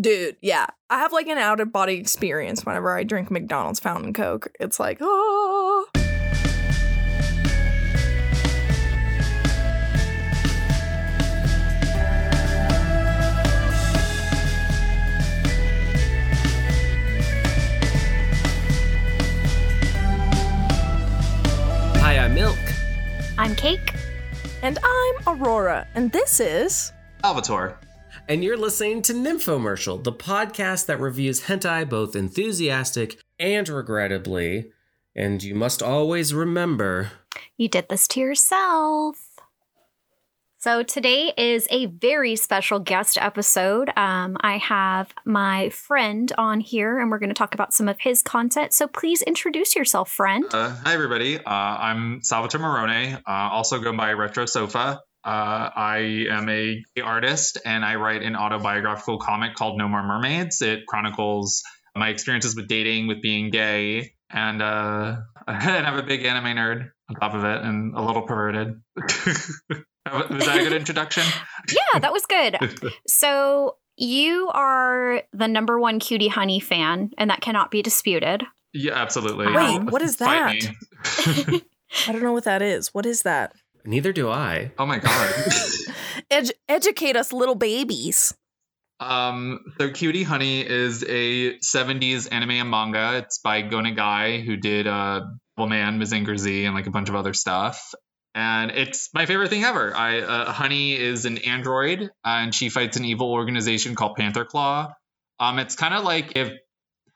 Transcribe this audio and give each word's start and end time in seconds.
Dude, 0.00 0.36
yeah. 0.40 0.66
I 0.90 0.98
have 0.98 1.12
like 1.12 1.28
an 1.28 1.38
out 1.38 1.60
of 1.60 1.70
body 1.72 1.94
experience 1.94 2.66
whenever 2.66 2.90
I 2.96 3.04
drink 3.04 3.30
McDonald's 3.30 3.78
fountain 3.78 4.12
Coke. 4.12 4.50
It's 4.58 4.80
like, 4.80 4.98
oh. 5.00 5.86
Hi, 22.00 22.18
I'm 22.18 22.34
Milk. 22.34 22.58
I'm 23.38 23.54
Cake. 23.54 23.94
And 24.60 24.76
I'm 24.82 25.14
Aurora, 25.28 25.86
and 25.94 26.10
this 26.10 26.40
is. 26.40 26.92
Salvatore. 27.22 27.78
And 28.26 28.42
you're 28.42 28.56
listening 28.56 29.02
to 29.02 29.12
Nymphomercial, 29.12 30.02
the 30.02 30.12
podcast 30.12 30.86
that 30.86 30.98
reviews 30.98 31.42
hentai 31.42 31.86
both 31.86 32.16
enthusiastic 32.16 33.20
and 33.38 33.68
regrettably. 33.68 34.72
And 35.14 35.42
you 35.42 35.54
must 35.54 35.82
always 35.82 36.32
remember 36.32 37.10
You 37.58 37.68
did 37.68 37.90
this 37.90 38.08
to 38.08 38.20
yourself. 38.20 39.18
So 40.56 40.82
today 40.82 41.34
is 41.36 41.68
a 41.70 41.84
very 41.84 42.36
special 42.36 42.78
guest 42.78 43.18
episode. 43.20 43.90
Um, 43.94 44.38
I 44.40 44.56
have 44.56 45.12
my 45.26 45.68
friend 45.68 46.32
on 46.38 46.60
here, 46.60 46.98
and 46.98 47.10
we're 47.10 47.18
going 47.18 47.28
to 47.28 47.34
talk 47.34 47.52
about 47.52 47.74
some 47.74 47.86
of 47.86 48.00
his 48.00 48.22
content. 48.22 48.72
So 48.72 48.86
please 48.86 49.20
introduce 49.20 49.76
yourself, 49.76 50.10
friend. 50.10 50.46
Uh, 50.50 50.74
hi, 50.82 50.94
everybody. 50.94 51.36
Uh, 51.36 51.42
I'm 51.50 52.22
Salvatore 52.22 52.62
Morone, 52.62 53.16
uh, 53.16 53.20
also 53.26 53.78
go 53.78 53.94
by 53.94 54.14
Retro 54.14 54.46
Sofa. 54.46 55.02
Uh, 55.24 55.70
I 55.74 56.26
am 56.30 56.48
a 56.48 56.84
gay 56.94 57.02
artist 57.02 57.58
and 57.64 57.84
I 57.84 57.94
write 57.94 58.22
an 58.22 58.36
autobiographical 58.36 59.18
comic 59.18 59.54
called 59.54 59.78
No 59.78 59.88
More 59.88 60.02
Mermaids. 60.02 60.60
It 60.60 60.86
chronicles 60.86 61.62
my 61.96 62.08
experiences 62.08 62.54
with 62.54 62.68
dating, 62.68 63.06
with 63.06 63.22
being 63.22 63.50
gay, 63.50 64.14
and, 64.30 64.60
uh, 64.60 65.16
and 65.46 65.86
I'm 65.86 65.96
a 65.96 66.02
big 66.02 66.24
anime 66.24 66.56
nerd 66.56 66.90
on 67.08 67.16
top 67.16 67.34
of 67.34 67.44
it 67.44 67.62
and 67.62 67.94
a 67.94 68.02
little 68.02 68.22
perverted. 68.22 68.80
Was 70.12 70.46
that 70.46 70.58
a 70.58 70.62
good 70.62 70.72
introduction? 70.74 71.22
yeah, 71.70 71.98
that 71.98 72.12
was 72.12 72.26
good. 72.26 72.58
So 73.06 73.76
you 73.96 74.50
are 74.52 75.22
the 75.32 75.48
number 75.48 75.80
one 75.80 75.98
cutie 75.98 76.28
honey 76.28 76.60
fan, 76.60 77.10
and 77.16 77.30
that 77.30 77.40
cannot 77.40 77.70
be 77.70 77.80
disputed. 77.80 78.42
Yeah, 78.74 78.92
absolutely. 78.92 79.46
Wait, 79.46 79.84
what 79.84 80.02
is 80.02 80.16
that? 80.16 80.56
I 82.06 82.12
don't 82.12 82.22
know 82.22 82.34
what 82.34 82.44
that 82.44 82.60
is. 82.60 82.92
What 82.92 83.06
is 83.06 83.22
that? 83.22 83.54
Neither 83.84 84.12
do 84.12 84.30
I. 84.30 84.72
oh 84.78 84.86
my 84.86 84.98
god. 84.98 85.34
Edu- 86.30 86.52
educate 86.68 87.16
us, 87.16 87.32
little 87.32 87.54
babies. 87.54 88.34
Um, 89.00 89.60
so 89.78 89.90
Cutie 89.90 90.22
Honey 90.22 90.60
is 90.66 91.02
a 91.02 91.58
70s 91.58 92.28
anime 92.32 92.52
and 92.52 92.70
manga. 92.70 93.18
It's 93.18 93.38
by 93.38 93.62
Go 93.62 93.78
Nagai, 93.78 94.44
who 94.44 94.56
did 94.56 94.86
uh 94.86 95.22
Man, 95.58 96.00
Mazinger 96.00 96.36
Z, 96.38 96.64
and 96.64 96.74
like 96.74 96.86
a 96.86 96.90
bunch 96.90 97.08
of 97.08 97.14
other 97.14 97.34
stuff. 97.34 97.92
And 98.34 98.70
it's 98.72 99.10
my 99.14 99.26
favorite 99.26 99.50
thing 99.50 99.62
ever. 99.64 99.94
I 99.94 100.20
uh, 100.20 100.50
Honey 100.52 100.96
is 100.98 101.26
an 101.26 101.38
android, 101.38 102.02
uh, 102.02 102.08
and 102.24 102.54
she 102.54 102.68
fights 102.70 102.96
an 102.96 103.04
evil 103.04 103.30
organization 103.32 103.94
called 103.94 104.16
Panther 104.16 104.44
Claw. 104.44 104.92
Um, 105.38 105.58
it's 105.58 105.76
kind 105.76 105.94
of 105.94 106.02
like 106.04 106.36
if 106.36 106.52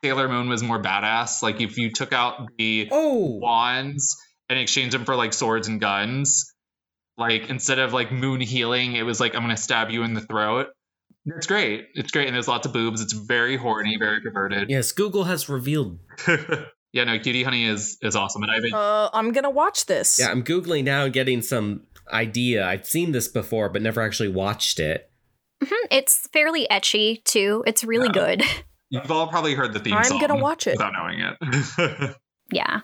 Sailor 0.05 0.29
Moon 0.29 0.49
was 0.49 0.63
more 0.63 0.81
badass. 0.81 1.43
Like 1.43 1.61
if 1.61 1.79
you 1.79 1.91
took 1.91 2.13
out 2.13 2.49
the 2.59 2.89
Oh, 2.93 3.39
wands 3.41 4.17
and 4.49 4.59
exchanged 4.59 4.95
them 4.95 5.05
for 5.05 5.17
like 5.17 5.33
swords 5.33 5.67
and 5.67 5.81
guns. 5.81 6.53
Like 7.19 7.51
instead 7.51 7.79
of 7.81 7.93
like 7.93 8.13
moon 8.13 8.41
healing, 8.41 8.95
it 8.95 9.03
was 9.03 9.19
like 9.21 9.35
I'm 9.35 9.43
gonna 9.43 9.57
stab 9.57 9.91
you 9.91 10.03
in 10.05 10.15
the 10.15 10.21
throat. 10.21 10.69
It's 11.27 11.47
great. 11.47 11.89
It's 11.95 12.11
great, 12.13 12.27
and 12.29 12.35
there's 12.35 12.49
lots 12.49 12.67
of 12.67 12.73
boobs. 12.73 13.03
It's 13.03 13.13
very 13.13 13.57
horny, 13.57 13.97
very 13.99 14.21
perverted. 14.21 14.71
yes, 14.71 14.93
Google 14.93 15.25
has 15.25 15.49
revealed. 15.49 15.99
Yeah, 16.91 17.05
no, 17.05 17.19
Cutie 17.19 17.43
Honey 17.43 17.67
is 17.67 17.99
is 18.01 18.17
awesome, 18.17 18.43
and 18.45 18.51
I've 18.51 18.63
been 18.63 18.73
Uh, 18.73 19.11
I'm 19.13 19.33
gonna 19.33 19.51
watch 19.51 19.85
this. 19.85 20.19
Yeah, 20.19 20.31
I'm 20.31 20.43
Googling 20.43 20.85
now 20.85 21.05
and 21.05 21.13
getting 21.13 21.43
some 21.43 21.83
idea. 22.11 22.67
I've 22.67 22.87
seen 22.87 23.13
this 23.13 23.29
before, 23.29 23.69
but 23.69 23.83
never 23.83 24.01
actually 24.01 24.31
watched 24.31 24.81
it. 24.81 25.11
Mhm, 25.63 25.77
It's 25.91 26.27
fairly 26.33 26.67
ecchi 26.71 27.23
too. 27.25 27.63
It's 27.67 27.85
really 27.85 28.07
Yeah. 28.07 28.13
good. 28.37 28.43
you've 28.91 29.11
all 29.11 29.27
probably 29.29 29.55
heard 29.55 29.75
the 29.75 29.81
theme 29.81 29.93
I'm 29.93 30.05
song. 30.05 30.19
gonna 30.19 30.37
watch 30.41 30.67
it. 30.67 30.79
without 30.79 30.95
knowing 30.95 31.21
it. 31.21 32.17
Yeah. 32.53 32.81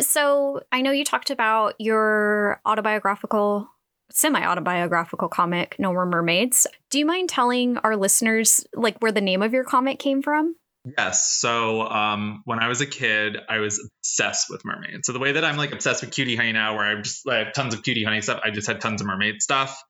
So 0.00 0.60
I 0.72 0.82
know 0.82 0.90
you 0.90 1.04
talked 1.04 1.30
about 1.30 1.74
your 1.78 2.60
autobiographical, 2.66 3.68
semi 4.10 4.44
autobiographical 4.44 5.28
comic, 5.28 5.76
No 5.78 5.92
More 5.92 6.06
Mermaids. 6.06 6.66
Do 6.90 6.98
you 6.98 7.06
mind 7.06 7.28
telling 7.28 7.78
our 7.78 7.96
listeners 7.96 8.66
like 8.74 8.98
where 8.98 9.12
the 9.12 9.20
name 9.20 9.42
of 9.42 9.52
your 9.52 9.64
comic 9.64 9.98
came 9.98 10.22
from? 10.22 10.54
Yes. 10.98 11.36
So 11.38 11.82
um, 11.82 12.42
when 12.44 12.58
I 12.58 12.68
was 12.68 12.82
a 12.82 12.86
kid, 12.86 13.38
I 13.48 13.58
was 13.58 13.88
obsessed 14.02 14.50
with 14.50 14.64
mermaids. 14.66 15.06
So 15.06 15.12
the 15.14 15.18
way 15.18 15.32
that 15.32 15.44
I'm 15.44 15.56
like 15.56 15.72
obsessed 15.72 16.02
with 16.02 16.12
cutie 16.12 16.36
honey 16.36 16.52
now, 16.52 16.76
where 16.76 16.84
I'm 16.84 17.02
just 17.02 17.26
I 17.26 17.38
have 17.38 17.54
tons 17.54 17.72
of 17.72 17.82
cutie 17.82 18.04
honey 18.04 18.20
stuff, 18.20 18.40
I 18.44 18.50
just 18.50 18.66
had 18.66 18.80
tons 18.80 19.00
of 19.00 19.06
mermaid 19.06 19.40
stuff. 19.40 19.82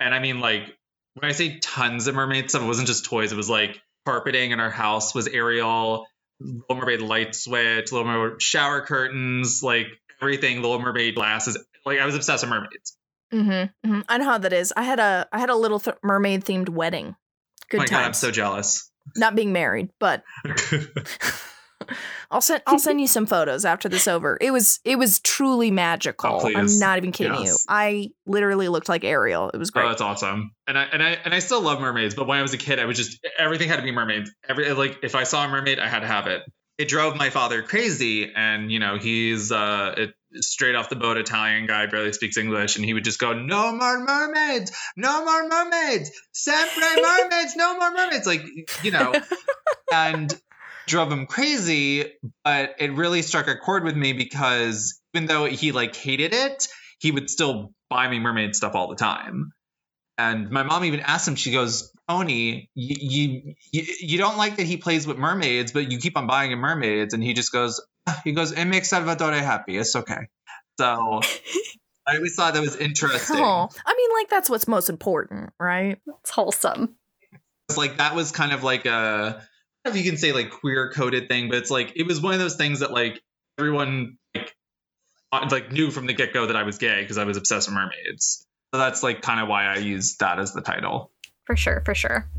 And 0.00 0.12
I 0.12 0.18
mean, 0.18 0.40
like 0.40 0.62
when 1.14 1.30
I 1.30 1.32
say 1.32 1.58
tons 1.58 2.08
of 2.08 2.16
mermaid 2.16 2.50
stuff, 2.50 2.62
it 2.62 2.66
wasn't 2.66 2.88
just 2.88 3.04
toys. 3.04 3.32
It 3.32 3.36
was 3.36 3.48
like 3.48 3.80
carpeting 4.04 4.50
in 4.50 4.58
our 4.58 4.70
house 4.70 5.14
was 5.14 5.28
Ariel, 5.28 6.06
Little 6.40 6.76
Mermaid 6.76 7.02
light 7.02 7.34
switch, 7.34 7.92
Little 7.92 8.06
Mermaid 8.06 8.42
shower 8.42 8.80
curtains, 8.80 9.62
like 9.62 9.86
everything. 10.20 10.56
Little 10.56 10.80
Mermaid 10.80 11.14
glasses. 11.14 11.56
Like 11.84 12.00
I 12.00 12.06
was 12.06 12.16
obsessed 12.16 12.42
with 12.42 12.50
mermaids. 12.50 12.96
Mm-hmm, 13.32 13.88
hmm 13.90 14.00
I 14.08 14.18
know 14.18 14.24
how 14.24 14.38
that 14.38 14.52
is. 14.52 14.72
I 14.76 14.82
had 14.82 14.98
a 15.00 15.26
I 15.32 15.38
had 15.38 15.50
a 15.50 15.54
little 15.56 15.80
th- 15.80 15.96
mermaid 16.02 16.44
themed 16.44 16.68
wedding. 16.68 17.16
Good 17.68 17.80
oh 17.80 17.84
god, 17.84 18.04
I'm 18.04 18.12
so 18.14 18.30
jealous. 18.30 18.90
Not 19.16 19.34
being 19.34 19.52
married, 19.52 19.90
but 20.00 20.22
I'll 22.30 22.40
send 22.40 22.62
I'll 22.66 22.78
send 22.78 23.00
you 23.00 23.06
some 23.06 23.26
photos 23.26 23.64
after 23.64 23.88
this 23.88 24.08
over. 24.08 24.38
It 24.40 24.50
was 24.50 24.80
it 24.84 24.96
was 24.98 25.20
truly 25.20 25.70
magical. 25.70 26.40
Oh. 26.42 26.48
I'm 26.56 26.78
not 26.78 26.98
even 26.98 27.12
kidding 27.12 27.40
you. 27.42 27.56
I 27.68 28.10
literally 28.26 28.68
looked 28.68 28.88
like 28.88 29.04
Ariel. 29.04 29.50
It 29.50 29.58
was 29.58 29.70
Oh, 29.74 29.80
great. 29.80 29.88
that's 29.88 30.00
awesome. 30.00 30.52
And 30.66 30.76
I 30.78 30.84
and 30.84 31.02
I 31.02 31.10
and 31.24 31.32
I 31.34 31.38
still 31.38 31.60
love 31.60 31.80
mermaids, 31.80 32.14
but 32.14 32.26
when 32.26 32.38
I 32.38 32.42
was 32.42 32.54
a 32.54 32.58
kid, 32.58 32.78
I 32.80 32.86
was 32.86 32.96
just 32.96 33.24
everything 33.38 33.68
had 33.68 33.76
to 33.76 33.82
be 33.82 33.92
mermaids. 33.92 34.32
Every 34.48 34.72
like 34.72 34.98
if 35.02 35.14
I 35.14 35.24
saw 35.24 35.44
a 35.44 35.48
mermaid, 35.48 35.78
I 35.78 35.86
had 35.88 36.00
to 36.00 36.06
have 36.06 36.26
it. 36.26 36.42
It 36.78 36.88
drove 36.88 37.16
my 37.16 37.30
father 37.30 37.62
crazy, 37.62 38.32
and 38.34 38.70
you 38.72 38.80
know 38.80 38.98
he's 38.98 39.52
uh 39.52 39.94
it, 39.96 40.14
straight 40.40 40.74
off 40.74 40.88
the 40.88 40.96
boat 40.96 41.16
Italian 41.16 41.66
guy, 41.66 41.86
barely 41.86 42.12
speaks 42.12 42.36
English, 42.36 42.76
and 42.76 42.84
he 42.84 42.94
would 42.94 43.04
just 43.04 43.18
go, 43.18 43.32
"No 43.32 43.72
more 43.72 44.00
mermaids, 44.00 44.72
no 44.96 45.24
more 45.24 45.48
mermaids, 45.48 46.10
sempre 46.32 46.82
mermaids, 47.02 47.56
no 47.56 47.78
more 47.78 47.92
mermaids," 47.92 48.26
like 48.26 48.44
you 48.82 48.90
know, 48.90 49.14
and 49.92 50.34
drove 50.86 51.10
him 51.10 51.26
crazy. 51.26 52.12
But 52.44 52.76
it 52.78 52.92
really 52.92 53.22
struck 53.22 53.48
a 53.48 53.56
chord 53.56 53.84
with 53.84 53.96
me 53.96 54.12
because 54.12 55.00
even 55.14 55.26
though 55.26 55.44
he 55.46 55.72
like 55.72 55.96
hated 55.96 56.32
it, 56.32 56.68
he 56.98 57.10
would 57.10 57.30
still 57.30 57.72
buy 57.90 58.08
me 58.08 58.18
mermaid 58.18 58.56
stuff 58.56 58.74
all 58.74 58.88
the 58.88 58.96
time. 58.96 59.52
And 60.18 60.50
my 60.50 60.62
mom 60.62 60.84
even 60.84 61.00
asked 61.00 61.28
him, 61.28 61.34
she 61.34 61.52
goes, 61.52 61.92
Tony, 62.08 62.70
you, 62.74 62.96
you 62.98 63.54
you 63.72 63.84
you 64.00 64.18
don't 64.18 64.38
like 64.38 64.56
that 64.56 64.66
he 64.66 64.76
plays 64.76 65.06
with 65.06 65.18
mermaids, 65.18 65.72
but 65.72 65.90
you 65.90 65.98
keep 65.98 66.16
on 66.16 66.26
buying 66.26 66.52
him 66.52 66.60
mermaids, 66.60 67.12
and 67.12 67.22
he 67.22 67.34
just 67.34 67.52
goes, 67.52 67.84
he 68.24 68.32
goes, 68.32 68.52
it 68.52 68.64
makes 68.64 68.90
Salvatore 68.90 69.32
happy. 69.32 69.76
It's 69.76 69.94
okay. 69.94 70.28
So 70.78 71.20
I 72.06 72.16
always 72.16 72.34
thought 72.34 72.54
that 72.54 72.62
was 72.62 72.76
interesting. 72.76 73.36
Oh, 73.38 73.68
I 73.84 73.94
mean, 73.94 74.10
like 74.18 74.28
that's 74.28 74.48
what's 74.48 74.68
most 74.68 74.88
important, 74.88 75.50
right? 75.58 75.98
It's 76.20 76.30
wholesome. 76.30 76.96
It's 77.68 77.76
like 77.76 77.96
that 77.96 78.14
was 78.14 78.30
kind 78.30 78.52
of 78.52 78.62
like 78.62 78.86
a 78.86 78.90
I 78.90 79.90
don't 79.90 79.94
know 79.94 79.98
if 80.00 80.04
you 80.04 80.10
can 80.10 80.18
say 80.18 80.32
like 80.32 80.50
queer 80.50 80.90
coded 80.92 81.28
thing, 81.28 81.48
but 81.48 81.58
it's 81.58 81.70
like 81.70 81.92
it 81.96 82.06
was 82.06 82.20
one 82.20 82.32
of 82.34 82.38
those 82.40 82.56
things 82.56 82.80
that 82.80 82.92
like 82.92 83.20
everyone 83.58 84.18
like 84.34 84.54
uh, 85.32 85.48
like 85.50 85.72
knew 85.72 85.90
from 85.90 86.06
the 86.06 86.12
get 86.12 86.32
go 86.32 86.46
that 86.46 86.56
I 86.56 86.62
was 86.62 86.78
gay 86.78 87.00
because 87.00 87.18
I 87.18 87.24
was 87.24 87.36
obsessed 87.36 87.68
with 87.68 87.74
mermaids. 87.74 88.46
So 88.72 88.78
that's 88.78 89.02
like 89.02 89.22
kind 89.22 89.40
of 89.40 89.48
why 89.48 89.64
I 89.66 89.76
used 89.76 90.20
that 90.20 90.38
as 90.38 90.52
the 90.52 90.60
title. 90.60 91.10
For 91.44 91.56
sure, 91.56 91.82
for 91.84 91.94
sure. 91.94 92.28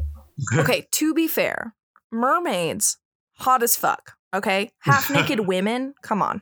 Okay, 0.56 0.88
to 0.92 1.16
be 1.16 1.28
fair, 1.28 1.74
mermaids, 2.12 2.98
hot 3.38 3.64
as 3.64 3.76
fuck. 3.76 4.17
Okay, 4.38 4.72
half 4.80 5.10
naked 5.10 5.42
women. 5.42 5.94
Come 6.02 6.22
on. 6.22 6.42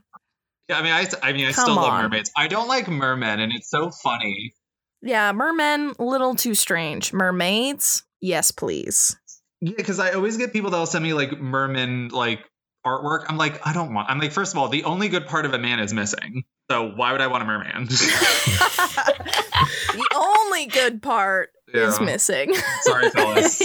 Yeah, 0.68 0.80
I 0.80 0.82
mean, 0.82 0.92
I, 0.92 1.08
I 1.22 1.34
mean, 1.34 1.48
I 1.48 1.52
Come 1.52 1.66
still 1.66 1.76
love 1.76 1.94
on. 1.94 2.04
mermaids. 2.04 2.32
I 2.36 2.48
don't 2.48 2.68
like 2.68 2.88
mermen, 2.88 3.40
and 3.40 3.54
it's 3.54 3.70
so 3.70 3.90
funny. 3.90 4.54
Yeah, 5.02 5.32
mermen, 5.32 5.94
a 6.00 6.04
little 6.04 6.36
too 6.36 6.56
strange. 6.56 7.14
Mermaids, 7.14 8.04
yes, 8.22 8.52
please. 8.52 9.16
Yeah, 9.62 9.74
because 9.78 10.00
I 10.00 10.12
always 10.12 10.38
get 10.38 10.54
people 10.54 10.72
that'll 10.72 10.88
send 10.88 11.04
me 11.04 11.14
like 11.14 11.40
merman 11.40 12.10
like 12.10 12.40
artwork. 12.86 13.26
I'm 13.30 13.38
like, 13.38 13.66
I 13.66 13.74
don't 13.74 13.94
want. 13.94 14.10
I'm 14.10 14.20
like, 14.20 14.32
first 14.32 14.54
of 14.54 14.58
all, 14.58 14.68
the 14.68 14.84
only 14.84 15.10
good 15.10 15.28
part 15.28 15.46
of 15.46 15.54
a 15.54 15.60
man 15.60 15.80
is 15.80 15.94
missing. 15.94 16.44
So 16.70 16.92
why 16.96 17.12
would 17.12 17.22
I 17.22 17.28
want 17.28 17.44
a 17.44 17.46
merman? 17.46 17.86
the 17.86 20.08
only 20.16 20.66
good 20.66 21.02
part 21.02 21.52
is 21.74 22.02
missing. 22.02 22.54
Sorry, 22.82 23.10
fellas. 23.12 23.62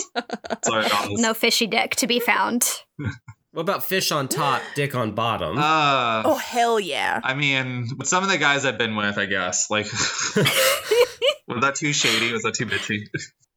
Sorry, 0.64 0.88
fellas. 0.88 1.20
No 1.20 1.34
fishy 1.34 1.66
dick 1.66 1.96
to 1.96 2.06
be 2.06 2.20
found. 2.20 2.68
What 3.52 3.62
about 3.62 3.82
fish 3.82 4.12
on 4.12 4.28
top, 4.28 4.62
dick 4.76 4.94
on 4.94 5.12
bottom? 5.12 5.58
Uh, 5.58 6.22
oh 6.24 6.36
hell 6.36 6.78
yeah! 6.78 7.20
I 7.22 7.34
mean, 7.34 7.88
with 7.98 8.06
some 8.06 8.22
of 8.22 8.30
the 8.30 8.38
guys 8.38 8.64
I've 8.64 8.78
been 8.78 8.94
with, 8.94 9.18
I 9.18 9.26
guess. 9.26 9.70
Like, 9.70 9.86
was 11.48 11.60
that 11.60 11.74
too 11.74 11.92
shady? 11.92 12.32
Was 12.32 12.42
that 12.42 12.54
too 12.54 12.66
bitchy? 12.66 13.08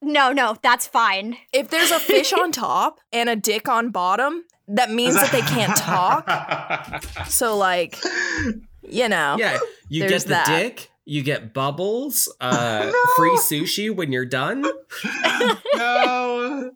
No, 0.01 0.31
no, 0.31 0.57
that's 0.63 0.87
fine. 0.87 1.37
If 1.53 1.69
there's 1.69 1.91
a 1.91 1.99
fish 1.99 2.33
on 2.33 2.51
top 2.51 2.99
and 3.11 3.29
a 3.29 3.35
dick 3.35 3.69
on 3.69 3.91
bottom, 3.91 4.43
that 4.67 4.89
means 4.89 5.15
that 5.15 5.31
they 5.31 5.41
can't 5.41 5.77
talk. 5.77 7.03
So 7.27 7.55
like, 7.55 7.97
you 8.81 9.07
know. 9.07 9.35
Yeah, 9.37 9.59
you 9.89 10.07
get 10.09 10.23
the 10.23 10.29
that. 10.29 10.47
dick, 10.47 10.89
you 11.05 11.21
get 11.21 11.53
bubbles, 11.53 12.33
uh, 12.41 12.91
free 13.15 13.37
sushi 13.37 13.95
when 13.95 14.11
you're 14.11 14.25
done. 14.25 14.65
no. 15.75 16.71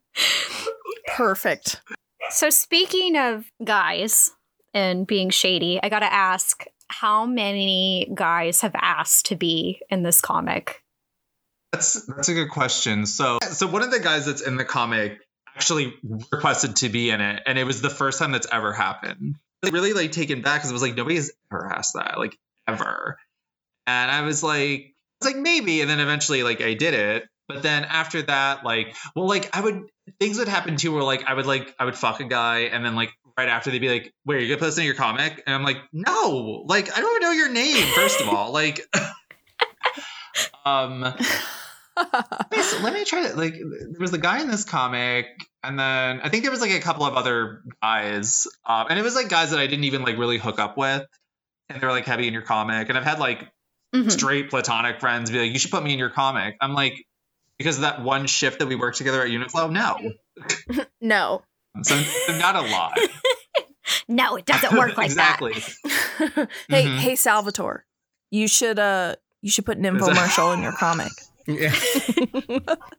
Perfect. 1.16 1.82
So 2.30 2.50
speaking 2.50 3.18
of 3.18 3.46
guys 3.64 4.32
and 4.74 5.08
being 5.08 5.30
shady, 5.30 5.80
I 5.82 5.90
gotta 5.90 6.12
ask 6.12 6.66
how 6.88 7.26
many 7.26 8.10
guys 8.14 8.62
have 8.62 8.76
asked 8.76 9.28
to 9.28 9.36
be 9.36 9.82
in 9.90 10.04
this 10.04 10.22
comic? 10.22 10.84
That's 11.72 12.06
that's 12.06 12.30
a 12.30 12.34
good 12.34 12.50
question. 12.50 13.06
So 13.06 13.40
so 13.42 13.68
one 13.68 13.84
of 13.84 13.92
the 13.92 14.00
guys 14.00 14.26
that's 14.26 14.42
in 14.42 14.58
the 14.58 14.66
comic 14.66 15.20
actually 15.56 15.94
requested 16.32 16.78
to 16.78 16.90
be 16.90 17.10
in 17.10 17.22
it, 17.22 17.44
and 17.46 17.58
it 17.58 17.64
was 17.64 17.82
the 17.82 17.90
first 17.90 18.20
time 18.20 18.32
that's 18.32 18.48
ever 18.52 18.74
happened. 18.74 19.36
Really 19.64 19.94
like 19.94 20.12
taken 20.12 20.42
back 20.42 20.60
because 20.60 20.70
it 20.70 20.74
was 20.74 20.82
like 20.82 20.96
nobody's 20.96 21.32
ever 21.52 21.72
asked 21.74 21.94
that, 21.96 22.18
like 22.18 22.38
ever. 22.68 23.18
And 23.86 24.12
I 24.12 24.22
was 24.22 24.44
like, 24.44 24.94
I 25.22 25.26
was 25.26 25.34
like 25.34 25.42
maybe, 25.42 25.82
and 25.82 25.90
then 25.90 26.00
eventually 26.00 26.44
like 26.44 26.62
I 26.62 26.74
did 26.74 26.94
it. 26.94 27.24
But 27.48 27.64
then 27.64 27.86
after 27.86 28.22
that, 28.24 28.66
like, 28.66 28.96
well, 29.16 29.28
like 29.28 29.50
I 29.56 29.62
would 29.62 29.86
things 30.20 30.38
would 30.40 30.48
happen 30.48 30.78
too, 30.78 30.94
where 30.94 31.04
like 31.04 31.24
I 31.28 31.34
would 31.34 31.46
like 31.46 31.74
I 31.80 31.86
would 31.86 31.96
fuck 31.96 32.20
a 32.20 32.26
guy, 32.26 32.60
and 32.62 32.86
then 32.86 32.96
like 32.96 33.12
right 33.38 33.50
after 33.50 33.72
they'd 33.72 33.80
be 33.80 33.90
like, 33.90 34.14
"Wait, 34.26 34.40
you're 34.42 34.50
gonna 34.50 34.60
put 34.60 34.66
this 34.68 34.78
in 34.78 34.86
your 34.86 34.96
comic?" 34.96 35.44
And 35.46 35.56
I'm 35.56 35.64
like, 35.64 35.78
"No, 35.94 36.64
like 36.68 36.96
I 36.96 37.02
don't 37.02 37.12
even 37.12 37.22
know 37.22 37.32
your 37.32 37.52
name. 37.52 37.86
First 37.96 38.22
of 38.22 38.30
all, 38.30 38.52
like." 38.52 38.82
um 40.66 41.02
let 41.98 42.52
me, 42.52 42.84
let 42.84 42.94
me 42.94 43.06
try 43.06 43.28
to 43.28 43.36
like 43.36 43.54
there 43.54 44.00
was 44.00 44.12
the 44.12 44.18
guy 44.20 44.40
in 44.42 44.48
this 44.48 44.64
comic 44.66 45.26
and 45.64 45.80
then 45.80 46.20
i 46.24 46.30
think 46.30 46.44
there 46.44 46.52
was 46.52 46.62
like 46.62 46.72
a 46.72 46.80
couple 46.80 47.06
of 47.06 47.16
other 47.16 47.64
guys 47.82 48.46
um, 48.66 48.86
and 48.90 49.00
it 49.00 49.02
was 49.02 49.16
like 49.16 49.30
guys 49.30 49.50
that 49.52 49.60
i 49.60 49.66
didn't 49.66 49.86
even 49.86 50.04
like 50.04 50.18
really 50.18 50.38
hook 50.38 50.60
up 50.60 50.78
with 50.78 51.04
and 51.70 51.82
they're 51.82 51.92
like 51.92 52.06
heavy 52.06 52.28
in 52.28 52.34
your 52.34 52.44
comic 52.44 52.90
and 52.90 52.98
i've 52.98 53.04
had 53.04 53.20
like 53.20 53.48
Mhm. 53.96 54.12
straight 54.12 54.50
platonic 54.50 55.00
friends 55.00 55.32
be 55.32 55.40
like 55.40 55.54
you 55.54 55.58
should 55.60 55.72
put 55.72 55.82
me 55.82 55.94
in 55.94 55.98
your 55.98 56.10
comic 56.10 56.56
i'm 56.62 56.74
like 56.74 56.94
because 57.58 57.76
of 57.78 57.82
that 57.82 58.02
one 58.02 58.28
shift 58.28 58.60
that 58.60 58.68
we 58.68 58.76
worked 58.76 58.98
together 58.98 59.22
at 59.22 59.30
uniqlo 59.30 59.72
no 59.72 59.98
no. 61.02 61.42
so, 61.84 61.96
so 61.96 62.38
not 62.38 62.56
a 62.56 62.62
lot 62.62 62.98
No, 64.10 64.36
it 64.36 64.46
doesn't 64.46 64.78
work 64.78 64.98
like 64.98 65.14
that. 65.14 65.40
exactly 65.42 65.54
hey, 66.70 66.84
Mhm. 66.86 66.98
hey 66.98 67.16
Salvatore. 67.16 67.86
You 68.32 68.48
should 68.50 68.80
uh 68.80 69.16
you 69.42 69.50
should 69.50 69.66
put 69.66 69.78
an 69.78 69.84
infomercial 69.86 70.54
in 70.54 70.62
your 70.62 70.74
comic. 70.74 71.12
Yeah. 71.48 71.74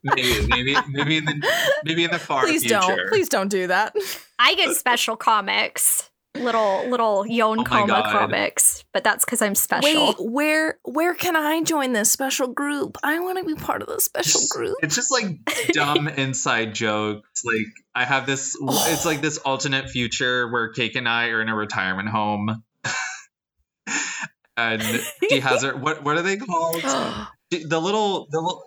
maybe 0.03 0.47
maybe 0.47 0.75
maybe 0.89 1.17
in 1.17 1.25
the 1.25 1.47
maybe 1.83 2.03
in 2.05 2.11
the 2.11 2.17
far 2.17 2.41
Please 2.43 2.61
future 2.61 2.79
don't. 2.79 2.99
Please 3.09 3.29
don't 3.29 3.49
do 3.49 3.67
that. 3.67 3.95
I 4.39 4.55
get 4.55 4.75
special 4.75 5.15
comics, 5.15 6.08
little 6.35 6.87
little 6.89 7.25
Yon 7.25 7.59
Oh 7.59 7.63
Coma 7.63 8.03
comics, 8.11 8.83
but 8.93 9.03
that's 9.03 9.25
because 9.25 9.41
I'm 9.41 9.55
special. 9.55 10.07
Wait, 10.07 10.15
where 10.19 10.79
where 10.83 11.13
can 11.13 11.35
I 11.35 11.61
join 11.63 11.93
this 11.93 12.11
special 12.11 12.47
group? 12.47 12.97
I 13.03 13.19
want 13.19 13.37
to 13.39 13.43
be 13.43 13.55
part 13.55 13.81
of 13.81 13.87
the 13.87 13.99
special 13.99 14.41
group. 14.49 14.77
It's 14.81 14.95
just 14.95 15.11
like 15.11 15.39
dumb 15.73 16.07
inside 16.17 16.75
jokes. 16.75 17.43
Like 17.43 17.73
I 17.95 18.05
have 18.05 18.25
this. 18.25 18.55
It's 18.61 19.05
like 19.05 19.21
this 19.21 19.37
alternate 19.37 19.89
future 19.89 20.49
where 20.51 20.69
Cake 20.69 20.95
and 20.95 21.07
I 21.07 21.27
are 21.27 21.41
in 21.41 21.49
a 21.49 21.55
retirement 21.55 22.09
home, 22.09 22.63
and 24.57 24.81
she 25.29 25.39
has 25.39 25.63
her. 25.63 25.75
What 25.75 26.03
what 26.03 26.17
are 26.17 26.23
they 26.23 26.37
called? 26.37 26.83
The 27.51 27.81
little 27.81 28.27
the 28.29 28.39
little. 28.39 28.63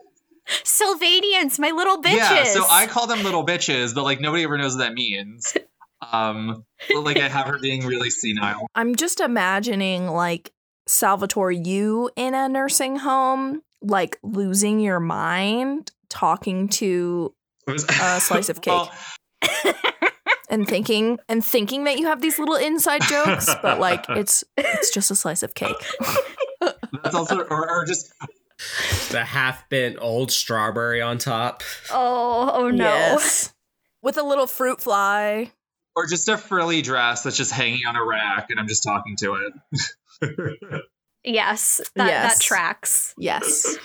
Sylvanians, 0.64 1.60
my 1.60 1.70
little 1.70 2.02
bitches. 2.02 2.16
Yeah. 2.16 2.44
So 2.46 2.64
I 2.68 2.88
call 2.88 3.06
them 3.06 3.22
little 3.22 3.46
bitches, 3.46 3.94
but 3.94 4.02
like 4.02 4.20
nobody 4.20 4.42
ever 4.42 4.58
knows 4.58 4.74
what 4.74 4.80
that 4.80 4.94
means. 4.94 5.56
Um, 6.10 6.64
like 6.94 7.19
I 7.19 7.28
have 7.28 7.46
her 7.46 7.58
being 7.58 7.87
really 7.87 8.10
senile. 8.10 8.66
I'm 8.75 8.96
just 8.96 9.20
imagining 9.20 10.08
like 10.08 10.52
Salvatore, 10.87 11.52
you 11.52 12.10
in 12.16 12.34
a 12.34 12.49
nursing 12.49 12.96
home, 12.96 13.62
like 13.81 14.19
losing 14.22 14.81
your 14.81 15.00
mind, 15.00 15.93
talking 16.08 16.69
to 16.69 17.34
A 17.69 18.20
slice 18.20 18.49
of 18.49 18.60
cake. 18.62 18.72
Well, 18.72 19.75
and 20.50 20.69
thinking 20.69 21.19
and 21.28 21.44
thinking 21.44 21.84
that 21.84 21.99
you 21.99 22.06
have 22.06 22.20
these 22.20 22.38
little 22.38 22.56
inside 22.56 23.02
jokes, 23.02 23.48
but 23.62 23.81
like 23.81 24.05
it's 24.10 24.44
it's 24.56 24.90
just 24.90 25.10
a 25.10 25.14
slice 25.16 25.43
of 25.43 25.55
cake. 25.55 25.76
that's 27.02 27.14
also 27.14 27.40
or, 27.40 27.70
or 27.70 27.84
just 27.87 28.12
the 29.10 29.25
half 29.25 29.69
bent 29.69 29.96
old 30.00 30.31
strawberry 30.31 31.00
on 31.00 31.19
top. 31.19 31.62
oh, 31.90 32.50
oh 32.55 32.70
no. 32.70 32.84
Yes. 32.84 33.52
With 34.02 34.19
a 34.19 34.22
little 34.22 34.46
fruit 34.46 34.81
fly. 34.81 35.52
Or 35.94 36.06
just 36.06 36.28
a 36.28 36.36
frilly 36.38 36.82
dress 36.82 37.22
that's 37.22 37.36
just 37.36 37.52
hanging 37.52 37.82
on 37.86 37.96
a 37.96 38.04
rack, 38.04 38.46
and 38.50 38.58
I'm 38.58 38.68
just 38.68 38.82
talking 38.82 39.16
to 39.18 39.52
it. 40.22 40.82
Yes, 41.24 41.80
that, 41.94 42.08
Yes. 42.08 42.34
that 42.34 42.42
tracks. 42.42 43.14
Yes. 43.16 43.76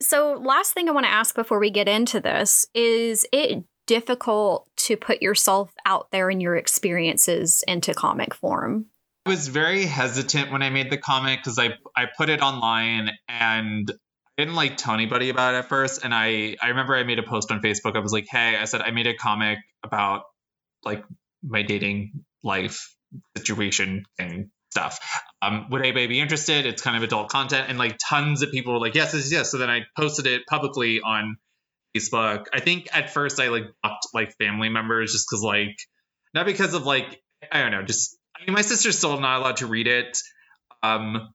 So, 0.00 0.34
last 0.34 0.74
thing 0.74 0.88
I 0.88 0.92
want 0.92 1.06
to 1.06 1.12
ask 1.12 1.34
before 1.34 1.58
we 1.58 1.70
get 1.70 1.88
into 1.88 2.20
this 2.20 2.66
is 2.74 3.26
it 3.32 3.64
difficult 3.86 4.68
to 4.76 4.96
put 4.96 5.22
yourself 5.22 5.72
out 5.84 6.10
there 6.10 6.28
and 6.28 6.40
your 6.42 6.56
experiences 6.56 7.64
into 7.66 7.94
comic 7.94 8.34
form? 8.34 8.86
I 9.24 9.30
was 9.30 9.48
very 9.48 9.84
hesitant 9.86 10.52
when 10.52 10.62
I 10.62 10.70
made 10.70 10.90
the 10.90 10.98
comic 10.98 11.40
because 11.40 11.58
I 11.58 11.70
I 11.96 12.06
put 12.16 12.28
it 12.28 12.40
online 12.42 13.10
and 13.28 13.90
I 13.90 14.42
didn't 14.42 14.54
like 14.54 14.76
tell 14.76 14.94
anybody 14.94 15.30
about 15.30 15.54
it 15.54 15.58
at 15.58 15.68
first. 15.68 16.04
And 16.04 16.14
I 16.14 16.56
I 16.62 16.68
remember 16.68 16.94
I 16.94 17.02
made 17.02 17.18
a 17.18 17.24
post 17.24 17.50
on 17.50 17.60
Facebook. 17.60 17.96
I 17.96 18.00
was 18.00 18.12
like, 18.12 18.26
hey, 18.30 18.56
I 18.56 18.66
said 18.66 18.82
I 18.82 18.92
made 18.92 19.08
a 19.08 19.14
comic 19.14 19.58
about 19.82 20.22
like 20.84 21.04
my 21.42 21.62
dating 21.62 22.24
life 22.42 22.94
situation 23.36 24.04
thing 24.16 24.50
stuff. 24.70 24.98
Um, 25.40 25.66
would 25.70 25.80
anybody 25.80 26.06
be 26.06 26.20
interested? 26.20 26.66
It's 26.66 26.82
kind 26.82 26.96
of 26.96 27.02
adult 27.02 27.28
content, 27.30 27.66
and 27.68 27.78
like 27.78 27.98
tons 27.98 28.42
of 28.42 28.50
people 28.50 28.74
were 28.74 28.80
like, 28.80 28.94
yes, 28.94 29.14
yes, 29.14 29.32
yes. 29.32 29.50
So 29.50 29.58
then 29.58 29.70
I 29.70 29.82
posted 29.96 30.26
it 30.26 30.46
publicly 30.46 31.00
on 31.00 31.36
Facebook. 31.96 32.46
I 32.52 32.60
think 32.60 32.88
at 32.92 33.10
first 33.10 33.40
I 33.40 33.48
like 33.48 33.64
blocked 33.82 34.08
like 34.12 34.34
family 34.36 34.68
members 34.68 35.12
just 35.12 35.26
because 35.28 35.42
like 35.42 35.76
not 36.34 36.46
because 36.46 36.74
of 36.74 36.84
like 36.84 37.22
I 37.50 37.62
don't 37.62 37.70
know, 37.70 37.82
just 37.82 38.16
I 38.36 38.44
mean 38.44 38.54
my 38.54 38.62
sister's 38.62 38.98
still 38.98 39.18
not 39.18 39.40
allowed 39.40 39.56
to 39.58 39.66
read 39.66 39.86
it. 39.86 40.18
Um 40.82 41.30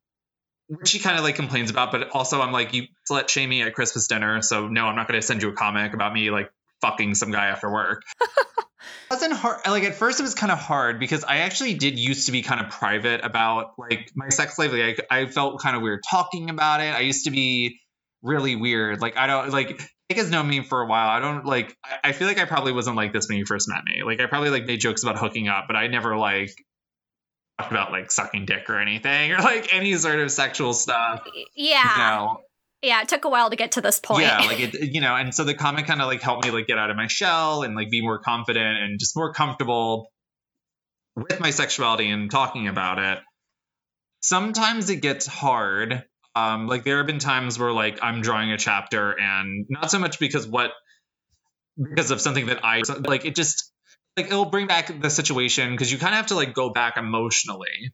which 0.67 0.87
she 0.87 0.99
kind 0.99 1.17
of 1.17 1.23
like 1.25 1.35
complains 1.35 1.69
about, 1.69 1.91
but 1.91 2.11
also 2.11 2.41
I'm 2.41 2.53
like, 2.53 2.73
you 2.73 2.83
slut 3.09 3.27
shame 3.27 3.49
me 3.49 3.61
at 3.61 3.73
Christmas 3.73 4.07
dinner, 4.07 4.41
so 4.41 4.67
no, 4.67 4.85
I'm 4.85 4.95
not 4.95 5.07
gonna 5.07 5.21
send 5.21 5.41
you 5.41 5.49
a 5.49 5.53
comic 5.53 5.93
about 5.93 6.13
me 6.13 6.29
like 6.31 6.51
fucking 6.81 7.15
some 7.15 7.31
guy 7.31 7.47
after 7.47 7.71
work. 7.71 8.03
it 8.21 8.29
wasn't 9.11 9.33
hard 9.33 9.59
like 9.67 9.83
at 9.83 9.95
first 9.95 10.19
it 10.19 10.23
was 10.23 10.35
kind 10.35 10.51
of 10.51 10.59
hard 10.59 10.99
because 10.99 11.23
I 11.23 11.37
actually 11.37 11.75
did 11.75 11.99
used 11.99 12.25
to 12.25 12.31
be 12.31 12.41
kind 12.41 12.61
of 12.61 12.71
private 12.71 13.23
about 13.23 13.73
like 13.77 14.11
my 14.15 14.29
sex 14.29 14.57
life. 14.57 14.71
Like 14.71 15.05
I, 15.09 15.21
I 15.21 15.25
felt 15.27 15.61
kind 15.61 15.75
of 15.75 15.81
weird 15.81 16.01
talking 16.09 16.49
about 16.49 16.81
it. 16.81 16.93
I 16.93 17.01
used 17.01 17.25
to 17.25 17.31
be 17.31 17.79
really 18.21 18.55
weird. 18.55 19.01
Like 19.01 19.17
I 19.17 19.27
don't 19.27 19.51
like 19.51 19.81
Nick 20.09 20.17
has 20.17 20.29
known 20.29 20.47
me 20.47 20.61
for 20.61 20.81
a 20.81 20.87
while. 20.87 21.09
I 21.09 21.19
don't 21.19 21.45
like 21.45 21.75
I, 21.83 22.09
I 22.09 22.11
feel 22.11 22.27
like 22.27 22.39
I 22.39 22.45
probably 22.45 22.73
wasn't 22.73 22.95
like 22.95 23.13
this 23.13 23.27
when 23.29 23.37
you 23.37 23.45
first 23.45 23.69
met 23.69 23.83
me. 23.83 24.03
Like 24.03 24.19
I 24.19 24.25
probably 24.25 24.49
like 24.49 24.65
made 24.65 24.79
jokes 24.79 25.03
about 25.03 25.17
hooking 25.17 25.47
up, 25.47 25.65
but 25.67 25.75
I 25.75 25.87
never 25.87 26.17
like 26.17 26.53
talked 27.59 27.71
about 27.71 27.91
like 27.91 28.11
sucking 28.11 28.45
dick 28.45 28.69
or 28.69 28.79
anything 28.79 29.31
or 29.31 29.37
like 29.37 29.73
any 29.73 29.95
sort 29.95 30.19
of 30.19 30.31
sexual 30.31 30.73
stuff. 30.73 31.23
Yeah. 31.55 31.91
You 31.91 31.97
know? 31.97 32.41
Yeah, 32.81 33.01
it 33.01 33.09
took 33.09 33.25
a 33.25 33.29
while 33.29 33.49
to 33.49 33.55
get 33.55 33.73
to 33.73 33.81
this 33.81 33.99
point. 33.99 34.23
Yeah, 34.23 34.39
like 34.39 34.59
it, 34.73 34.93
you 34.93 35.01
know, 35.01 35.15
and 35.15 35.33
so 35.33 35.43
the 35.43 35.53
comic 35.53 35.85
kind 35.85 36.01
of 36.01 36.07
like 36.07 36.21
helped 36.21 36.45
me 36.45 36.51
like 36.51 36.67
get 36.67 36.77
out 36.77 36.89
of 36.89 36.97
my 36.97 37.07
shell 37.07 37.63
and 37.63 37.75
like 37.75 37.89
be 37.89 38.01
more 38.01 38.19
confident 38.19 38.79
and 38.79 38.99
just 38.99 39.15
more 39.15 39.33
comfortable 39.33 40.11
with 41.15 41.39
my 41.39 41.51
sexuality 41.51 42.09
and 42.09 42.31
talking 42.31 42.67
about 42.67 42.99
it. 42.99 43.19
Sometimes 44.21 44.89
it 44.89 44.97
gets 44.97 45.25
hard. 45.27 46.03
Um, 46.35 46.67
like 46.67 46.83
there 46.83 46.97
have 46.97 47.07
been 47.07 47.19
times 47.19 47.59
where 47.59 47.71
like 47.71 47.99
I'm 48.01 48.21
drawing 48.21 48.51
a 48.51 48.57
chapter 48.57 49.11
and 49.19 49.65
not 49.69 49.91
so 49.91 49.99
much 49.99 50.17
because 50.17 50.47
what 50.47 50.71
because 51.77 52.11
of 52.11 52.21
something 52.21 52.47
that 52.47 52.63
I 52.63 52.81
like 53.05 53.25
it 53.25 53.35
just 53.35 53.71
like 54.15 54.27
it'll 54.27 54.45
bring 54.45 54.67
back 54.67 55.01
the 55.01 55.09
situation 55.09 55.71
because 55.71 55.91
you 55.91 55.97
kind 55.97 56.13
of 56.13 56.17
have 56.17 56.27
to 56.27 56.35
like 56.35 56.53
go 56.53 56.69
back 56.69 56.97
emotionally 56.97 57.93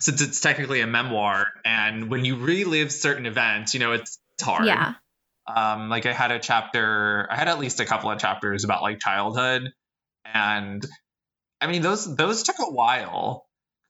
since 0.00 0.20
it's 0.20 0.40
technically 0.40 0.80
a 0.80 0.86
memoir 0.86 1.46
and 1.64 2.10
when 2.10 2.24
you 2.24 2.36
relive 2.36 2.90
certain 2.92 3.26
events 3.26 3.74
you 3.74 3.80
know 3.80 3.92
it's, 3.92 4.18
it's 4.36 4.42
hard 4.42 4.66
Yeah. 4.66 4.94
um 5.46 5.88
like 5.88 6.06
i 6.06 6.12
had 6.12 6.30
a 6.32 6.38
chapter 6.38 7.26
i 7.30 7.36
had 7.36 7.48
at 7.48 7.58
least 7.58 7.80
a 7.80 7.84
couple 7.84 8.10
of 8.10 8.18
chapters 8.18 8.64
about 8.64 8.82
like 8.82 8.98
childhood 9.00 9.70
and 10.24 10.84
i 11.60 11.66
mean 11.66 11.82
those 11.82 12.14
those 12.16 12.42
took 12.42 12.56
a 12.58 12.70
while 12.70 13.46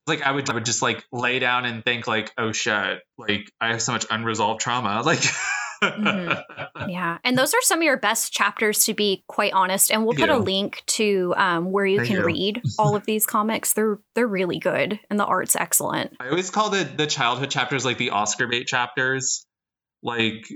like 0.06 0.22
i 0.22 0.30
would 0.30 0.48
I 0.50 0.54
would 0.54 0.66
just 0.66 0.82
like 0.82 1.04
lay 1.12 1.38
down 1.38 1.64
and 1.64 1.82
think 1.84 2.06
like 2.06 2.32
oh 2.36 2.52
shit 2.52 3.00
like 3.16 3.50
i 3.60 3.68
have 3.68 3.80
so 3.82 3.92
much 3.92 4.06
unresolved 4.10 4.60
trauma 4.60 5.02
like 5.06 5.24
Mhm. 5.82 6.42
Yeah. 6.88 7.18
And 7.24 7.38
those 7.38 7.54
are 7.54 7.62
some 7.62 7.78
of 7.78 7.82
your 7.84 7.96
best 7.96 8.32
chapters, 8.32 8.84
to 8.84 8.94
be 8.94 9.24
quite 9.28 9.52
honest. 9.54 9.90
And 9.90 10.04
we'll 10.04 10.14
put 10.16 10.28
a 10.28 10.36
link 10.36 10.82
to 10.86 11.32
um, 11.36 11.72
where 11.72 11.86
you 11.86 11.98
Thank 11.98 12.08
can 12.08 12.16
you. 12.18 12.24
read 12.24 12.62
all 12.78 12.94
of 12.96 13.06
these 13.06 13.24
comics. 13.26 13.72
They're 13.72 13.98
they're 14.14 14.26
really 14.26 14.58
good, 14.58 15.00
and 15.08 15.18
the 15.18 15.24
art's 15.24 15.56
excellent. 15.56 16.14
I 16.20 16.28
always 16.28 16.50
call 16.50 16.70
the 16.70 16.84
the 16.84 17.06
childhood 17.06 17.50
chapters 17.50 17.84
like 17.84 17.96
the 17.98 18.10
Oscar 18.10 18.46
bait 18.48 18.66
chapters, 18.66 19.46
like 20.02 20.46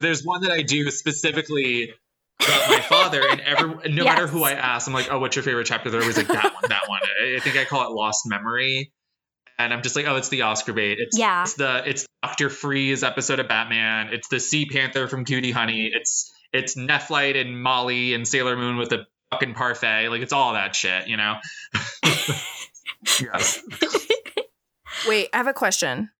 There's 0.00 0.22
one 0.22 0.42
that 0.42 0.52
I 0.52 0.62
do 0.62 0.90
specifically 0.90 1.92
about 2.40 2.68
my 2.68 2.80
father, 2.80 3.22
and 3.28 3.40
every 3.40 3.90
no 3.90 4.04
matter 4.04 4.26
who 4.26 4.42
I 4.44 4.52
ask, 4.52 4.86
I'm 4.86 4.92
like, 4.94 5.08
"Oh, 5.10 5.18
what's 5.18 5.34
your 5.36 5.42
favorite 5.42 5.66
chapter?" 5.66 5.90
They're 5.90 6.02
always 6.02 6.16
like, 6.16 6.28
"That 6.28 6.52
one, 6.54 6.64
that 6.68 6.88
one." 6.88 7.00
I 7.22 7.36
I 7.36 7.40
think 7.40 7.56
I 7.56 7.64
call 7.64 7.88
it 7.90 7.94
Lost 7.94 8.26
Memory, 8.26 8.92
and 9.58 9.72
I'm 9.72 9.82
just 9.82 9.96
like, 9.96 10.06
"Oh, 10.06 10.16
it's 10.16 10.28
the 10.28 10.42
Oscar 10.42 10.72
bait. 10.72 10.98
It's 11.00 11.18
Yeah. 11.18 11.42
it's 11.42 11.54
the 11.54 11.82
it's 11.88 12.06
Doctor 12.22 12.50
Freeze 12.50 13.02
episode 13.02 13.40
of 13.40 13.48
Batman. 13.48 14.08
It's 14.12 14.28
the 14.28 14.40
Sea 14.40 14.66
Panther 14.66 15.08
from 15.08 15.24
Cutie 15.24 15.52
Honey. 15.52 15.90
It's 15.94 16.32
it's 16.52 16.76
Nephrite 16.76 17.40
and 17.40 17.60
Molly 17.62 18.14
and 18.14 18.26
Sailor 18.26 18.56
Moon 18.56 18.76
with 18.76 18.88
the 18.90 19.06
fucking 19.30 19.54
parfait. 19.54 20.08
Like 20.08 20.22
it's 20.22 20.32
all 20.32 20.52
that 20.54 20.74
shit, 20.74 21.08
you 21.08 21.16
know." 21.16 21.36
yes. 23.20 23.60
Wait, 25.08 25.28
I 25.32 25.36
have 25.36 25.46
a 25.46 25.52
question. 25.52 26.10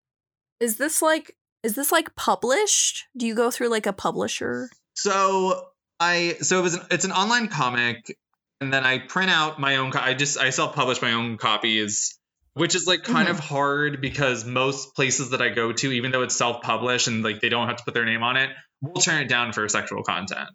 Is 0.61 0.77
this 0.77 1.03
like 1.03 1.37
is 1.63 1.75
this 1.75 1.91
like 1.93 2.15
published? 2.17 3.05
Do 3.17 3.27
you 3.27 3.35
go 3.35 3.51
through 3.51 3.69
like 3.69 3.87
a 3.87 3.93
publisher? 3.93 4.69
So 4.95 5.69
I 6.01 6.37
so 6.41 6.59
it 6.59 6.63
was 6.63 6.75
an, 6.75 6.83
it's 6.91 7.05
an 7.05 7.13
online 7.13 7.49
comic, 7.49 8.17
and 8.61 8.73
then 8.73 8.85
I 8.85 8.99
print 8.99 9.31
out 9.31 9.59
my 9.59 9.77
own. 9.77 9.91
Co- 9.91 10.01
I 10.01 10.15
just 10.15 10.39
I 10.39 10.51
self 10.51 10.75
publish 10.75 11.01
my 11.01 11.13
own 11.13 11.39
copies, 11.39 12.19
which 12.55 12.75
is 12.75 12.87
like 12.87 13.03
kind 13.03 13.29
of 13.29 13.37
mm-hmm. 13.37 13.55
hard 13.55 14.01
because 14.01 14.45
most 14.45 14.95
places 14.95 15.31
that 15.31 15.43
I 15.43 15.51
go 15.51 15.73
to, 15.73 15.93
even 15.93 16.11
though 16.11 16.23
it's 16.23 16.37
self 16.37 16.63
published 16.63 17.09
and 17.09 17.23
like 17.23 17.41
they 17.41 17.49
don't 17.49 17.69
have 17.69 17.77
to 17.77 17.85
put 17.85 17.95
their 17.95 18.05
name 18.05 18.23
on 18.23 18.37
it, 18.37 18.51
will 18.81 19.01
turn 19.01 19.23
it 19.23 19.29
down 19.29 19.53
for 19.53 19.69
sexual 19.69 20.03
content. 20.03 20.49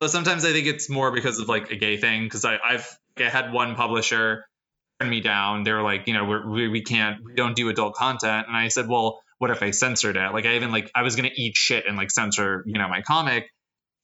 But 0.00 0.10
sometimes 0.10 0.44
I 0.44 0.52
think 0.52 0.66
it's 0.66 0.88
more 0.88 1.12
because 1.12 1.38
of 1.38 1.48
like 1.48 1.70
a 1.70 1.76
gay 1.76 1.96
thing 1.96 2.24
because 2.24 2.44
I 2.44 2.58
I've 2.64 2.98
I 3.18 3.24
had 3.24 3.52
one 3.52 3.74
publisher 3.74 4.44
turn 5.00 5.10
me 5.10 5.20
down. 5.20 5.64
They 5.64 5.72
were 5.72 5.82
like, 5.82 6.06
you 6.06 6.14
know, 6.14 6.24
we're, 6.24 6.48
we 6.48 6.68
we 6.68 6.82
can't 6.82 7.24
we 7.24 7.34
don't 7.34 7.56
do 7.56 7.68
adult 7.68 7.94
content, 7.94 8.46
and 8.48 8.56
I 8.56 8.68
said, 8.68 8.88
well, 8.88 9.20
what 9.38 9.50
if 9.50 9.62
I 9.62 9.70
censored 9.70 10.16
it? 10.16 10.32
Like 10.32 10.46
I 10.46 10.54
even 10.56 10.70
like 10.72 10.90
I 10.94 11.02
was 11.02 11.16
gonna 11.16 11.30
eat 11.34 11.56
shit 11.56 11.86
and 11.86 11.96
like 11.96 12.10
censor 12.10 12.62
you 12.66 12.78
know 12.78 12.88
my 12.88 13.02
comic 13.02 13.46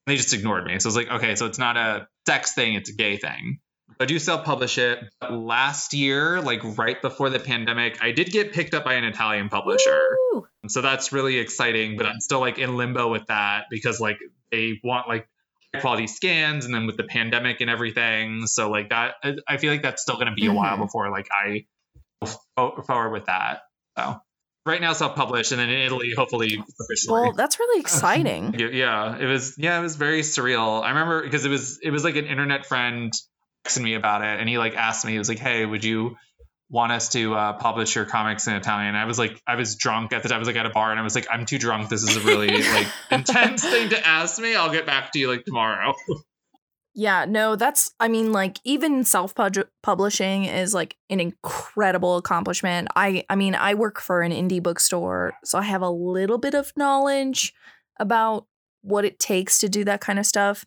they 0.06 0.16
just 0.16 0.34
ignored 0.34 0.64
me. 0.64 0.78
So 0.78 0.88
I 0.88 0.88
was 0.88 0.96
like, 0.96 1.10
okay, 1.10 1.34
so 1.36 1.46
it's 1.46 1.58
not 1.58 1.76
a 1.76 2.08
sex 2.26 2.54
thing, 2.54 2.74
it's 2.74 2.90
a 2.90 2.94
gay 2.94 3.16
thing. 3.16 3.60
I 3.98 4.06
do 4.06 4.18
self 4.18 4.44
publish 4.44 4.78
it. 4.78 4.98
Last 5.28 5.92
year, 5.94 6.40
like 6.40 6.60
right 6.78 7.00
before 7.02 7.30
the 7.30 7.38
pandemic, 7.40 7.98
I 8.02 8.12
did 8.12 8.30
get 8.30 8.52
picked 8.52 8.74
up 8.74 8.84
by 8.84 8.94
an 8.94 9.04
Italian 9.04 9.48
publisher. 9.48 10.16
Woo! 10.32 10.46
So 10.68 10.80
that's 10.82 11.12
really 11.12 11.38
exciting, 11.38 11.96
but 11.96 12.06
I'm 12.06 12.20
still 12.20 12.40
like 12.40 12.58
in 12.58 12.76
limbo 12.76 13.10
with 13.10 13.26
that 13.26 13.64
because 13.70 14.00
like 14.00 14.18
they 14.50 14.80
want 14.84 15.08
like 15.08 15.28
high 15.74 15.80
quality 15.80 16.06
scans 16.06 16.64
and 16.66 16.74
then 16.74 16.86
with 16.86 16.96
the 16.96 17.04
pandemic 17.04 17.60
and 17.60 17.70
everything. 17.70 18.46
So 18.46 18.70
like 18.70 18.90
that, 18.90 19.14
I- 19.48 19.56
feel 19.56 19.72
like 19.72 19.82
that's 19.82 20.02
still 20.02 20.16
going 20.16 20.28
to 20.28 20.34
be 20.34 20.46
a 20.46 20.52
while 20.52 20.76
Mhm. 20.76 20.80
before 20.86 21.10
like 21.10 21.28
I 21.32 21.64
go 22.56 22.82
forward 22.86 23.10
with 23.10 23.26
that. 23.26 23.62
So 23.98 24.20
right 24.66 24.80
now, 24.80 24.92
self 24.92 25.16
published 25.16 25.52
and 25.52 25.60
then 25.60 25.70
in 25.70 25.80
Italy, 25.80 26.12
hopefully 26.16 26.62
officially. 26.80 27.12
Well, 27.12 27.32
that's 27.32 27.58
really 27.58 27.80
exciting. 27.80 28.54
Yeah, 28.58 29.16
it 29.18 29.26
was. 29.26 29.54
Yeah, 29.58 29.78
it 29.78 29.82
was 29.82 29.96
very 29.96 30.20
surreal. 30.22 30.82
I 30.82 30.88
remember 30.90 31.22
because 31.22 31.44
it 31.44 31.48
was. 31.50 31.78
It 31.82 31.90
was 31.90 32.04
like 32.04 32.16
an 32.16 32.26
internet 32.26 32.66
friend 32.66 33.12
texted 33.64 33.82
me 33.82 33.94
about 33.94 34.22
it, 34.22 34.40
and 34.40 34.48
he 34.48 34.58
like 34.58 34.74
asked 34.74 35.04
me. 35.04 35.12
He 35.12 35.18
was 35.18 35.28
like, 35.28 35.38
"Hey, 35.38 35.64
would 35.64 35.84
you 35.84 36.16
want 36.68 36.92
us 36.92 37.08
to 37.10 37.34
uh, 37.34 37.52
publish 37.54 37.94
your 37.94 38.04
comics 38.04 38.46
in 38.46 38.54
Italian?" 38.54 38.94
I 38.94 39.04
was 39.04 39.18
like, 39.18 39.40
I 39.46 39.56
was 39.56 39.76
drunk 39.76 40.12
at 40.12 40.22
the 40.22 40.28
time. 40.28 40.36
I 40.36 40.38
was 40.38 40.48
like 40.48 40.56
at 40.56 40.66
a 40.66 40.70
bar, 40.70 40.90
and 40.90 41.00
I 41.00 41.02
was 41.02 41.14
like, 41.14 41.26
"I'm 41.30 41.46
too 41.46 41.58
drunk. 41.58 41.88
This 41.88 42.02
is 42.02 42.16
a 42.16 42.20
really 42.20 42.62
like 42.72 42.86
intense 43.10 43.62
thing 43.62 43.90
to 43.90 44.06
ask 44.06 44.40
me. 44.40 44.54
I'll 44.54 44.72
get 44.72 44.86
back 44.86 45.12
to 45.12 45.18
you 45.18 45.28
like 45.28 45.44
tomorrow." 45.44 45.94
Yeah, 46.92 47.24
no, 47.24 47.54
that's 47.54 47.92
I 48.00 48.08
mean 48.08 48.32
like 48.32 48.58
even 48.64 49.04
self-publishing 49.04 50.44
is 50.46 50.74
like 50.74 50.96
an 51.08 51.20
incredible 51.20 52.16
accomplishment. 52.16 52.88
I 52.96 53.24
I 53.30 53.36
mean, 53.36 53.54
I 53.54 53.74
work 53.74 54.00
for 54.00 54.22
an 54.22 54.32
indie 54.32 54.60
bookstore, 54.60 55.34
so 55.44 55.56
I 55.56 55.62
have 55.62 55.82
a 55.82 55.88
little 55.88 56.36
bit 56.36 56.52
of 56.52 56.72
knowledge 56.76 57.54
about 58.00 58.46
what 58.82 59.04
it 59.04 59.20
takes 59.20 59.58
to 59.58 59.68
do 59.68 59.84
that 59.84 60.00
kind 60.00 60.18
of 60.18 60.26
stuff 60.26 60.64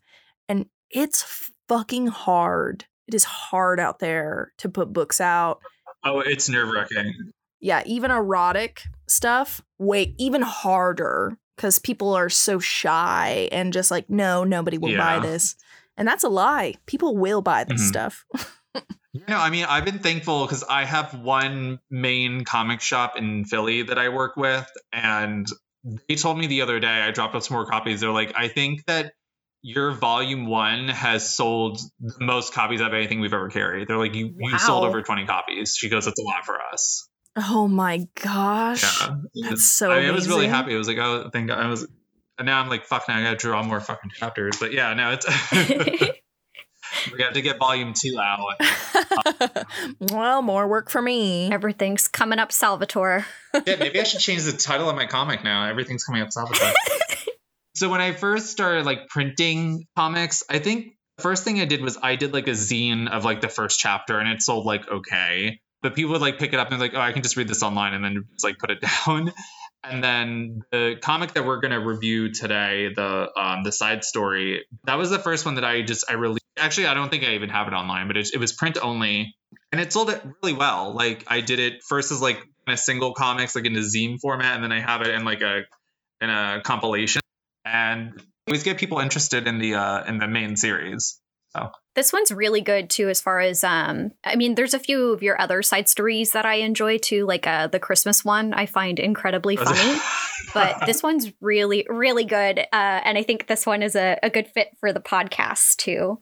and 0.48 0.66
it's 0.90 1.50
fucking 1.68 2.08
hard. 2.08 2.84
It 3.06 3.14
is 3.14 3.24
hard 3.24 3.80
out 3.80 3.98
there 3.98 4.52
to 4.58 4.68
put 4.68 4.92
books 4.92 5.20
out. 5.20 5.60
oh, 6.04 6.20
it's 6.20 6.48
nerve 6.48 6.70
wracking. 6.70 7.12
Yeah, 7.60 7.82
even 7.86 8.10
erotic 8.10 8.82
stuff, 9.08 9.60
wait, 9.78 10.14
even 10.18 10.42
harder 10.42 11.38
cuz 11.56 11.78
people 11.78 12.12
are 12.14 12.28
so 12.28 12.58
shy 12.58 13.48
and 13.52 13.72
just 13.72 13.90
like 13.90 14.10
no, 14.10 14.44
nobody 14.44 14.76
will 14.78 14.96
buy 14.96 15.18
this. 15.20 15.56
And 15.96 16.06
that's 16.08 16.24
a 16.24 16.28
lie. 16.28 16.74
People 16.86 17.16
will 17.16 17.40
buy 17.42 17.64
this 17.64 17.82
Mhm. 17.82 17.88
stuff. 17.88 18.24
You 19.16 19.22
know, 19.28 19.38
I 19.38 19.48
mean, 19.50 19.64
I've 19.64 19.84
been 19.84 20.00
thankful 20.00 20.44
because 20.44 20.64
I 20.64 20.84
have 20.84 21.14
one 21.14 21.78
main 21.88 22.44
comic 22.44 22.80
shop 22.80 23.16
in 23.16 23.44
Philly 23.44 23.82
that 23.82 23.96
I 23.96 24.08
work 24.08 24.36
with, 24.36 24.68
and 24.92 25.46
they 26.08 26.16
told 26.16 26.36
me 26.36 26.48
the 26.48 26.62
other 26.62 26.80
day 26.80 26.88
I 27.00 27.12
dropped 27.12 27.36
off 27.36 27.44
some 27.44 27.54
more 27.54 27.64
copies. 27.64 28.00
They're 28.00 28.10
like, 28.10 28.32
I 28.36 28.48
think 28.48 28.84
that 28.86 29.12
your 29.66 29.92
volume 29.92 30.46
one 30.46 30.88
has 30.88 31.34
sold 31.34 31.80
the 31.98 32.22
most 32.22 32.52
copies 32.52 32.82
of 32.82 32.92
anything 32.92 33.20
we've 33.20 33.32
ever 33.32 33.48
carried. 33.48 33.88
They're 33.88 33.96
like, 33.96 34.14
you 34.14 34.34
you 34.38 34.58
sold 34.58 34.84
over 34.84 35.00
twenty 35.00 35.24
copies. 35.24 35.74
She 35.74 35.88
goes, 35.88 36.04
that's 36.04 36.20
a 36.20 36.22
lot 36.22 36.44
for 36.44 36.58
us. 36.60 37.08
Oh 37.34 37.66
my 37.66 38.06
gosh. 38.22 39.08
Yeah, 39.32 39.48
That's 39.48 39.72
so 39.72 39.90
I, 39.90 40.00
mean, 40.00 40.10
I 40.10 40.12
was 40.12 40.28
really 40.28 40.46
happy. 40.48 40.74
I 40.74 40.76
was 40.76 40.86
like, 40.86 40.98
oh, 40.98 41.30
thank 41.32 41.48
God. 41.48 41.58
I 41.58 41.68
was. 41.68 41.88
And 42.38 42.46
now 42.46 42.60
I'm 42.60 42.68
like, 42.68 42.84
fuck. 42.84 43.08
Now 43.08 43.18
I 43.18 43.22
gotta 43.22 43.36
draw 43.36 43.62
more 43.62 43.80
fucking 43.80 44.10
chapters. 44.10 44.58
But 44.60 44.74
yeah, 44.74 44.92
no, 44.92 45.12
it's. 45.12 45.26
we 47.12 47.22
have 47.22 47.32
to 47.32 47.42
get 47.42 47.58
volume 47.58 47.94
two 47.94 48.16
out. 48.20 48.60
well, 50.12 50.42
more 50.42 50.68
work 50.68 50.90
for 50.90 51.00
me. 51.00 51.50
Everything's 51.50 52.06
coming 52.06 52.38
up, 52.38 52.52
Salvatore. 52.52 53.24
yeah, 53.66 53.76
maybe 53.76 53.98
I 53.98 54.04
should 54.04 54.20
change 54.20 54.42
the 54.42 54.52
title 54.52 54.90
of 54.90 54.94
my 54.94 55.06
comic 55.06 55.42
now. 55.42 55.66
Everything's 55.66 56.04
coming 56.04 56.20
up 56.20 56.32
Salvatore. 56.32 56.72
so 57.74 57.88
when 57.88 58.00
I 58.00 58.12
first 58.12 58.50
started 58.50 58.86
like 58.86 59.08
printing 59.08 59.86
comics, 59.96 60.44
I 60.48 60.60
think 60.60 60.94
the 61.16 61.22
first 61.22 61.44
thing 61.44 61.60
I 61.60 61.64
did 61.64 61.80
was 61.80 61.98
I 62.00 62.16
did 62.16 62.32
like 62.32 62.46
a 62.46 62.52
zine 62.52 63.08
of 63.08 63.24
like 63.24 63.40
the 63.40 63.48
first 63.48 63.80
chapter, 63.80 64.18
and 64.18 64.28
it 64.28 64.42
sold 64.42 64.64
like 64.64 64.88
okay. 64.88 65.60
But 65.82 65.94
people 65.94 66.12
would 66.12 66.20
like 66.22 66.38
pick 66.38 66.52
it 66.52 66.58
up 66.58 66.70
and 66.70 66.80
like, 66.80 66.94
oh, 66.94 67.00
I 67.00 67.12
can 67.12 67.22
just 67.22 67.36
read 67.36 67.48
this 67.48 67.62
online, 67.62 67.94
and 67.94 68.04
then 68.04 68.24
just 68.32 68.44
like 68.44 68.58
put 68.58 68.70
it 68.70 68.78
down. 69.06 69.32
And 69.82 70.02
then 70.02 70.62
the 70.70 70.96
comic 71.02 71.34
that 71.34 71.44
we're 71.44 71.60
gonna 71.60 71.80
review 71.80 72.32
today, 72.32 72.90
the 72.94 73.30
um, 73.36 73.64
the 73.64 73.72
side 73.72 74.04
story, 74.04 74.64
that 74.84 74.94
was 74.94 75.10
the 75.10 75.18
first 75.18 75.44
one 75.44 75.56
that 75.56 75.64
I 75.64 75.82
just 75.82 76.04
I 76.08 76.14
released. 76.14 76.44
Actually, 76.56 76.86
I 76.86 76.94
don't 76.94 77.10
think 77.10 77.24
I 77.24 77.34
even 77.34 77.50
have 77.50 77.66
it 77.66 77.74
online, 77.74 78.06
but 78.06 78.16
it, 78.16 78.30
it 78.32 78.38
was 78.38 78.52
print 78.52 78.78
only, 78.80 79.34
and 79.72 79.80
it 79.80 79.92
sold 79.92 80.10
it 80.10 80.22
really 80.42 80.56
well. 80.56 80.94
Like 80.94 81.24
I 81.26 81.40
did 81.40 81.58
it 81.58 81.82
first 81.82 82.12
as 82.12 82.22
like 82.22 82.40
a 82.68 82.76
single 82.76 83.12
comics, 83.12 83.56
like 83.56 83.66
in 83.66 83.74
a 83.74 83.80
zine 83.80 84.20
format, 84.20 84.54
and 84.54 84.62
then 84.62 84.72
I 84.72 84.80
have 84.80 85.02
it 85.02 85.08
in 85.08 85.24
like 85.24 85.42
a 85.42 85.62
in 86.20 86.30
a 86.30 86.62
compilation, 86.64 87.20
and 87.64 88.22
always 88.46 88.62
get 88.62 88.78
people 88.78 88.98
interested 88.98 89.46
in 89.46 89.58
the 89.58 89.74
uh 89.74 90.04
in 90.04 90.18
the 90.18 90.28
main 90.28 90.56
series. 90.56 91.20
So. 91.56 91.70
This 91.94 92.12
one's 92.12 92.32
really 92.32 92.60
good 92.60 92.90
too, 92.90 93.08
as 93.08 93.20
far 93.20 93.38
as 93.38 93.62
um. 93.62 94.10
I 94.24 94.34
mean, 94.34 94.56
there's 94.56 94.74
a 94.74 94.80
few 94.80 95.12
of 95.12 95.22
your 95.22 95.40
other 95.40 95.62
side 95.62 95.88
stories 95.88 96.32
that 96.32 96.44
I 96.44 96.56
enjoy 96.56 96.98
too, 96.98 97.26
like 97.26 97.46
uh 97.46 97.68
the 97.68 97.78
Christmas 97.78 98.24
one. 98.24 98.52
I 98.52 98.66
find 98.66 98.98
incredibly 98.98 99.56
funny, 99.56 100.00
but 100.54 100.84
this 100.86 101.02
one's 101.02 101.32
really, 101.40 101.86
really 101.88 102.24
good. 102.24 102.58
Uh, 102.58 103.00
and 103.04 103.16
I 103.16 103.22
think 103.22 103.46
this 103.46 103.66
one 103.66 103.82
is 103.82 103.94
a, 103.94 104.18
a 104.22 104.30
good 104.30 104.48
fit 104.48 104.70
for 104.80 104.92
the 104.92 105.00
podcast 105.00 105.76
too. 105.76 106.18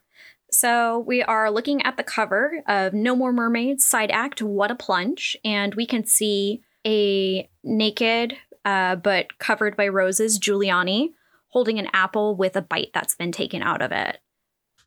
So 0.51 0.99
we 0.99 1.23
are 1.23 1.51
looking 1.51 1.81
at 1.83 1.97
the 1.97 2.03
cover 2.03 2.63
of 2.69 2.93
No 2.93 3.17
More 3.17 3.33
Mermaids 3.33 3.87
side 3.87 4.11
act. 4.11 4.43
What 4.43 4.71
a 4.71 4.75
plunge! 4.75 5.35
And 5.43 5.75
we 5.75 5.87
can 5.87 6.05
see 6.05 6.63
a 6.87 7.49
naked, 7.65 8.37
uh, 8.67 8.97
but 8.97 9.39
covered 9.39 9.79
by 9.79 9.89
roses, 9.89 10.39
Giuliani 10.39 11.15
holding 11.53 11.79
an 11.79 11.89
apple 11.93 12.35
with 12.37 12.57
a 12.57 12.63
bite 12.63 12.91
that's 12.95 13.15
been 13.15 13.33
taken 13.33 13.63
out 13.63 13.83
of 13.83 13.93
it. 13.93 14.19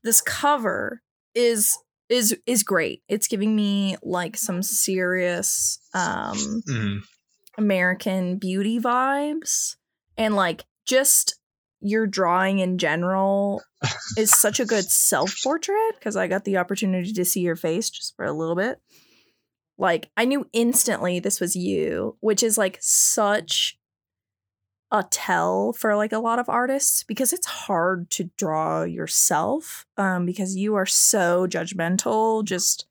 This 0.04 0.22
cover 0.22 1.02
is 1.34 1.78
is 2.10 2.38
is 2.46 2.64
great. 2.64 3.02
It's 3.08 3.28
giving 3.28 3.56
me 3.56 3.98
like 4.04 4.38
some 4.38 4.62
serious 4.62 5.80
um 5.94 6.62
Mhm. 6.68 7.00
American 7.58 8.38
beauty 8.38 8.80
vibes 8.80 9.76
and 10.18 10.36
like 10.36 10.66
just 10.86 11.40
your 11.82 12.06
drawing 12.08 12.60
in 12.60 12.78
general 12.78 13.62
is 14.18 14.32
such 14.32 14.60
a 14.60 14.66
good 14.66 14.86
self-portrait 14.86 15.96
because 15.98 16.16
I 16.16 16.28
got 16.28 16.44
the 16.46 16.58
opportunity 16.58 17.14
to 17.14 17.26
see 17.26 17.42
your 17.42 17.56
face 17.56 17.90
just 17.90 18.16
for 18.16 18.26
a 18.26 18.34
little 18.34 18.56
bit. 18.56 18.80
Like 19.78 20.10
I 20.18 20.26
knew 20.26 20.48
instantly 20.54 21.20
this 21.20 21.40
was 21.40 21.56
you, 21.56 22.18
which 22.22 22.42
is 22.44 22.58
like 22.58 22.78
such 22.82 23.78
a 24.92 25.04
tell 25.10 25.74
for 25.74 25.96
like 25.96 26.12
a 26.12 26.20
lot 26.20 26.40
of 26.40 26.48
artists 26.48 27.04
because 27.04 27.34
it's 27.34 27.48
hard 27.48 28.10
to 28.12 28.30
draw 28.38 28.84
yourself 28.84 29.86
um 29.98 30.26
because 30.26 30.56
you 30.56 30.76
are 30.76 30.86
so 30.86 31.48
judgmental 31.48 32.44
just 32.44 32.86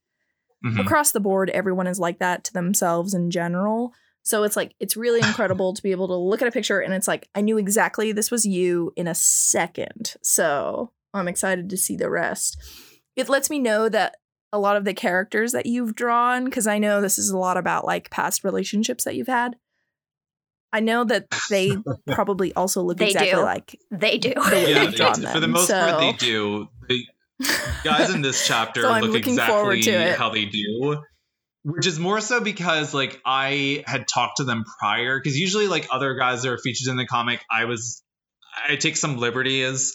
Mhm. 0.64 0.80
across 0.80 1.12
the 1.12 1.20
board 1.20 1.50
everyone 1.50 1.86
is 1.86 2.00
like 2.00 2.18
that 2.20 2.42
to 2.44 2.52
themselves 2.52 3.12
in 3.14 3.30
general. 3.30 3.92
So 4.22 4.42
it's 4.44 4.56
like 4.56 4.74
it's 4.80 4.96
really 4.96 5.20
incredible 5.28 5.74
to 5.74 5.82
be 5.82 5.90
able 5.90 6.08
to 6.08 6.16
look 6.16 6.40
at 6.42 6.48
a 6.48 6.52
picture 6.52 6.80
and 6.80 6.94
it's 6.94 7.06
like 7.06 7.28
i 7.34 7.40
knew 7.42 7.58
exactly 7.58 8.12
this 8.12 8.30
was 8.30 8.46
you 8.46 8.92
in 8.96 9.06
a 9.06 9.14
second. 9.14 10.14
So 10.22 10.90
i'm 11.12 11.28
excited 11.28 11.68
to 11.70 11.76
see 11.76 11.96
the 11.96 12.10
rest. 12.10 12.56
It 13.14 13.28
lets 13.28 13.50
me 13.50 13.58
know 13.58 13.88
that 13.90 14.16
a 14.52 14.58
lot 14.58 14.76
of 14.76 14.84
the 14.84 14.94
characters 14.94 15.52
that 15.52 15.66
you've 15.66 15.94
drawn 15.94 16.44
because 16.46 16.66
i 16.66 16.78
know 16.78 17.00
this 17.00 17.18
is 17.18 17.30
a 17.30 17.38
lot 17.38 17.56
about 17.56 17.84
like 17.84 18.08
past 18.10 18.42
relationships 18.44 19.04
that 19.04 19.16
you've 19.16 19.26
had 19.26 19.56
I 20.74 20.80
know 20.80 21.04
that 21.04 21.26
they 21.50 21.70
probably 22.08 22.52
also 22.54 22.82
look 22.82 22.98
They 22.98 23.06
exactly 23.06 23.30
do. 23.30 23.42
like 23.42 23.78
they 23.92 24.18
do. 24.18 24.34
The 24.34 24.66
Yeah, 24.68 24.84
they- 24.86 24.96
drawn 24.96 25.14
for 25.14 25.20
the 25.20 25.40
them, 25.40 25.50
most 25.52 25.70
part, 25.70 26.00
they 26.00 26.12
do. 26.12 26.68
The 26.88 27.04
guys 27.84 28.10
in 28.10 28.22
this 28.22 28.44
chapter 28.48 28.82
So 28.82 28.92
look 28.98 29.16
exactly 29.26 29.82
to 29.82 30.14
how 30.14 30.30
they 30.30 30.46
do. 30.46 31.02
Which 31.62 31.86
is 31.86 31.98
more 31.98 32.20
so 32.20 32.40
because 32.40 32.92
like 32.92 33.20
I 33.24 33.84
had 33.86 34.06
talked 34.12 34.38
to 34.38 34.44
them 34.44 34.64
prior, 34.80 35.18
because 35.18 35.38
usually 35.38 35.68
like 35.68 35.86
other 35.90 36.14
guys 36.16 36.42
that 36.42 36.50
are 36.50 36.58
featured 36.58 36.90
in 36.90 36.96
the 36.96 37.06
comic, 37.06 37.40
I 37.50 37.64
was 37.66 38.02
I 38.68 38.76
take 38.76 38.96
some 38.96 39.16
liberties 39.16 39.94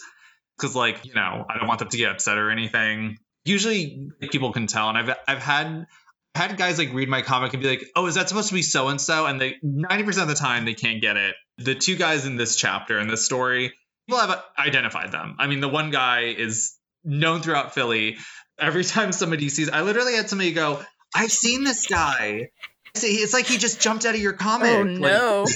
because 0.58 0.74
like 0.74 1.04
you 1.04 1.14
know 1.14 1.44
I 1.48 1.58
don't 1.58 1.68
want 1.68 1.78
them 1.78 1.88
to 1.90 1.96
get 1.96 2.10
upset 2.10 2.38
or 2.38 2.50
anything. 2.50 3.18
Usually 3.44 4.08
people 4.32 4.52
can 4.52 4.66
tell, 4.66 4.88
and 4.88 4.98
I've 4.98 5.16
I've 5.28 5.42
had 5.42 5.86
had 6.34 6.56
guys 6.56 6.78
like 6.78 6.92
read 6.92 7.08
my 7.08 7.22
comic 7.22 7.52
and 7.54 7.62
be 7.62 7.68
like, 7.68 7.84
"Oh, 7.96 8.06
is 8.06 8.14
that 8.14 8.28
supposed 8.28 8.48
to 8.48 8.54
be 8.54 8.62
so 8.62 8.88
and 8.88 9.00
so?" 9.00 9.26
And 9.26 9.40
they 9.40 9.56
ninety 9.62 10.04
percent 10.04 10.30
of 10.30 10.36
the 10.36 10.40
time 10.40 10.64
they 10.64 10.74
can't 10.74 11.00
get 11.00 11.16
it. 11.16 11.34
The 11.58 11.74
two 11.74 11.96
guys 11.96 12.26
in 12.26 12.36
this 12.36 12.56
chapter 12.56 12.98
in 12.98 13.08
this 13.08 13.24
story, 13.24 13.72
people 14.06 14.20
have 14.20 14.30
uh, 14.30 14.40
identified 14.58 15.12
them. 15.12 15.36
I 15.38 15.46
mean, 15.46 15.60
the 15.60 15.68
one 15.68 15.90
guy 15.90 16.34
is 16.36 16.76
known 17.04 17.42
throughout 17.42 17.74
Philly. 17.74 18.16
Every 18.58 18.84
time 18.84 19.12
somebody 19.12 19.48
sees, 19.48 19.68
I 19.70 19.82
literally 19.82 20.14
had 20.14 20.28
somebody 20.28 20.52
go, 20.52 20.82
"I've 21.14 21.32
seen 21.32 21.64
this 21.64 21.86
guy." 21.86 22.50
See, 22.94 23.14
it's 23.16 23.32
like 23.32 23.46
he 23.46 23.56
just 23.58 23.80
jumped 23.80 24.04
out 24.04 24.14
of 24.14 24.20
your 24.20 24.32
comic. 24.32 24.70
Oh 24.70 24.82
Like, 24.82 24.98
no. 24.98 25.46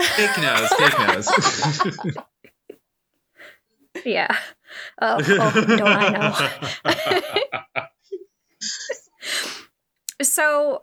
fake 0.00 0.38
nose, 0.38 0.68
fake 0.72 0.98
nose. 0.98 1.28
yeah. 4.04 4.34
Oh, 5.00 5.18
oh, 5.18 5.66
don't 5.66 5.82
I 5.82 6.08
know? 6.10 6.34
So, 10.22 10.80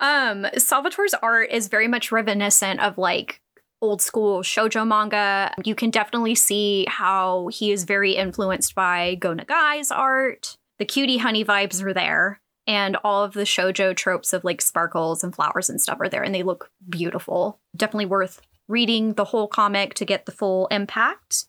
um, 0.00 0.46
Salvatore's 0.56 1.14
art 1.14 1.50
is 1.50 1.68
very 1.68 1.88
much 1.88 2.12
reminiscent 2.12 2.80
of 2.80 2.98
like 2.98 3.40
old 3.80 4.02
school 4.02 4.42
shojo 4.42 4.86
manga. 4.86 5.54
You 5.64 5.74
can 5.74 5.90
definitely 5.90 6.34
see 6.34 6.86
how 6.88 7.48
he 7.48 7.70
is 7.70 7.84
very 7.84 8.12
influenced 8.16 8.74
by 8.74 9.16
Go 9.16 9.34
Nagai's 9.34 9.90
art. 9.90 10.56
The 10.78 10.84
cutie 10.84 11.18
honey 11.18 11.44
vibes 11.44 11.82
are 11.82 11.92
there, 11.92 12.40
and 12.66 12.96
all 13.04 13.22
of 13.22 13.34
the 13.34 13.42
shojo 13.42 13.94
tropes 13.94 14.32
of 14.32 14.42
like 14.42 14.60
sparkles 14.60 15.22
and 15.22 15.34
flowers 15.34 15.70
and 15.70 15.80
stuff 15.80 15.98
are 16.00 16.08
there, 16.08 16.22
and 16.22 16.34
they 16.34 16.42
look 16.42 16.70
beautiful. 16.88 17.60
Definitely 17.76 18.06
worth 18.06 18.40
reading 18.66 19.12
the 19.14 19.26
whole 19.26 19.46
comic 19.46 19.94
to 19.94 20.04
get 20.04 20.26
the 20.26 20.32
full 20.32 20.66
impact. 20.68 21.44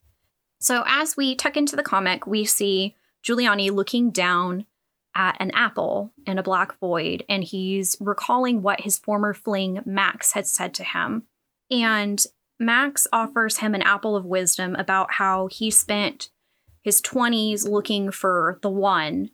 So, 0.60 0.84
as 0.86 1.16
we 1.16 1.36
tuck 1.36 1.58
into 1.58 1.76
the 1.76 1.84
comic, 1.84 2.28
we 2.28 2.46
see 2.46 2.96
Giuliani 3.24 3.72
looking 3.72 4.12
down 4.12 4.66
at 5.16 5.38
an 5.40 5.52
apple 5.52 6.12
in 6.28 6.38
a 6.38 6.44
black 6.44 6.78
void, 6.80 7.24
and 7.30 7.44
he's 7.44 7.96
recalling 8.00 8.62
what 8.62 8.82
his 8.82 9.00
former 9.00 9.34
fling, 9.34 9.82
Max, 9.86 10.34
had 10.34 10.46
said 10.46 10.74
to 10.76 10.84
him. 10.84 11.24
And 11.72 12.24
Max 12.60 13.08
offers 13.12 13.58
him 13.58 13.74
an 13.74 13.82
apple 13.82 14.16
of 14.16 14.26
wisdom 14.26 14.76
about 14.76 15.14
how 15.14 15.48
he 15.48 15.72
spent 15.72 16.30
his 16.84 17.02
20s 17.02 17.68
looking 17.68 18.12
for 18.12 18.60
the 18.62 18.70
one. 18.70 19.32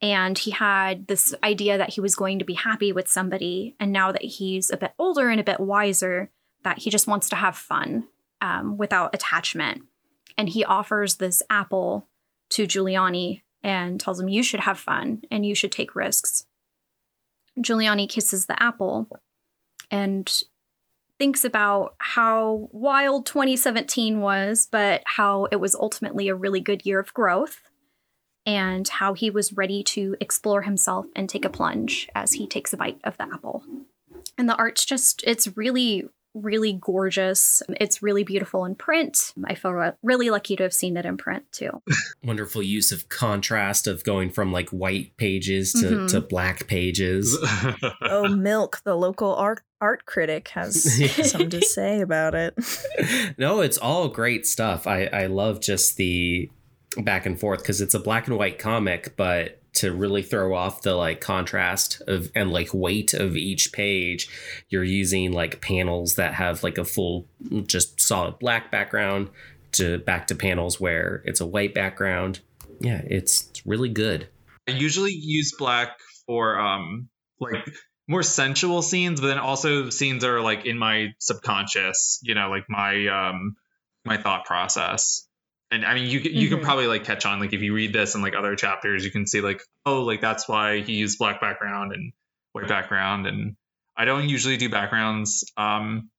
And 0.00 0.38
he 0.38 0.52
had 0.52 1.08
this 1.08 1.34
idea 1.42 1.76
that 1.76 1.90
he 1.90 2.00
was 2.00 2.14
going 2.14 2.38
to 2.38 2.44
be 2.44 2.54
happy 2.54 2.92
with 2.92 3.08
somebody. 3.08 3.74
And 3.80 3.92
now 3.92 4.12
that 4.12 4.22
he's 4.24 4.70
a 4.70 4.76
bit 4.76 4.92
older 4.98 5.28
and 5.28 5.40
a 5.40 5.44
bit 5.44 5.60
wiser, 5.60 6.30
that 6.62 6.78
he 6.78 6.90
just 6.90 7.06
wants 7.06 7.28
to 7.30 7.36
have 7.36 7.56
fun 7.56 8.06
um, 8.40 8.76
without 8.76 9.14
attachment. 9.14 9.82
And 10.36 10.48
he 10.48 10.64
offers 10.64 11.16
this 11.16 11.42
apple 11.50 12.06
to 12.50 12.66
Giuliani 12.66 13.42
and 13.62 14.00
tells 14.00 14.20
him, 14.20 14.28
You 14.28 14.42
should 14.42 14.60
have 14.60 14.78
fun 14.78 15.22
and 15.30 15.44
you 15.44 15.54
should 15.54 15.72
take 15.72 15.94
risks. 15.94 16.46
Giuliani 17.58 18.08
kisses 18.08 18.46
the 18.46 18.60
apple 18.62 19.08
and 19.90 20.42
thinks 21.18 21.44
about 21.44 21.94
how 21.98 22.68
wild 22.72 23.26
2017 23.26 24.20
was, 24.20 24.68
but 24.70 25.02
how 25.04 25.46
it 25.46 25.56
was 25.56 25.74
ultimately 25.74 26.28
a 26.28 26.34
really 26.34 26.60
good 26.60 26.86
year 26.86 27.00
of 27.00 27.12
growth 27.12 27.60
and 28.46 28.88
how 28.88 29.14
he 29.14 29.28
was 29.28 29.52
ready 29.52 29.82
to 29.82 30.16
explore 30.20 30.62
himself 30.62 31.06
and 31.16 31.28
take 31.28 31.44
a 31.44 31.50
plunge 31.50 32.08
as 32.14 32.32
he 32.32 32.46
takes 32.46 32.72
a 32.72 32.76
bite 32.76 33.00
of 33.04 33.16
the 33.18 33.24
apple. 33.24 33.64
And 34.38 34.48
the 34.48 34.56
art's 34.56 34.84
just, 34.84 35.22
it's 35.26 35.56
really, 35.56 36.08
really 36.42 36.72
gorgeous. 36.72 37.62
It's 37.80 38.02
really 38.02 38.24
beautiful 38.24 38.64
in 38.64 38.74
print. 38.74 39.32
I 39.44 39.54
feel 39.54 39.92
really 40.02 40.30
lucky 40.30 40.56
to 40.56 40.62
have 40.62 40.72
seen 40.72 40.96
it 40.96 41.04
in 41.06 41.16
print 41.16 41.44
too. 41.52 41.82
Wonderful 42.24 42.62
use 42.62 42.92
of 42.92 43.08
contrast 43.08 43.86
of 43.86 44.04
going 44.04 44.30
from 44.30 44.52
like 44.52 44.70
white 44.70 45.16
pages 45.16 45.72
to, 45.74 45.86
Mhm. 45.86 46.10
to 46.10 46.20
black 46.20 46.66
pages. 46.66 47.36
Oh, 48.02 48.28
Milk, 48.28 48.80
the 48.84 48.94
local 48.96 49.34
art 49.34 49.60
art 49.80 50.06
critic, 50.06 50.48
has 50.48 50.82
something 51.30 51.50
to 51.50 51.62
say 51.62 52.00
about 52.00 52.34
it. 52.34 52.54
no, 53.38 53.60
it's 53.60 53.78
all 53.78 54.08
great 54.08 54.46
stuff. 54.46 54.86
I, 54.86 55.04
I 55.06 55.26
love 55.26 55.60
just 55.60 55.96
the 55.96 56.50
back 56.96 57.26
and 57.26 57.38
forth 57.38 57.60
because 57.60 57.80
it's 57.80 57.94
a 57.94 57.98
black 58.00 58.26
and 58.26 58.36
white 58.36 58.58
comic, 58.58 59.14
but 59.16 59.60
to 59.78 59.92
really 59.92 60.22
throw 60.22 60.54
off 60.54 60.82
the 60.82 60.94
like 60.94 61.20
contrast 61.20 62.02
of 62.08 62.30
and 62.34 62.50
like 62.50 62.74
weight 62.74 63.14
of 63.14 63.36
each 63.36 63.72
page, 63.72 64.28
you're 64.68 64.84
using 64.84 65.32
like 65.32 65.60
panels 65.60 66.16
that 66.16 66.34
have 66.34 66.64
like 66.64 66.78
a 66.78 66.84
full 66.84 67.26
just 67.66 68.00
solid 68.00 68.38
black 68.40 68.72
background 68.72 69.30
to 69.72 69.98
back 69.98 70.26
to 70.26 70.34
panels 70.34 70.80
where 70.80 71.22
it's 71.24 71.40
a 71.40 71.46
white 71.46 71.74
background. 71.74 72.40
Yeah, 72.80 73.02
it's, 73.06 73.50
really 73.64 73.88
good. 73.88 74.28
I 74.68 74.72
usually 74.72 75.12
use 75.12 75.54
black 75.58 75.98
for 76.26 76.58
um 76.58 77.08
like 77.40 77.68
more 78.08 78.22
sensual 78.22 78.82
scenes, 78.82 79.20
but 79.20 79.28
then 79.28 79.38
also 79.38 79.90
scenes 79.90 80.22
that 80.22 80.30
are 80.30 80.40
like 80.40 80.66
in 80.66 80.78
my 80.78 81.08
subconscious, 81.18 82.18
you 82.22 82.34
know, 82.34 82.48
like 82.50 82.64
my 82.68 83.06
um 83.06 83.56
my 84.04 84.16
thought 84.16 84.44
process. 84.44 85.27
And 85.70 85.84
I 85.84 85.94
mean, 85.94 86.08
you 86.08 86.20
can- 86.20 86.34
you 86.34 86.48
can 86.48 86.60
Mhm. 86.60 86.62
probably 86.62 86.86
like 86.86 87.04
catch 87.04 87.26
on 87.26 87.40
like 87.40 87.52
if 87.52 87.60
you 87.60 87.74
read 87.74 87.92
this 87.92 88.14
and 88.14 88.24
like 88.24 88.34
other 88.34 88.56
chapters, 88.56 89.04
you 89.04 89.10
can 89.10 89.26
see 89.26 89.40
like 89.42 89.60
oh 89.84 90.02
like 90.02 90.20
that's 90.20 90.48
why 90.48 90.80
he 90.80 90.94
used 90.94 91.18
black 91.18 91.40
background 91.40 91.92
and 91.92 92.12
white 92.52 92.68
background. 92.68 93.26
And 93.26 93.56
I 93.96 94.04
don't 94.06 94.28
usually 94.28 94.56
do 94.56 94.68
backgrounds 94.70 95.44
um 95.56 96.10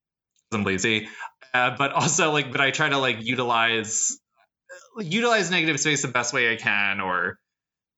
'cause 0.52 0.60
I'm 0.60 0.64
lazy, 0.66 1.10
uh, 1.54 1.76
but 1.78 1.92
also 1.94 2.32
like 2.32 2.52
but 2.52 2.62
I 2.62 2.72
try 2.72 2.90
to 2.90 2.98
like 3.00 3.18
utilize 3.22 4.20
utilize 4.98 5.50
negative 5.52 5.80
space 5.80 6.02
the 6.04 6.08
best 6.10 6.34
way 6.34 6.52
I 6.52 6.56
can, 6.56 7.00
or 7.00 7.40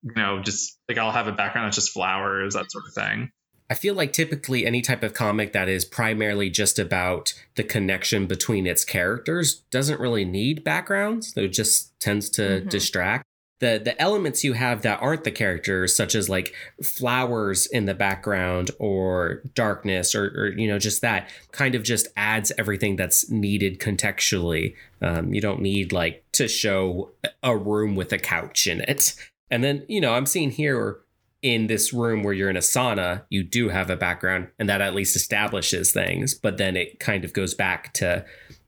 you 0.04 0.14
know, 0.16 0.42
just 0.42 0.80
like 0.88 0.98
I'll 0.98 1.12
have 1.12 1.28
a 1.28 1.32
background 1.32 1.68
that's 1.68 1.76
just 1.76 1.92
flowers, 1.92 2.54
that 2.54 2.72
sort 2.72 2.86
of 2.88 2.94
thing. 2.94 3.32
I 3.72 3.74
feel 3.74 3.96
like 3.96 4.12
typically 4.12 4.66
any 4.66 4.82
type 4.82 5.02
of 5.02 5.14
comic 5.14 5.54
that 5.54 5.70
is 5.70 5.86
primarily 5.86 6.50
just 6.50 6.78
about 6.78 7.34
the 7.56 7.64
connection 7.64 8.28
between 8.28 8.68
its 8.68 8.84
characters 8.84 9.62
doesn't 9.72 10.02
really 10.02 10.26
need 10.26 10.66
backgrounds. 10.66 11.32
It 11.38 11.48
just 11.54 11.98
tends 12.02 12.30
to 12.32 12.42
Mhm. 12.42 12.70
distract. 12.70 13.24
The 13.62 13.80
the 13.82 14.00
elements 14.02 14.44
you 14.44 14.54
have 14.54 14.82
that 14.82 15.02
aren't 15.02 15.24
the 15.24 15.32
characters, 15.32 15.96
such 15.96 16.16
as 16.16 16.28
like 16.28 16.54
flowers 16.84 17.66
in 17.66 17.86
the 17.86 17.94
background 17.94 18.72
or 18.78 19.42
darkness 19.56 20.14
or, 20.16 20.26
or 20.36 20.48
you 20.50 20.68
know, 20.68 20.78
just 20.78 21.02
that 21.04 21.30
kind 21.54 21.74
of 21.74 21.84
just 21.84 22.10
adds 22.18 22.52
everything 22.58 22.98
that's 22.98 23.30
needed 23.30 23.80
contextually. 23.80 24.76
Um, 25.02 25.34
you 25.34 25.40
don't 25.40 25.62
need 25.62 25.94
like 25.94 26.26
to 26.34 26.50
show 26.50 27.12
a 27.42 27.56
room 27.56 27.96
with 27.96 28.12
a 28.12 28.18
couch 28.18 28.68
in 28.68 28.82
it. 28.82 29.16
And 29.50 29.64
then, 29.64 29.86
you 29.88 30.02
know, 30.02 30.14
I'm 30.14 30.26
seeing 30.26 30.52
here 30.52 31.00
in 31.42 31.68
this 31.68 31.92
room 31.92 32.24
where 32.24 32.34
you're 32.34 32.50
in 32.50 32.58
a 32.58 32.62
sauna, 32.62 33.24
you 33.30 33.44
do 33.44 33.70
have 33.70 33.90
a 33.90 33.96
background, 33.96 34.50
and 34.60 34.70
that 34.70 34.82
at 34.82 34.94
least 34.94 35.16
establishes 35.16 35.92
things. 35.92 36.34
But 36.36 36.58
then 36.58 36.76
it 36.76 37.00
kind 37.00 37.26
of 37.26 37.34
goes 37.34 37.54
back 37.54 37.94
to 37.96 38.26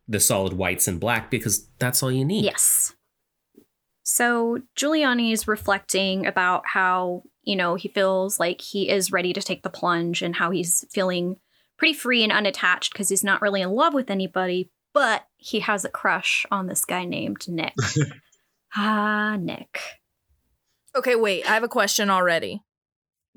the 0.07 0.19
solid 0.19 0.53
whites 0.53 0.88
and 0.88 0.99
black 0.99 1.29
because 1.29 1.67
that's 1.79 2.01
all 2.03 2.12
you 2.12 2.25
need. 2.25 2.45
Yes. 2.45 2.93
So 4.03 4.59
Giuliani 4.75 5.31
is 5.31 5.47
reflecting 5.47 6.25
about 6.25 6.63
how, 6.67 7.23
you 7.43 7.55
know, 7.55 7.75
he 7.75 7.88
feels 7.88 8.39
like 8.39 8.59
he 8.59 8.89
is 8.89 9.12
ready 9.12 9.33
to 9.33 9.41
take 9.41 9.63
the 9.63 9.69
plunge 9.69 10.21
and 10.21 10.36
how 10.36 10.51
he's 10.51 10.86
feeling 10.91 11.38
pretty 11.77 11.93
free 11.93 12.23
and 12.23 12.31
unattached 12.31 12.91
because 12.91 13.09
he's 13.09 13.23
not 13.23 13.41
really 13.41 13.62
in 13.62 13.71
love 13.71 13.93
with 13.93 14.09
anybody, 14.09 14.69
but 14.93 15.25
he 15.38 15.62
has 15.62 15.86
a 15.86 15.89
crush 15.89 16.45
on 16.51 16.67
this 16.67 16.86
guy 16.86 17.05
named 17.05 17.47
Nick. 17.47 17.73
ah, 18.75 19.38
Nick. 19.39 19.79
Okay, 20.95 21.15
wait. 21.15 21.45
I 21.49 21.53
have 21.53 21.63
a 21.63 21.67
question 21.67 22.10
already. 22.10 22.62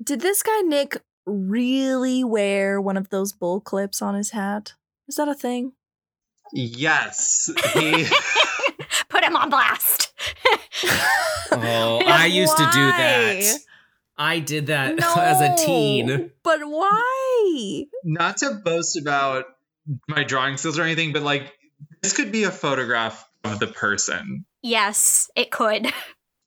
Did 0.03 0.21
this 0.21 0.43
guy 0.43 0.61
Nick 0.61 1.01
really 1.25 2.23
wear 2.23 2.79
one 2.79 2.97
of 2.97 3.09
those 3.09 3.33
bull 3.33 3.59
clips 3.59 4.01
on 4.01 4.15
his 4.15 4.31
hat? 4.31 4.73
Is 5.07 5.15
that 5.15 5.27
a 5.27 5.33
thing? 5.33 5.73
Yes, 6.53 7.49
he. 7.73 8.05
Put 9.09 9.23
him 9.23 9.35
on 9.35 9.49
blast. 9.49 10.13
Oh, 11.49 12.01
I 12.05 12.25
used 12.27 12.55
to 12.57 12.63
do 12.65 12.85
that. 12.91 13.57
I 14.17 14.39
did 14.39 14.67
that 14.67 14.99
as 15.01 15.41
a 15.41 15.55
teen. 15.65 16.31
But 16.43 16.59
why? 16.59 17.85
not 18.03 18.37
to 18.37 18.59
boast 18.63 18.97
about 18.99 19.45
my 20.07 20.23
drawing 20.23 20.57
skills 20.57 20.77
or 20.77 20.83
anything, 20.83 21.13
but 21.13 21.23
like 21.23 21.51
this 22.03 22.13
could 22.13 22.31
be 22.31 22.43
a 22.43 22.51
photograph 22.51 23.27
of 23.43 23.59
the 23.59 23.67
person. 23.67 24.45
yes, 24.61 25.31
it 25.35 25.49
could. 25.49 25.87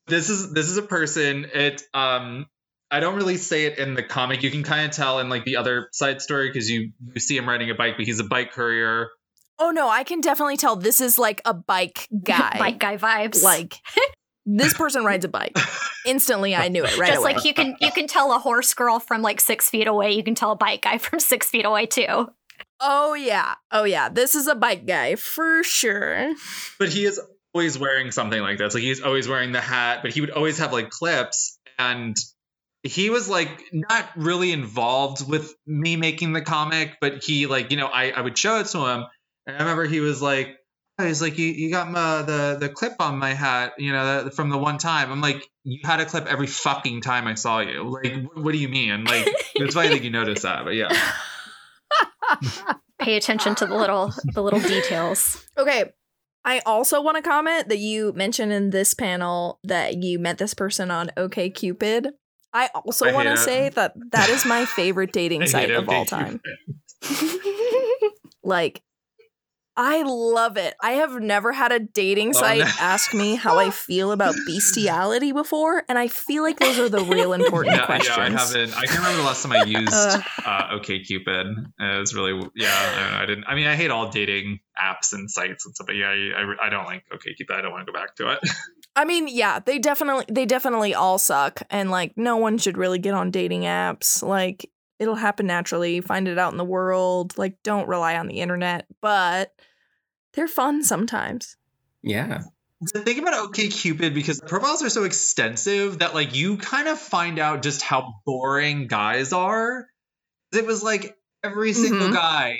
This 0.07 0.29
is 0.29 0.53
this 0.53 0.69
is 0.69 0.77
a 0.77 0.81
person. 0.81 1.45
It 1.53 1.81
um 1.93 2.45
I 2.89 2.99
don't 2.99 3.15
really 3.15 3.37
say 3.37 3.65
it 3.65 3.77
in 3.77 3.93
the 3.93 4.03
comic. 4.03 4.43
You 4.43 4.51
can 4.51 4.63
kind 4.63 4.85
of 4.85 4.91
tell 4.91 5.19
in 5.19 5.29
like 5.29 5.45
the 5.45 5.57
other 5.57 5.87
side 5.93 6.21
story 6.21 6.49
because 6.49 6.69
you 6.69 6.91
you 7.13 7.19
see 7.21 7.37
him 7.37 7.47
riding 7.47 7.69
a 7.69 7.75
bike, 7.75 7.95
but 7.97 8.05
he's 8.05 8.19
a 8.19 8.25
bike 8.25 8.51
courier. 8.51 9.09
Oh 9.59 9.71
no, 9.71 9.87
I 9.89 10.03
can 10.03 10.21
definitely 10.21 10.57
tell 10.57 10.75
this 10.75 11.01
is 11.01 11.17
like 11.19 11.41
a 11.45 11.53
bike 11.53 12.07
guy. 12.23 12.55
Bike 12.57 12.79
guy 12.79 12.97
vibes. 12.97 13.43
Like 13.43 13.75
this 14.45 14.73
person 14.73 15.03
rides 15.05 15.23
a 15.23 15.29
bike. 15.29 15.57
Instantly, 16.05 16.55
I 16.55 16.67
knew 16.67 16.83
it 16.83 16.97
right 16.97 17.09
Just 17.09 17.19
away. 17.21 17.33
like 17.35 17.45
you 17.45 17.53
can 17.53 17.75
you 17.79 17.91
can 17.91 18.07
tell 18.07 18.33
a 18.33 18.39
horse 18.39 18.73
girl 18.73 18.99
from 18.99 19.21
like 19.21 19.39
six 19.39 19.69
feet 19.69 19.87
away. 19.87 20.11
You 20.13 20.23
can 20.23 20.35
tell 20.35 20.51
a 20.51 20.55
bike 20.57 20.81
guy 20.81 20.97
from 20.99 21.19
six 21.19 21.47
feet 21.47 21.63
away 21.65 21.85
too. 21.85 22.27
oh 22.79 23.13
yeah, 23.13 23.53
oh 23.71 23.83
yeah, 23.83 24.09
this 24.09 24.33
is 24.35 24.47
a 24.47 24.55
bike 24.55 24.85
guy 24.87 25.15
for 25.15 25.63
sure. 25.63 26.33
But 26.79 26.89
he 26.89 27.05
is 27.05 27.21
always 27.53 27.77
wearing 27.77 28.11
something 28.11 28.41
like 28.41 28.57
this. 28.57 28.73
Like 28.73 28.83
he's 28.83 29.01
always 29.01 29.27
wearing 29.27 29.51
the 29.51 29.61
hat, 29.61 29.99
but 30.01 30.11
he 30.11 30.21
would 30.21 30.31
always 30.31 30.59
have 30.59 30.71
like 30.73 30.89
clips 30.89 31.59
and 31.77 32.15
he 32.83 33.09
was 33.09 33.29
like 33.29 33.63
not 33.71 34.09
really 34.15 34.51
involved 34.51 35.27
with 35.27 35.53
me 35.67 35.95
making 35.95 36.33
the 36.33 36.41
comic, 36.41 36.97
but 36.99 37.23
he 37.23 37.45
like, 37.45 37.71
you 37.71 37.77
know, 37.77 37.87
I, 37.87 38.11
I 38.11 38.21
would 38.21 38.37
show 38.37 38.59
it 38.59 38.67
to 38.67 38.79
him. 38.79 39.05
And 39.45 39.55
I 39.55 39.59
remember 39.59 39.85
he 39.85 39.99
was 39.99 40.21
like, 40.21 40.57
oh, 40.97 41.05
he's 41.05 41.21
like, 41.21 41.37
you, 41.37 41.47
you 41.47 41.71
got 41.71 41.89
my, 41.91 42.23
the, 42.23 42.57
the 42.59 42.69
clip 42.69 42.93
on 42.99 43.17
my 43.17 43.33
hat, 43.33 43.73
you 43.77 43.91
know, 43.91 44.23
the, 44.23 44.31
from 44.31 44.49
the 44.49 44.57
one 44.57 44.77
time. 44.77 45.11
I'm 45.11 45.21
like, 45.21 45.47
you 45.63 45.79
had 45.83 45.99
a 45.99 46.05
clip 46.05 46.25
every 46.25 46.47
fucking 46.47 47.01
time 47.01 47.27
I 47.27 47.35
saw 47.35 47.59
you. 47.59 47.83
Like, 47.83 48.23
what, 48.23 48.43
what 48.43 48.51
do 48.51 48.57
you 48.57 48.69
mean? 48.69 49.03
Like, 49.03 49.27
it's 49.55 49.75
why 49.75 49.83
I 49.83 49.87
think 49.89 50.03
you 50.03 50.09
noticed 50.09 50.43
that, 50.43 50.63
but 50.63 50.75
yeah. 50.75 50.89
Pay 52.99 53.15
attention 53.15 53.55
to 53.55 53.65
the 53.65 53.75
little 53.75 54.13
the 54.33 54.43
little 54.43 54.59
details. 54.59 55.43
Okay. 55.57 55.91
I 56.43 56.61
also 56.65 57.01
want 57.01 57.17
to 57.17 57.23
comment 57.23 57.69
that 57.69 57.79
you 57.79 58.13
mentioned 58.13 58.51
in 58.51 58.71
this 58.71 58.93
panel 58.93 59.59
that 59.63 60.01
you 60.01 60.17
met 60.19 60.37
this 60.37 60.53
person 60.53 60.89
on 60.89 61.11
OK 61.17 61.49
Cupid. 61.51 62.09
I 62.53 62.69
also 62.73 63.07
I 63.07 63.13
want 63.13 63.27
to 63.27 63.33
it. 63.33 63.37
say 63.37 63.69
that 63.69 63.93
that 64.11 64.29
is 64.29 64.45
my 64.45 64.65
favorite 64.65 65.11
dating 65.13 65.45
site 65.47 65.71
of 65.71 65.87
all 65.87 66.05
time. 66.05 66.41
Like, 68.43 68.81
I 69.77 70.03
love 70.03 70.57
it. 70.57 70.73
I 70.81 70.93
have 70.93 71.13
never 71.21 71.51
had 71.53 71.71
a 71.71 71.79
dating 71.79 72.29
Oh, 72.35 72.39
site 72.39 72.59
no. 72.59 72.65
ask 72.79 73.13
me 73.13 73.35
how 73.35 73.57
I 73.57 73.69
feel 73.69 74.11
about 74.11 74.35
bestiality 74.45 75.31
before, 75.31 75.83
and 75.87 75.97
I 75.97 76.07
feel 76.07 76.43
like 76.43 76.59
those 76.59 76.77
are 76.77 76.89
the 76.89 77.03
real 77.03 77.33
important 77.41 77.77
yeah, 77.77 77.85
questions. 77.85 78.17
yeah, 78.17 78.23
I 78.23 78.29
haven't. 78.29 78.77
I 78.77 78.85
can't 78.85 78.99
remember 78.99 79.17
the 79.17 79.23
last 79.27 79.43
time 79.43 79.53
I 79.53 79.63
used 79.63 79.93
uh, 80.45 80.79
Cupid. 80.83 81.47
It 81.79 81.99
was 81.99 82.13
really 82.13 82.49
yeah. 82.55 83.13
I, 83.17 83.23
I 83.23 83.25
didn't. 83.25 83.45
I 83.47 83.55
mean, 83.55 83.67
I 83.67 83.75
hate 83.75 83.91
all 83.91 84.09
dating 84.09 84.59
apps 84.77 85.13
and 85.13 85.29
sites 85.31 85.65
and 85.65 85.73
stuff. 85.73 85.87
But 85.87 85.95
yeah, 85.95 86.07
I, 86.09 86.41
I, 86.41 86.67
I 86.67 86.69
don't 86.69 86.85
like 86.85 87.03
OK 87.13 87.33
Cupid. 87.35 87.55
I 87.55 87.61
don't 87.61 87.71
want 87.71 87.85
to 87.87 87.91
go 87.91 87.97
back 87.97 88.15
to 88.17 88.31
it. 88.33 88.39
I 88.95 89.05
mean, 89.05 89.29
yeah, 89.29 89.59
they 89.59 89.79
definitely 89.79 90.25
they 90.29 90.45
definitely 90.45 90.93
all 90.93 91.17
suck 91.17 91.61
and 91.69 91.89
like 91.91 92.13
no 92.17 92.35
one 92.37 92.57
should 92.57 92.77
really 92.77 92.99
get 92.99 93.13
on 93.13 93.31
dating 93.31 93.61
apps. 93.61 94.21
Like 94.21 94.69
it'll 95.01 95.15
happen 95.15 95.47
naturally. 95.47 95.99
Find 95.99 96.27
it 96.27 96.37
out 96.37 96.51
in 96.51 96.57
the 96.57 96.63
world. 96.63 97.35
Like 97.37 97.61
don't 97.63 97.87
rely 97.87 98.15
on 98.17 98.27
the 98.27 98.39
internet, 98.39 98.85
but 99.01 99.51
they're 100.33 100.47
fun 100.47 100.83
sometimes. 100.83 101.57
Yeah. 102.03 102.43
the 102.93 103.01
thing 103.01 103.19
about 103.19 103.33
OK 103.33 103.67
Cupid 103.67 104.13
because 104.13 104.39
the 104.39 104.47
profiles 104.47 104.81
are 104.83 104.89
so 104.89 105.03
extensive 105.03 105.99
that 105.99 106.13
like 106.13 106.35
you 106.35 106.57
kind 106.57 106.87
of 106.87 106.99
find 106.99 107.37
out 107.39 107.61
just 107.63 107.81
how 107.81 108.13
boring 108.25 108.87
guys 108.87 109.33
are. 109.33 109.87
It 110.53 110.65
was 110.65 110.81
like 110.83 111.15
every 111.43 111.73
single 111.73 112.09
Mhm. 112.09 112.13
guy 112.13 112.57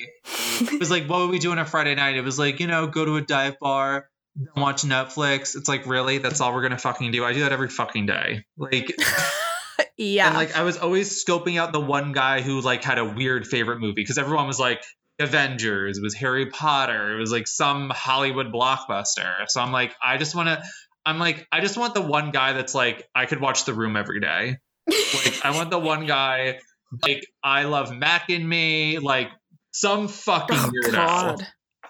it 0.62 0.80
was 0.80 0.90
like, 0.92 1.08
what 1.08 1.20
would 1.22 1.30
we 1.30 1.40
do 1.40 1.52
on 1.52 1.60
a 1.60 1.66
Friday 1.66 1.94
night? 1.96 2.16
It 2.18 2.24
was 2.24 2.38
like, 2.40 2.60
you 2.60 2.68
know, 2.68 2.88
go 2.88 3.06
to 3.06 3.16
a 3.18 3.22
dive 3.22 3.60
bar, 3.60 4.10
watch 4.56 4.82
Netflix. 4.84 5.56
It's 5.56 5.68
like, 5.68 5.86
really? 5.88 6.18
That's 6.20 6.42
all 6.42 6.54
we're 6.54 6.62
gonna 6.64 6.78
fucking 6.78 7.12
do? 7.12 7.24
I 7.26 7.34
do 7.34 7.42
that 7.42 7.52
every 7.52 7.70
fucking 7.70 8.06
day. 8.08 8.46
Like 8.58 8.96
yeah. 9.98 10.28
And 10.30 10.36
like 10.36 10.56
I 10.56 10.64
was 10.64 10.78
always 10.78 11.24
scoping 11.24 11.60
out 11.60 11.74
the 11.74 11.80
one 11.80 12.12
guy 12.12 12.42
who 12.42 12.62
like 12.62 12.84
had 12.84 12.98
a 12.98 13.06
weird 13.06 13.48
favorite 13.48 13.80
movie 13.80 13.94
because 13.94 14.18
everyone 14.18 14.48
was 14.48 14.60
like 14.60 14.84
Avengers, 15.20 15.98
it 15.98 16.04
was 16.04 16.16
Harry 16.16 16.48
Potter, 16.48 17.18
it 17.18 17.20
was 17.20 17.32
like 17.32 17.48
some 17.48 17.90
Hollywood 17.90 18.52
blockbuster. 18.52 19.48
So 19.48 19.62
I'm 19.62 19.72
like, 19.72 19.94
I 20.04 20.18
just 20.18 20.36
want 20.36 20.50
to. 20.50 20.64
I'm 21.04 21.18
like, 21.18 21.48
I 21.52 21.62
just 21.62 21.78
want 21.78 21.96
the 21.96 22.02
one 22.02 22.30
guy 22.30 22.54
that's 22.54 22.76
like, 22.76 23.08
I 23.16 23.26
could 23.26 23.42
watch 23.42 23.66
The 23.66 23.74
Room 23.74 23.98
every 23.98 24.20
day. 24.20 24.58
Like, 24.88 25.44
I 25.44 25.52
want 25.56 25.72
the 25.72 25.80
one 25.80 26.06
guy 26.06 26.60
like, 27.02 27.26
I 27.44 27.64
love 27.64 27.92
Mac 27.92 28.30
and 28.30 28.48
Me, 28.48 29.00
like 29.00 29.30
some 29.72 30.08
fucking 30.08 30.58
oh 30.60 30.72
weirdo, 30.86 30.92
god. 30.92 31.48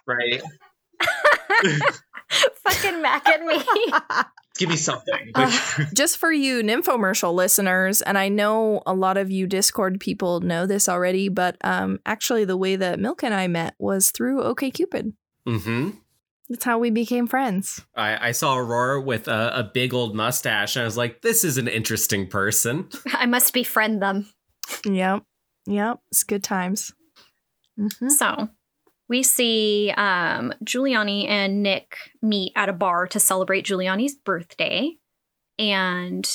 right? 0.07 0.41
Fucking 2.63 3.01
Mac 3.01 3.27
and 3.27 3.45
me. 3.45 3.61
Give 4.57 4.69
me 4.69 4.75
something. 4.77 5.31
Uh, 5.35 5.49
Just 5.93 6.17
for 6.17 6.31
you 6.31 6.61
nymphomercial 6.61 7.33
listeners, 7.33 8.01
and 8.01 8.17
I 8.17 8.27
know 8.27 8.81
a 8.85 8.93
lot 8.93 9.17
of 9.17 9.31
you 9.31 9.47
Discord 9.47 9.99
people 9.99 10.41
know 10.41 10.65
this 10.65 10.89
already, 10.89 11.29
but 11.29 11.57
um 11.61 11.99
actually 12.05 12.45
the 12.45 12.57
way 12.57 12.75
that 12.75 12.99
Milk 12.99 13.23
and 13.23 13.33
I 13.33 13.47
met 13.47 13.75
was 13.79 14.11
through 14.11 14.41
OKCupid. 14.43 15.13
Mm-hmm. 15.47 15.89
That's 16.49 16.65
how 16.65 16.79
we 16.79 16.89
became 16.89 17.27
friends. 17.27 17.81
I, 17.95 18.27
I 18.27 18.31
saw 18.33 18.57
Aurora 18.57 19.01
with 19.01 19.29
a, 19.29 19.59
a 19.59 19.63
big 19.63 19.93
old 19.93 20.15
mustache, 20.15 20.75
and 20.75 20.81
I 20.81 20.85
was 20.85 20.97
like, 20.97 21.21
"This 21.21 21.45
is 21.45 21.57
an 21.57 21.69
interesting 21.69 22.27
person." 22.27 22.89
I 23.13 23.25
must 23.25 23.53
befriend 23.53 24.01
them. 24.01 24.27
Yep. 24.85 25.23
Yep. 25.65 25.99
It's 26.11 26.23
good 26.23 26.43
times. 26.43 26.91
Mhm. 27.79 28.11
So 28.11 28.49
we 29.11 29.23
see 29.23 29.93
um, 29.97 30.53
Giuliani 30.63 31.27
and 31.27 31.61
Nick 31.61 31.97
meet 32.21 32.53
at 32.55 32.69
a 32.69 32.73
bar 32.73 33.07
to 33.07 33.19
celebrate 33.19 33.65
Giuliani's 33.65 34.15
birthday. 34.15 34.93
And 35.59 36.25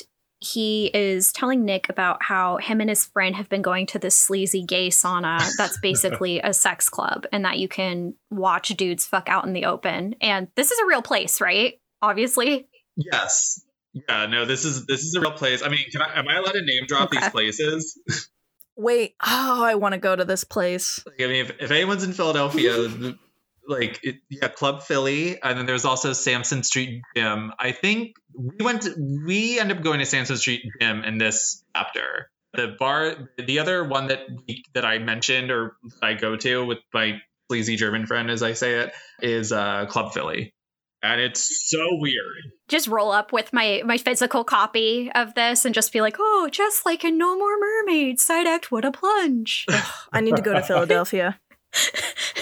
he 0.41 0.91
is 0.93 1.33
telling 1.33 1.65
Nick 1.65 1.89
about 1.89 2.23
how 2.23 2.59
him 2.59 2.83
and 2.83 2.91
his 2.91 3.07
friend 3.07 3.35
have 3.35 3.49
been 3.49 3.63
going 3.63 3.87
to 3.87 3.99
this 3.99 4.15
sleazy 4.15 4.63
gay 4.63 4.89
sauna 4.89 5.41
that's 5.57 5.81
basically 5.83 6.39
a 6.41 6.53
sex 6.53 6.91
club 6.91 7.27
and 7.33 7.47
that 7.47 7.59
you 7.59 7.67
can 7.67 8.13
watch 8.31 8.69
dudes 8.69 9.07
fuck 9.07 9.31
out 9.31 9.47
in 9.47 9.55
the 9.55 9.65
open. 9.65 10.15
And 10.21 10.49
this 10.55 10.71
is 10.71 10.79
a 10.79 10.87
real 10.87 11.01
place, 11.01 11.41
right? 11.41 11.81
Obviously. 12.03 12.69
yes. 12.95 13.63
Yeah, 13.95 14.27
no, 14.27 14.45
this 14.45 14.67
is 14.67 14.85
this 14.85 15.01
is 15.01 15.15
a 15.15 15.23
real 15.23 15.33
place. 15.33 15.63
I 15.63 15.71
mean, 15.71 15.91
can 15.91 16.03
I 16.03 16.19
am 16.19 16.29
I 16.29 16.37
allowed 16.37 16.53
to 16.53 16.61
name 16.63 16.85
drop 16.87 17.09
Okay. 17.09 17.19
these 17.19 17.31
places? 17.31 17.99
Wait. 18.77 19.15
Oh, 19.25 19.65
I 19.65 19.75
want 19.75 19.93
to 19.93 19.99
go 19.99 20.15
to 20.15 20.25
this 20.25 20.45
place. 20.45 21.03
I 21.19 21.27
mean, 21.27 21.47
if, 21.47 21.53
if 21.61 21.71
anyone's 21.71 22.05
in 22.05 22.13
Philadelphia, 22.13 22.77
like, 23.69 24.01
it, 24.03 24.17
yeah, 24.31 24.49
Club 24.49 24.83
Philly, 24.83 25.41
and 25.43 25.59
then 25.59 25.67
there's 25.67 25.85
also 25.85 26.13
Sansom 26.13 26.63
Street 26.63 27.03
Gym. 27.17 27.53
I 27.59 27.73
think 27.73 28.17
we 28.35 28.65
went, 28.65 28.83
to, 28.83 28.95
we 29.27 29.59
end 29.59 29.73
up 29.73 29.83
going 29.83 30.01
to 30.01 30.07
Sansom 30.07 30.37
Street 30.37 30.63
Gym 30.81 31.05
in 31.05 31.19
this 31.19 31.65
chapter. 31.75 32.31
The 32.55 32.75
bar, 32.79 33.29
the 33.39 33.59
other 33.59 33.85
one 33.85 34.09
that 34.09 34.21
we, 34.47 34.65
that 34.75 34.85
I 34.85 34.99
mentioned 34.99 35.51
or 35.51 35.77
I 36.03 36.15
go 36.15 36.37
to 36.37 36.65
with 36.65 36.79
my 36.95 37.21
sleazy 37.49 37.77
German 37.77 38.07
friend, 38.07 38.31
as 38.31 38.43
I 38.43 38.55
say 38.55 38.81
it, 38.81 38.93
is 39.21 39.53
uh, 39.53 39.87
Club 39.87 40.13
Philly, 40.13 40.55
and 41.03 41.21
it's 41.21 41.69
so 41.71 41.79
weird. 41.93 42.53
Just 42.69 42.89
roll 42.89 43.13
up 43.13 43.33
with 43.33 43.53
my 43.53 43.83
my 43.85 43.99
physical 43.99 44.45
copy 44.45 45.11
of 45.15 45.35
this 45.35 45.65
and 45.65 45.75
just 45.75 45.93
be 45.93 46.01
like, 46.01 46.17
oh, 46.19 46.49
just 46.51 46.85
like 46.87 47.05
in 47.05 47.19
No 47.19 47.37
More 47.39 47.57
Mermaids, 47.59 48.23
side 48.23 48.47
act, 48.47 48.73
what 48.73 48.85
a 48.85 48.93
plunge. 48.93 49.67
I 50.13 50.21
need 50.21 50.37
to 50.37 50.43
go 50.43 50.53
to 50.55 50.63
Philadelphia. 50.65 51.39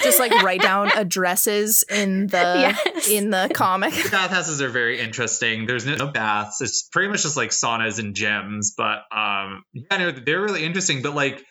Just 0.01 0.19
like 0.19 0.31
write 0.43 0.61
down 0.61 0.89
addresses 0.95 1.83
in 1.89 2.27
the 2.27 2.37
Yes. 2.85 3.09
in 3.09 3.31
the 3.31 3.51
comic. 3.53 3.93
The 3.93 4.09
bathhouses 4.09 4.61
are 4.61 4.69
very 4.69 4.99
interesting. 4.99 5.65
There's 5.65 5.85
no 5.85 6.07
baths. 6.07 6.61
It's 6.61 6.87
pretty 6.89 7.09
much 7.09 7.23
just 7.23 7.35
like 7.35 7.49
saunas 7.49 7.99
and 7.99 8.15
gyms. 8.15 8.67
But 8.77 8.99
um, 9.15 9.63
yeah, 9.73 9.97
no, 9.97 10.11
they're 10.11 10.41
really 10.41 10.63
interesting. 10.63 11.01
But 11.01 11.15
like 11.15 11.43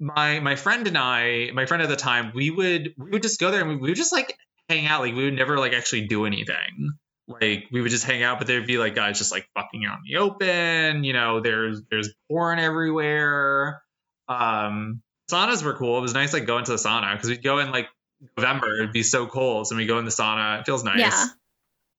my 0.00 0.40
my 0.40 0.56
friend 0.56 0.86
and 0.86 0.98
I, 0.98 1.50
my 1.54 1.64
friend 1.64 1.82
at 1.82 1.88
the 1.88 1.96
time, 1.96 2.32
we 2.34 2.50
would 2.50 2.92
we 2.98 3.10
would 3.10 3.22
just 3.22 3.40
go 3.40 3.50
there 3.50 3.60
and 3.60 3.70
we, 3.70 3.76
we 3.76 3.88
would 3.90 3.96
just 3.96 4.12
like 4.12 4.36
hang 4.68 4.86
out. 4.86 5.00
Like 5.00 5.14
we 5.14 5.24
would 5.24 5.34
never 5.34 5.58
like 5.58 5.72
actually 5.72 6.06
do 6.06 6.26
anything. 6.26 6.92
Like 7.28 7.68
we 7.70 7.80
would 7.80 7.90
just 7.90 8.04
hang 8.04 8.22
out, 8.22 8.38
but 8.38 8.46
there'd 8.46 8.66
be 8.66 8.78
like 8.78 8.94
guys 8.94 9.18
just 9.18 9.32
like 9.32 9.48
fucking 9.54 9.84
out 9.86 9.98
in 9.98 10.12
the 10.12 10.18
open. 10.18 11.04
You 11.04 11.12
know, 11.12 11.40
there's 11.40 11.82
there's 11.90 12.12
porn 12.28 12.58
everywhere. 12.58 13.82
Um, 14.28 15.02
saunas 15.30 15.62
were 15.62 15.74
cool. 15.74 15.98
It 15.98 16.02
was 16.02 16.14
nice 16.14 16.32
like 16.32 16.46
going 16.46 16.64
to 16.64 16.72
the 16.72 16.78
sauna 16.78 17.14
because 17.14 17.30
we'd 17.30 17.42
go 17.42 17.58
in 17.58 17.70
like 17.70 17.88
November. 18.36 18.78
It'd 18.78 18.92
be 18.92 19.02
so 19.02 19.26
cold, 19.26 19.66
so 19.66 19.76
we 19.76 19.86
go 19.86 19.98
in 19.98 20.04
the 20.04 20.10
sauna. 20.10 20.60
It 20.60 20.66
feels 20.66 20.84
nice. 20.84 20.98
Yeah. 20.98 21.26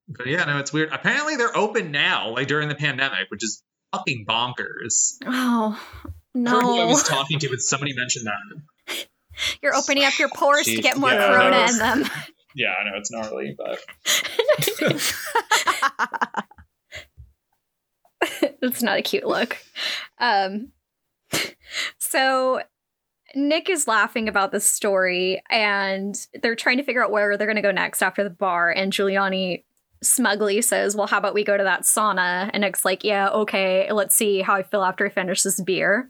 But 0.08 0.28
yeah, 0.28 0.43
no, 0.43 0.60
it's 0.60 0.73
weird. 0.73 0.91
Apparently 0.91 1.38
they're 1.38 1.56
open 1.56 1.91
now, 1.91 2.34
like 2.34 2.47
during 2.47 2.67
the 2.67 2.76
pandemic, 2.76 3.30
which 3.30 3.43
is 3.43 3.63
fucking 3.93 4.26
bonkers. 4.28 5.13
Oh, 5.26 5.80
I 6.36 6.39
don't 6.39 6.63
who 6.63 6.82
I 6.82 6.86
was 6.86 7.04
talking 7.08 7.39
to, 7.39 7.49
but 7.49 7.62
somebody 7.62 7.93
mentioned 7.95 8.28
that. 8.28 9.06
You're 9.62 9.76
opening 9.76 10.04
up 10.04 10.17
your 10.19 10.30
pores 10.30 10.65
to 10.65 10.82
get 10.82 10.97
more 10.97 11.12
yeah, 11.12 11.28
corona 11.28 11.67
in 11.69 11.78
them. 11.78 12.04
Yeah, 12.56 12.74
I 12.80 12.84
know 12.84 12.98
it's 12.98 13.12
gnarly, 13.12 13.56
but 13.58 13.80
it's 18.62 18.82
not 18.82 19.00
a 19.00 19.02
cute 19.02 19.26
look. 19.26 19.58
Um, 20.20 20.72
so 21.98 22.62
Nick 23.36 23.70
is 23.70 23.88
laughing 23.88 24.30
about 24.30 24.52
this 24.52 24.66
story, 24.66 25.42
and 25.50 26.16
they're 26.42 26.56
trying 26.56 26.78
to 26.78 26.84
figure 26.84 27.04
out 27.04 27.12
where 27.12 27.38
they're 27.38 27.48
going 27.48 27.56
to 27.56 27.62
go 27.62 27.72
next 27.72 28.04
after 28.04 28.24
the 28.24 28.30
bar. 28.30 28.70
And 28.70 28.94
Giuliani 28.94 29.63
smugly 30.04 30.62
says, 30.62 30.96
Well, 30.96 31.08
how 31.08 31.18
about 31.18 31.34
we 31.34 31.44
go 31.44 31.58
to 31.58 31.63
that 31.63 31.82
sauna? 31.84 32.50
And 32.54 32.62
Nick's 32.62 32.86
like, 32.86 33.04
Yeah, 33.04 33.30
okay, 33.30 33.92
let's 33.92 34.16
see 34.16 34.42
how 34.42 34.56
I 34.56 34.63
feel 34.63 34.84
after 34.84 35.06
I 35.06 35.10
finish 35.10 35.42
this 35.42 35.60
beer. 35.62 36.10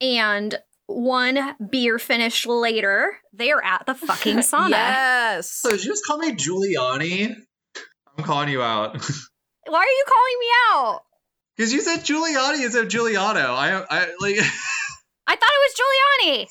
And 0.00 0.58
one 0.88 1.54
beer 1.70 1.98
finish 1.98 2.46
later, 2.46 3.16
they're 3.32 3.62
at 3.64 3.84
the 3.86 3.94
fucking 3.94 4.38
sauna. 4.38 4.70
yes. 4.70 5.50
So 5.52 5.70
did 5.70 5.84
you 5.84 5.90
just 5.92 6.04
call 6.04 6.18
me 6.18 6.32
Giuliani? 6.32 7.34
I'm 8.16 8.24
calling 8.24 8.48
you 8.48 8.62
out. 8.62 8.94
Why 9.66 9.78
are 9.78 9.84
you 9.84 10.04
calling 10.08 10.38
me 10.40 10.46
out? 10.70 11.00
Because 11.56 11.72
you 11.72 11.80
said 11.82 11.98
Giuliani 12.00 12.64
instead 12.64 12.84
of 12.84 12.88
Giuliano. 12.90 13.52
I, 13.54 13.84
I 13.88 14.06
like 14.20 14.36
I 15.26 15.36
thought 15.36 15.50
it 15.52 15.62
was 15.62 15.74
Giuliani. 15.78 16.46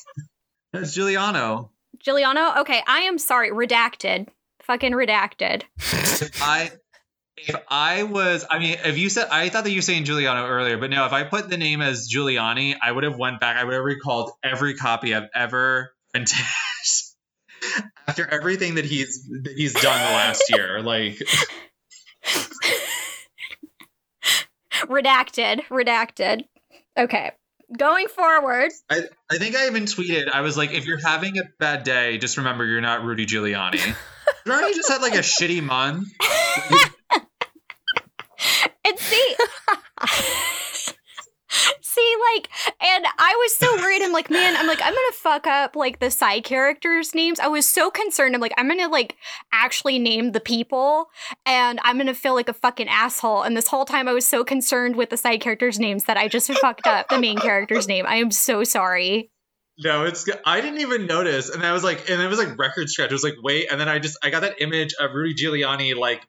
that's 0.72 0.94
Giuliano. 0.94 1.72
Giuliano? 2.00 2.60
Okay, 2.62 2.82
I 2.88 3.00
am 3.02 3.18
sorry. 3.18 3.50
Redacted. 3.50 4.28
Fucking 4.62 4.92
redacted. 4.92 5.64
I 6.42 6.72
if 7.38 7.56
I 7.70 8.04
was 8.04 8.46
I 8.50 8.60
mean 8.60 8.78
if 8.84 8.98
you 8.98 9.10
said 9.10 9.28
I 9.32 9.50
thought 9.50 9.64
that 9.64 9.72
you 9.72 9.78
were 9.78 9.84
saying 9.84 10.06
Giuliano 10.06 10.46
earlier, 10.46 10.78
but 10.78 10.90
no, 10.90 11.06
if 11.06 11.14
I 11.14 11.24
put 11.24 11.50
the 11.50 11.58
name 11.58 11.82
as 11.82 12.10
Giuliani, 12.10 12.76
I 12.82 12.92
would 12.92 13.04
have 13.04 13.18
went 13.18 13.40
back, 13.40 13.58
I 13.58 13.64
would 13.64 13.74
have 13.74 13.84
recalled 13.84 14.32
every 14.44 14.76
copy 14.76 15.14
I've 15.14 15.30
ever 15.34 15.94
printed 16.14 16.38
after 18.08 18.28
everything 18.28 18.76
that 18.76 18.86
he's 18.86 19.28
that 19.44 19.54
he's 19.56 19.74
done 19.74 19.84
the 19.84 20.14
last 20.14 20.44
year. 20.50 20.82
Like 20.82 21.22
redacted. 24.86 25.66
Redacted. 25.68 26.44
Okay. 26.98 27.32
Going 27.78 28.08
forward. 28.08 28.72
I, 28.90 29.02
I 29.30 29.38
think 29.38 29.56
I 29.56 29.68
even 29.68 29.84
tweeted, 29.84 30.30
I 30.32 30.42
was 30.42 30.56
like, 30.56 30.72
if 30.72 30.86
you're 30.86 31.02
having 31.06 31.38
a 31.38 31.44
bad 31.60 31.84
day, 31.84 32.18
just 32.18 32.38
remember 32.38 32.66
you're 32.66 32.80
not 32.82 33.04
Rudy 33.04 33.26
Giuliani. 33.26 33.96
You 34.46 34.74
just 34.74 34.90
had 34.90 35.02
like 35.02 35.16
a 35.16 35.20
shitty 35.20 35.62
month? 35.62 36.08
And 38.88 38.98
see, 39.00 39.36
see, 41.82 42.16
like, 42.34 42.50
and 42.82 43.06
I 43.18 43.36
was 43.38 43.56
so 43.56 43.76
worried. 43.78 44.02
I'm 44.02 44.14
like, 44.14 44.30
man, 44.30 44.56
I'm 44.56 44.68
like, 44.68 44.80
I'm 44.82 44.94
gonna 44.94 45.12
fuck 45.14 45.46
up 45.46 45.76
like 45.76 46.00
the 46.00 46.10
side 46.10 46.44
characters' 46.44 47.14
names. 47.14 47.40
I 47.40 47.48
was 47.48 47.68
so 47.68 47.90
concerned. 47.90 48.34
I'm 48.34 48.42
like, 48.42 48.54
I'm 48.58 48.68
gonna 48.68 48.88
like 48.88 49.18
actually 49.52 50.00
name 50.00 50.32
the 50.32 50.40
people, 50.40 51.08
and 51.46 51.80
I'm 51.84 51.98
gonna 51.98 52.14
feel 52.14 52.34
like 52.34 52.48
a 52.48 52.54
fucking 52.54 52.88
asshole. 52.88 53.44
And 53.44 53.58
this 53.58 53.68
whole 53.68 53.86
time, 53.86 54.08
I 54.08 54.14
was 54.14 54.28
so 54.28 54.44
concerned 54.44 54.96
with 54.96 55.10
the 55.10 55.18
side 55.18 55.42
characters' 55.42 55.80
names 55.80 56.06
that 56.06 56.18
I 56.18 56.28
just 56.28 56.50
fucked 56.54 56.88
up 56.88 57.10
the 57.10 57.20
main 57.20 57.38
character's 57.38 57.88
name. 57.88 58.06
I 58.08 58.16
am 58.16 58.32
so 58.32 58.64
sorry. 58.64 59.32
No, 59.80 60.06
it's. 60.06 60.26
I 60.46 60.62
didn't 60.62 60.80
even 60.80 61.08
notice. 61.08 61.50
And 61.50 61.64
I 61.64 61.72
was 61.74 61.84
like, 61.84 62.10
and 62.10 62.22
it 62.22 62.28
was 62.28 62.40
like 62.40 62.58
record 62.58 62.90
scratch. 62.90 63.12
It 63.12 63.14
was 63.14 63.24
like, 63.24 63.36
wait. 63.44 63.68
And 63.70 63.80
then 63.80 63.90
I 63.90 64.00
just, 64.00 64.18
I 64.24 64.30
got 64.30 64.42
that 64.42 64.62
image 64.62 64.96
of 65.00 65.12
Rudy 65.14 65.36
Giuliani, 65.36 65.96
like, 65.96 66.22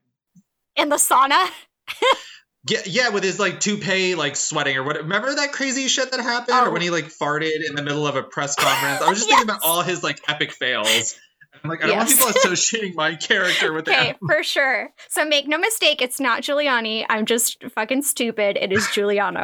In 0.77 0.89
the 0.89 0.97
sauna. 0.97 1.49
yeah, 2.67 2.81
yeah, 2.87 3.09
with 3.11 3.23
his 3.25 3.39
like 3.39 3.61
toupee, 3.61 4.15
like 4.15 4.37
sweating 4.37 4.77
or 4.77 4.83
what. 4.83 4.97
Remember 4.97 5.35
that 5.35 5.53
crazy 5.53 5.89
shit 5.89 6.11
that 6.11 6.21
happened? 6.21 6.57
Or 6.57 6.69
Oh. 6.69 6.73
when 6.73 6.83
he 6.83 6.91
oh. 6.91 6.93
like 6.93 7.07
farted 7.07 7.61
in 7.69 7.75
the 7.75 7.83
middle 7.83 8.07
of 8.07 8.17
a 8.17 8.23
press 8.23 8.55
conference? 8.59 9.01
I 9.03 9.09
was 9.09 9.19
just 9.19 9.29
thinking 9.29 9.49
about 9.49 9.61
all 9.65 9.83
his 9.83 10.03
like 10.03 10.21
epic 10.29 10.53
fails. 10.53 11.15
I'm 11.63 11.71
like, 11.71 11.83
I 11.83 11.89
don't 11.89 11.97
want 11.99 12.11
people 12.11 12.29
associating 12.29 12.95
my 12.95 13.17
character 13.17 13.73
with 13.73 13.85
that. 13.87 13.99
Okay, 13.99 14.09
him. 14.11 14.17
for 14.27 14.43
sure. 14.43 14.91
So 15.09 15.25
make 15.25 15.49
no 15.49 15.59
mistake, 15.59 16.01
it's 16.03 16.21
not 16.21 16.43
Giuliani. 16.43 17.05
I'm 17.09 17.27
just 17.27 17.63
fucking 17.75 18.03
stupid. 18.03 18.57
It 18.57 18.73
is 18.73 18.87
Giuliano. 18.93 19.43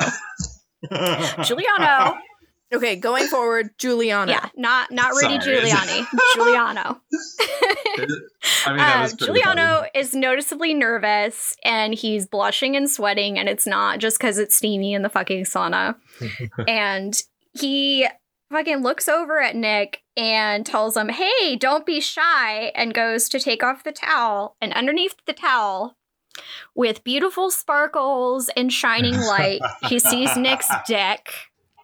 Giuliano. 1.42 2.14
Okay, 2.74 2.96
going 2.96 3.26
forward, 3.26 3.70
Giuliano. 3.78 4.30
Yeah, 4.32 4.48
not 4.56 4.90
not 4.90 5.12
Rudy 5.12 5.40
Sorry. 5.40 5.58
Giuliani. 5.60 6.06
Giuliano. 6.34 7.00
I 7.96 7.98
mean, 7.98 8.76
that 8.78 8.96
Uh, 8.96 9.02
was 9.02 9.14
pretty 9.14 9.26
Giuliano 9.40 9.84
is 9.94 10.14
noticeably 10.14 10.74
nervous 10.74 11.56
and 11.64 11.94
he's 11.94 12.26
blushing 12.26 12.76
and 12.76 12.90
sweating, 12.90 13.38
and 13.38 13.48
it's 13.48 13.66
not 13.66 13.98
just 13.98 14.18
because 14.18 14.38
it's 14.38 14.56
steamy 14.56 14.94
in 14.94 15.02
the 15.02 15.08
fucking 15.08 15.44
sauna. 15.44 15.96
and 16.68 17.20
he 17.52 18.06
fucking 18.50 18.82
looks 18.82 19.08
over 19.08 19.40
at 19.40 19.56
Nick 19.56 20.02
and 20.16 20.64
tells 20.66 20.96
him, 20.96 21.08
Hey, 21.08 21.56
don't 21.56 21.86
be 21.86 22.00
shy, 22.00 22.72
and 22.74 22.94
goes 22.94 23.28
to 23.30 23.40
take 23.40 23.62
off 23.62 23.84
the 23.84 23.92
towel. 23.92 24.56
And 24.60 24.72
underneath 24.72 25.14
the 25.26 25.32
towel, 25.32 25.96
with 26.74 27.04
beautiful 27.04 27.50
sparkles 27.50 28.50
and 28.56 28.72
shining 28.72 29.16
light, 29.16 29.60
he 29.88 29.98
sees 30.00 30.36
Nick's 30.36 30.68
dick. 30.86 31.30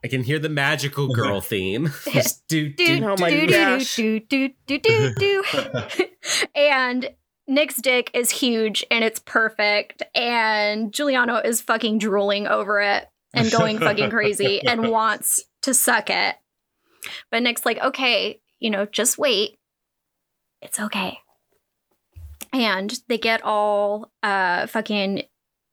I 0.02 0.08
can 0.08 0.22
hear 0.22 0.38
the 0.38 0.48
magical 0.48 1.08
girl 1.08 1.40
theme. 1.40 1.92
Just 2.12 2.46
do, 2.48 2.70
do 2.70 3.00
do, 3.00 3.04
Oh 3.04 3.16
my 3.18 3.30
do, 3.30 3.46
gosh. 3.46 3.96
do 3.96 4.20
do 4.20 4.48
do 4.66 4.78
do 4.78 5.14
do 5.14 5.14
do. 5.18 5.44
and 6.54 7.10
Nick's 7.46 7.76
dick 7.76 8.10
is 8.14 8.30
huge 8.30 8.84
and 8.90 9.04
it's 9.04 9.20
perfect, 9.20 10.02
and 10.14 10.92
Giuliano 10.92 11.36
is 11.36 11.60
fucking 11.60 11.98
drooling 11.98 12.46
over 12.46 12.80
it 12.80 13.08
and 13.34 13.50
going 13.50 13.78
fucking 13.78 14.10
crazy 14.10 14.62
and 14.66 14.88
wants 14.88 15.42
to 15.62 15.74
suck 15.74 16.10
it. 16.10 16.36
But 17.30 17.42
Nick's 17.42 17.66
like, 17.66 17.78
okay, 17.78 18.40
you 18.58 18.70
know, 18.70 18.86
just 18.86 19.18
wait. 19.18 19.58
It's 20.62 20.78
okay. 20.78 21.18
And 22.52 22.92
they 23.08 23.18
get 23.18 23.42
all 23.42 24.10
uh 24.22 24.66
fucking 24.66 25.24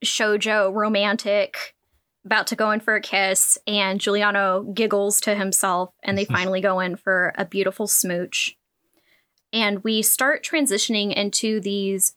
shoujo 0.03 0.73
romantic 0.73 1.75
about 2.27 2.47
to 2.47 2.55
go 2.55 2.71
in 2.71 2.79
for 2.81 2.95
a 2.95 3.01
kiss, 3.01 3.57
and 3.65 3.99
Giuliano 3.99 4.63
giggles 4.63 5.21
to 5.21 5.33
himself, 5.33 5.93
and 6.03 6.17
they 6.17 6.25
finally 6.37 6.61
go 6.61 6.79
in 6.79 6.95
for 6.97 7.33
a 7.37 7.45
beautiful 7.45 7.87
smooch. 7.87 8.55
And 9.53 9.83
we 9.83 10.01
start 10.01 10.43
transitioning 10.43 11.13
into 11.15 11.59
these 11.61 12.13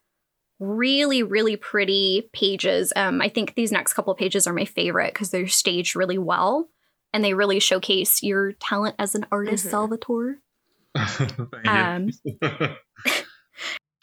really, 0.58 1.22
really 1.22 1.56
pretty 1.56 2.28
pages. 2.32 2.92
Um, 2.96 3.22
I 3.22 3.28
think 3.28 3.54
these 3.54 3.72
next 3.72 3.92
couple 3.94 4.12
of 4.12 4.18
pages 4.18 4.46
are 4.46 4.52
my 4.52 4.64
favorite 4.64 5.14
because 5.14 5.30
they're 5.30 5.46
staged 5.46 5.94
really 5.96 6.18
well 6.18 6.68
and 7.14 7.24
they 7.24 7.32
really 7.32 7.60
showcase 7.60 8.22
your 8.22 8.52
talent 8.52 8.96
as 8.98 9.14
an 9.14 9.26
artist, 9.32 9.64
Mhm. 9.66 9.70
Salvatore. 9.70 10.38
Thank 10.96 11.64
you. 11.64 12.40
Um, 12.42 12.76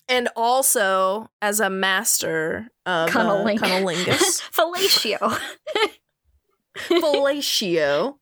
And 0.10 0.30
also 0.36 1.30
as 1.42 1.60
a 1.60 1.70
master 1.70 2.70
of 2.86 3.10
uh, 3.10 3.12
Cunniling- 3.12 3.58
cunnilingus. 3.60 4.42
fellatio. 4.52 5.38
Fellatio. 6.78 8.16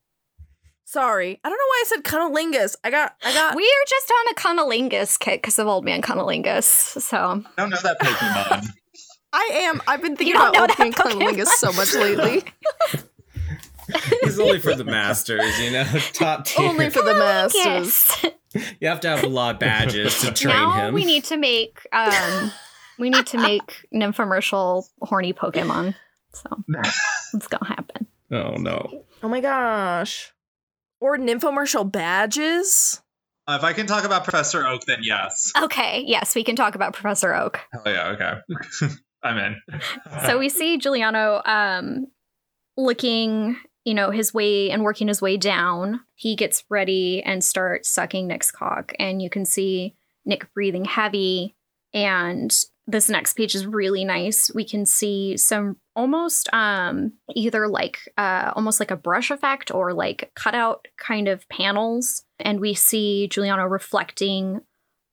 Sorry. 0.85 1.39
I 1.43 1.49
don't 1.49 1.57
know 1.57 1.67
why 1.67 1.83
I 1.83 1.87
said 1.87 2.03
cunnilingus. 2.03 2.75
I 2.83 2.89
got 2.89 3.15
I 3.23 3.33
got 3.33 3.55
we 3.55 3.63
are 3.63 3.85
just 3.87 4.11
on 4.11 4.31
a 4.31 4.35
cunnilingus 4.35 5.19
kick 5.19 5.41
because 5.41 5.59
of 5.59 5.67
Old 5.67 5.83
Man 5.83 6.01
Cunnilingus. 6.01 6.63
So 7.01 7.17
I 7.17 7.61
don't 7.61 7.69
know 7.69 7.77
that 7.83 7.99
Pokemon. 7.99 8.67
I 9.33 9.49
am 9.63 9.81
I've 9.87 10.01
been 10.01 10.15
thinking 10.15 10.35
about 10.37 10.57
old 10.57 10.71
man 10.79 10.93
cunnilingus 10.93 11.47
so 11.47 11.73
much 11.73 11.93
lately. 11.95 12.43
He's 14.23 14.39
only 14.39 14.59
for 14.59 14.75
the 14.75 14.83
masters, 14.83 15.59
you 15.59 15.71
know, 15.71 15.83
top 16.13 16.45
tier. 16.45 16.67
Only 16.67 16.89
for 16.89 17.01
the 17.03 17.13
masters. 17.13 18.11
You 18.79 18.87
have 18.87 18.99
to 19.01 19.09
have 19.09 19.23
a 19.23 19.27
lot 19.27 19.55
of 19.55 19.59
badges 19.59 20.19
to 20.21 20.31
train 20.31 20.55
now 20.55 20.87
him. 20.87 20.93
we 20.93 21.03
need 21.05 21.25
to 21.25 21.37
make 21.37 21.85
um 21.91 22.51
we 22.97 23.09
need 23.09 23.27
to 23.27 23.37
make 23.37 23.85
nymphomercial 23.93 24.87
horny 25.01 25.33
Pokemon. 25.33 25.95
So 26.33 26.49
it's 27.33 27.47
gonna 27.47 27.65
happen. 27.67 28.07
oh 28.31 28.55
no. 28.55 29.03
Oh 29.23 29.27
my 29.29 29.41
gosh. 29.41 30.31
Or 31.01 31.17
nymphomercial 31.17 31.91
badges. 31.91 33.01
Uh, 33.47 33.57
if 33.59 33.63
I 33.63 33.73
can 33.73 33.85
talk 33.85 34.05
about 34.05 34.23
Professor 34.23 34.65
Oak, 34.65 34.81
then 34.87 34.99
yes. 35.03 35.51
Okay, 35.61 36.03
yes, 36.07 36.33
we 36.33 36.43
can 36.43 36.55
talk 36.55 36.73
about 36.73 36.93
Professor 36.93 37.35
Oak. 37.35 37.59
Hell 37.71 37.83
yeah, 37.85 38.07
okay. 38.09 38.93
I'm 39.23 39.37
in. 39.37 39.55
So 40.25 40.39
we 40.39 40.49
see 40.49 40.77
Giuliano 40.77 41.41
um 41.45 42.07
looking, 42.77 43.57
you 43.85 43.93
know, 43.93 44.09
his 44.09 44.33
way 44.33 44.71
and 44.71 44.83
working 44.83 45.07
his 45.07 45.21
way 45.21 45.37
down. 45.37 46.01
He 46.15 46.35
gets 46.35 46.63
ready 46.69 47.23
and 47.23 47.43
starts 47.43 47.87
sucking 47.87 48.27
Nick's 48.27 48.51
cock, 48.51 48.93
and 48.99 49.21
you 49.21 49.29
can 49.29 49.45
see 49.45 49.95
Nick 50.25 50.51
breathing 50.53 50.85
heavy. 50.85 51.55
And 51.93 52.53
this 52.87 53.09
next 53.09 53.33
page 53.33 53.55
is 53.55 53.65
really 53.65 54.03
nice. 54.03 54.51
We 54.53 54.65
can 54.65 54.85
see 54.85 55.37
some 55.37 55.77
almost 55.95 56.49
um 56.53 57.13
either 57.33 57.69
like 57.69 57.99
uh 58.17 58.51
almost 58.55 58.81
like 58.81 58.91
a 58.91 58.97
brush 58.97 59.31
effect 59.31 59.73
or 59.73 59.93
like 59.93 60.31
cutout 60.35 60.87
kind 60.97 61.27
of 61.27 61.47
panels. 61.47 62.23
And 62.39 62.59
we 62.59 62.73
see 62.73 63.27
Giuliano 63.27 63.63
reflecting 63.63 64.61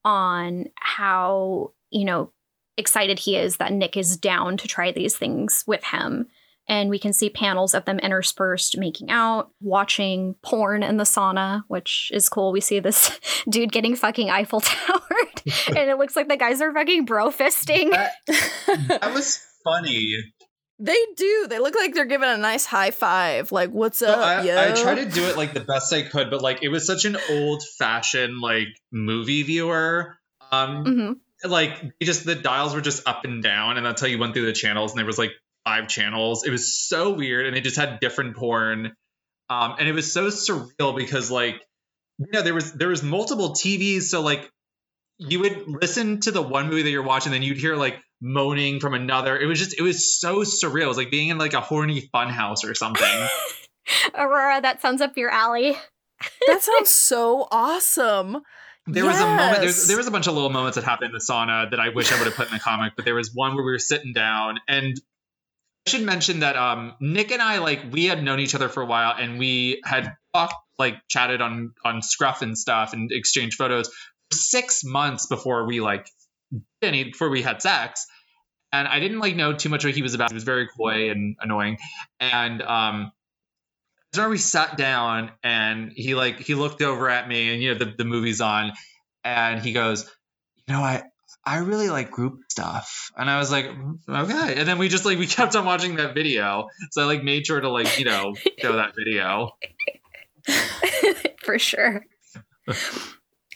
on 0.04 0.66
how, 0.74 1.72
you 1.90 2.04
know, 2.04 2.32
excited 2.76 3.18
he 3.18 3.36
is 3.36 3.58
that 3.58 3.72
Nick 3.72 3.96
is 3.96 4.16
down 4.16 4.56
to 4.56 4.66
try 4.66 4.90
these 4.90 5.16
things 5.16 5.62
with 5.66 5.84
him. 5.84 6.26
And 6.72 6.88
we 6.88 6.98
can 6.98 7.12
see 7.12 7.28
panels 7.28 7.74
of 7.74 7.84
them 7.84 7.98
interspersed 7.98 8.78
making 8.78 9.10
out, 9.10 9.50
watching 9.60 10.36
porn 10.42 10.82
in 10.82 10.96
the 10.96 11.04
sauna, 11.04 11.64
which 11.68 12.10
is 12.14 12.30
cool. 12.30 12.50
We 12.50 12.62
see 12.62 12.80
this 12.80 13.20
dude 13.50 13.72
getting 13.72 13.94
fucking 13.94 14.30
Eiffel 14.30 14.60
Towered, 14.64 15.42
and 15.68 15.76
it 15.90 15.98
looks 15.98 16.16
like 16.16 16.28
the 16.28 16.38
guys 16.38 16.62
are 16.62 16.72
fucking 16.72 17.04
bro 17.04 17.28
fisting. 17.30 17.90
That, 17.90 18.12
that 19.02 19.12
was 19.12 19.38
funny. 19.62 20.14
They 20.78 20.96
do. 21.14 21.46
They 21.50 21.58
look 21.58 21.74
like 21.74 21.92
they're 21.94 22.06
giving 22.06 22.30
a 22.30 22.38
nice 22.38 22.64
high 22.64 22.90
five. 22.90 23.52
Like, 23.52 23.68
what's 23.70 23.98
So 23.98 24.06
up, 24.08 24.18
I, 24.18 24.42
yo? 24.42 24.58
I 24.58 24.72
tried 24.72 24.94
to 24.96 25.04
do 25.04 25.24
it 25.26 25.36
like 25.36 25.52
the 25.52 25.60
best 25.60 25.92
I 25.92 26.00
could, 26.02 26.30
but 26.30 26.40
like 26.40 26.62
it 26.62 26.68
was 26.70 26.86
such 26.86 27.04
an 27.04 27.18
old 27.30 27.62
fashioned 27.78 28.40
like 28.40 28.68
movie 28.90 29.42
viewer. 29.42 30.16
Um, 30.50 30.84
Mhm. 30.86 31.50
like 31.50 31.82
just 32.02 32.24
the 32.24 32.34
dials 32.34 32.74
were 32.74 32.80
just 32.80 33.06
up 33.06 33.26
and 33.26 33.42
down, 33.42 33.76
and 33.76 33.84
that's 33.84 34.00
how 34.00 34.06
you 34.06 34.18
went 34.18 34.32
through 34.32 34.46
the 34.46 34.52
channels. 34.54 34.92
And 34.92 34.98
there 34.98 35.06
was 35.06 35.18
like 35.18 35.32
five 35.64 35.88
channels. 35.88 36.44
It 36.44 36.50
was 36.50 36.74
so 36.74 37.12
weird, 37.14 37.46
and 37.46 37.56
they 37.56 37.60
just 37.60 37.76
had 37.76 38.00
different 38.00 38.36
porn. 38.36 38.92
Um, 39.48 39.76
and 39.78 39.88
it 39.88 39.92
was 39.92 40.12
so 40.12 40.28
surreal 40.28 40.96
because 40.96 41.30
like 41.30 41.60
you 42.18 42.26
know 42.32 42.42
there 42.42 42.54
was 42.54 42.72
there 42.72 42.88
was 42.88 43.02
multiple 43.02 43.50
TVs, 43.50 44.02
so 44.02 44.22
like 44.22 44.50
you 45.18 45.40
would 45.40 45.64
listen 45.66 46.20
to 46.20 46.30
the 46.30 46.42
one 46.42 46.68
movie 46.68 46.82
that 46.82 46.90
you're 46.90 47.02
watching, 47.02 47.32
then 47.32 47.42
you'd 47.42 47.58
hear 47.58 47.76
like 47.76 48.00
moaning 48.20 48.80
from 48.80 48.94
another. 48.94 49.38
It 49.38 49.46
was 49.46 49.58
just 49.58 49.78
it 49.78 49.82
was 49.82 50.18
so 50.18 50.42
surreal. 50.42 50.84
It 50.84 50.88
was 50.88 50.96
like 50.96 51.10
being 51.10 51.28
in 51.28 51.38
like 51.38 51.54
a 51.54 51.60
horny 51.60 52.08
fun 52.12 52.28
house 52.28 52.64
or 52.64 52.74
something. 52.74 53.28
Aurora, 54.14 54.60
that 54.60 54.80
sounds 54.80 55.00
up 55.00 55.16
your 55.16 55.30
alley. 55.30 55.76
That 56.46 56.62
sounds 56.62 56.90
so 56.90 57.48
awesome. 57.50 58.38
There 58.86 59.04
was 59.04 59.20
a 59.20 59.26
moment. 59.26 59.58
There 59.58 59.66
was, 59.66 59.86
there 59.86 59.96
was 59.96 60.08
a 60.08 60.10
bunch 60.10 60.26
of 60.26 60.34
little 60.34 60.50
moments 60.50 60.74
that 60.74 60.84
happened 60.84 61.10
in 61.10 61.12
the 61.12 61.20
sauna 61.20 61.70
that 61.70 61.78
I 61.78 61.90
wish 61.90 62.10
I 62.10 62.18
would 62.18 62.26
have 62.26 62.34
put 62.34 62.48
in 62.48 62.54
the 62.54 62.60
comic. 62.60 62.94
But 62.96 63.04
there 63.04 63.14
was 63.14 63.30
one 63.32 63.54
where 63.54 63.64
we 63.64 63.70
were 63.70 63.78
sitting 63.78 64.12
down, 64.12 64.58
and 64.66 64.96
I 64.96 65.11
should 65.86 66.02
mention 66.02 66.40
that 66.40 66.56
um, 66.56 66.94
Nick 67.00 67.30
and 67.32 67.42
I 67.42 67.58
like 67.58 67.80
we 67.90 68.06
had 68.06 68.22
known 68.22 68.40
each 68.40 68.54
other 68.54 68.68
for 68.68 68.82
a 68.82 68.86
while, 68.86 69.14
and 69.18 69.38
we 69.38 69.80
had 69.84 70.14
talked, 70.34 70.54
like 70.78 70.96
chatted 71.08 71.40
on 71.40 71.74
on 71.84 72.02
Scruff 72.02 72.42
and 72.42 72.56
stuff, 72.56 72.92
and 72.92 73.10
exchanged 73.12 73.56
photos 73.56 73.88
for 73.88 74.36
six 74.36 74.84
months 74.84 75.26
before 75.26 75.66
we 75.66 75.80
like 75.80 76.06
any 76.82 77.04
before 77.04 77.30
we 77.30 77.42
had 77.42 77.62
sex. 77.62 78.06
And 78.74 78.88
I 78.88 79.00
didn't 79.00 79.18
like 79.18 79.36
know 79.36 79.52
too 79.52 79.68
much 79.68 79.84
what 79.84 79.94
he 79.94 80.02
was 80.02 80.14
about. 80.14 80.30
He 80.30 80.34
was 80.34 80.44
very 80.44 80.68
coy 80.68 81.10
and 81.10 81.36
annoying, 81.40 81.78
and 82.20 82.62
um, 82.62 83.12
so 84.14 84.28
we 84.28 84.38
sat 84.38 84.76
down 84.76 85.32
and 85.42 85.92
he 85.94 86.14
like 86.14 86.38
he 86.38 86.54
looked 86.54 86.82
over 86.82 87.08
at 87.08 87.26
me 87.28 87.52
and 87.52 87.62
you 87.62 87.72
know 87.72 87.78
the, 87.78 87.94
the 87.96 88.04
movie's 88.04 88.40
on 88.40 88.72
and 89.24 89.60
he 89.60 89.72
goes 89.72 90.04
you 90.66 90.74
know 90.74 90.80
i 90.80 91.02
i 91.44 91.58
really 91.58 91.88
like 91.90 92.10
group 92.10 92.40
stuff. 92.48 93.10
And 93.16 93.28
i 93.30 93.38
was 93.38 93.50
like 93.50 93.66
"Mm, 93.66 93.98
okay. 94.08 94.58
And 94.58 94.68
then 94.68 94.78
we 94.78 94.88
just 94.88 95.04
like 95.04 95.18
we 95.18 95.26
kept 95.26 95.54
on 95.56 95.64
watching 95.64 95.96
that 95.96 96.14
video. 96.14 96.68
So 96.92 97.02
i 97.02 97.04
like 97.06 97.22
made 97.24 97.46
sure 97.46 97.60
to 97.60 97.68
like 97.70 97.98
you 97.98 98.04
know 98.04 98.34
show 98.60 98.76
that 98.76 98.94
video. 98.96 99.50
For 101.44 101.58
sure. 101.58 102.04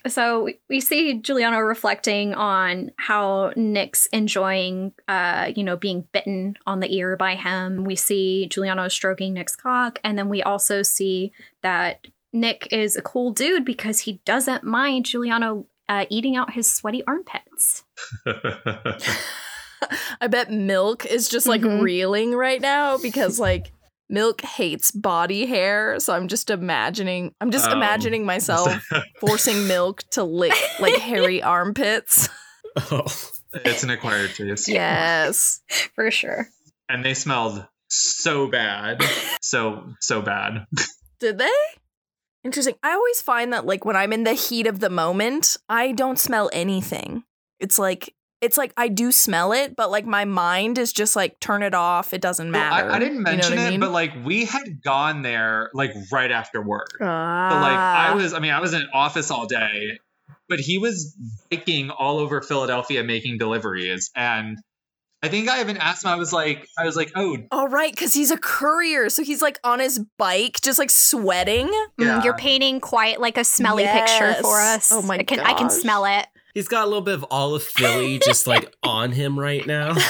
So 0.06 0.44
we- 0.44 0.60
we 0.68 0.80
see 0.80 1.14
Giuliano 1.20 1.58
reflecting 1.58 2.32
on 2.34 2.92
how 2.96 3.52
Nick's 3.56 4.06
enjoying, 4.06 4.92
uh, 5.08 5.50
you 5.56 5.64
know, 5.64 5.76
being 5.76 6.06
bitten 6.12 6.56
on 6.64 6.78
the 6.78 6.92
ear 6.94 7.16
by 7.16 7.34
him. 7.34 7.82
We 7.84 7.96
see 7.96 8.46
Giuliano 8.46 8.86
stroking 8.86 9.34
Nick's 9.34 9.56
cock, 9.56 9.98
and 10.04 10.16
then 10.16 10.28
we 10.28 10.42
also 10.44 10.82
see 10.82 11.32
that 11.62 12.06
Nick 12.32 12.68
is 12.70 12.94
a 12.96 13.02
cool 13.02 13.32
dude 13.32 13.64
because 13.64 14.00
he 14.00 14.20
doesn't 14.24 14.62
mind 14.62 15.06
Giuliano 15.06 15.66
uh, 15.88 16.06
eating 16.10 16.36
out 16.36 16.52
his 16.52 16.70
sweaty 16.70 17.02
armpits. 17.06 17.84
I 20.20 20.26
bet 20.28 20.50
Milk 20.50 21.04
is 21.06 21.28
just 21.28 21.46
like 21.46 21.60
Mhm. 21.60 21.82
reeling 21.82 22.32
right 22.34 22.60
now 22.60 22.98
because 22.98 23.38
like 23.38 23.72
Milk 24.08 24.40
hates 24.40 24.90
body 24.90 25.46
hair. 25.46 25.98
So 26.00 26.12
I'm 26.14 26.28
just 26.28 26.50
imagining 26.50 27.34
I'm 27.40 27.50
just 27.50 27.66
Um, 27.66 27.76
imagining 27.76 28.24
myself 28.24 28.72
forcing 29.20 29.66
Milk 29.68 30.02
to 30.12 30.24
lick 30.24 30.54
like 30.80 30.96
hairy 30.96 31.42
armpits. 31.42 32.28
Oh. 32.90 33.04
it's 33.64 33.82
an 33.84 33.90
acquired 33.90 34.34
taste 34.34 34.68
Yes. 34.68 35.60
For 35.94 36.10
sure. 36.10 36.48
and 36.88 37.04
they 37.04 37.14
smelled 37.14 37.66
so 37.88 38.48
bad 38.48 39.02
so 39.40 39.92
so 40.00 40.20
bad 40.22 40.66
Did 41.20 41.38
they? 41.38 41.52
Interesting. 42.44 42.74
I 42.82 42.92
always 42.92 43.20
find 43.20 43.52
that 43.52 43.66
like 43.66 43.84
when 43.84 43.96
I'm 43.96 44.12
in 44.12 44.24
the 44.24 44.34
heat 44.34 44.66
of 44.66 44.80
the 44.80 44.90
moment, 44.90 45.56
I 45.68 45.92
don't 45.92 46.18
smell 46.18 46.48
anything. 46.52 47.24
It's 47.60 47.78
like 47.78 48.14
it's 48.40 48.58
like 48.58 48.72
I 48.76 48.88
do 48.88 49.10
smell 49.10 49.52
it, 49.52 49.74
but 49.74 49.90
like 49.90 50.04
my 50.06 50.24
mind 50.26 50.78
is 50.78 50.92
just 50.92 51.16
like 51.16 51.40
turn 51.40 51.62
it 51.62 51.74
off. 51.74 52.12
It 52.12 52.20
doesn't 52.20 52.52
Well, 52.52 52.60
matter. 52.60 52.90
I, 52.90 52.96
I 52.96 52.98
didn't 52.98 53.14
You 53.16 53.22
know 53.24 53.30
mention 53.30 53.50
what 53.56 53.58
I 53.60 53.66
it 53.66 53.70
mean? 53.70 53.80
but 53.80 53.90
like 53.92 54.12
we 54.24 54.44
had 54.44 54.82
gone 54.82 55.22
there 55.22 55.70
like 55.74 55.92
right 56.12 56.30
after 56.30 56.62
work 56.62 56.90
ah. 57.00 57.48
But 57.50 57.60
like 57.62 57.78
I 57.78 58.14
was, 58.14 58.32
I 58.34 58.38
mean, 58.38 58.52
I 58.52 58.60
was 58.60 58.74
in 58.74 58.86
office 58.92 59.30
all 59.30 59.46
day, 59.46 59.98
but 60.48 60.60
he 60.60 60.78
was 60.78 61.16
biking 61.50 61.90
all 61.90 62.18
over 62.18 62.42
Philadelphia 62.42 63.02
making 63.02 63.38
deliveries, 63.38 64.10
and 64.14 64.58
I 65.26 65.28
think 65.28 65.48
I 65.48 65.60
even 65.60 65.76
asked 65.76 66.04
him. 66.04 66.10
I 66.10 66.14
was 66.14 66.32
like, 66.32 66.68
I 66.78 66.84
was 66.84 66.94
like, 66.94 67.10
oh, 67.16 67.36
all 67.50 67.66
right, 67.66 67.90
because 67.90 68.14
he's 68.14 68.30
a 68.30 68.38
courier, 68.38 69.10
so 69.10 69.24
he's 69.24 69.42
like 69.42 69.58
on 69.64 69.80
his 69.80 69.98
bike, 70.18 70.60
just 70.62 70.78
like 70.78 70.88
sweating. 70.88 71.66
Yeah. 71.98 72.20
Mm, 72.20 72.24
you're 72.24 72.36
painting 72.36 72.78
quite 72.78 73.20
like 73.20 73.36
a 73.36 73.42
smelly 73.42 73.84
picture 73.84 74.34
for 74.34 74.60
us. 74.60 74.92
Oh 74.92 75.02
my 75.02 75.16
god. 75.16 75.20
I 75.20 75.24
can, 75.24 75.40
I 75.40 75.54
can 75.54 75.70
smell 75.70 76.04
it. 76.04 76.26
He's 76.54 76.68
got 76.68 76.84
a 76.84 76.86
little 76.86 77.02
bit 77.02 77.14
of 77.14 77.24
all 77.24 77.56
of 77.56 77.64
Philly 77.64 78.18
just 78.24 78.46
like 78.46 78.72
on 78.84 79.10
him 79.10 79.36
right 79.38 79.66
now. 79.66 79.96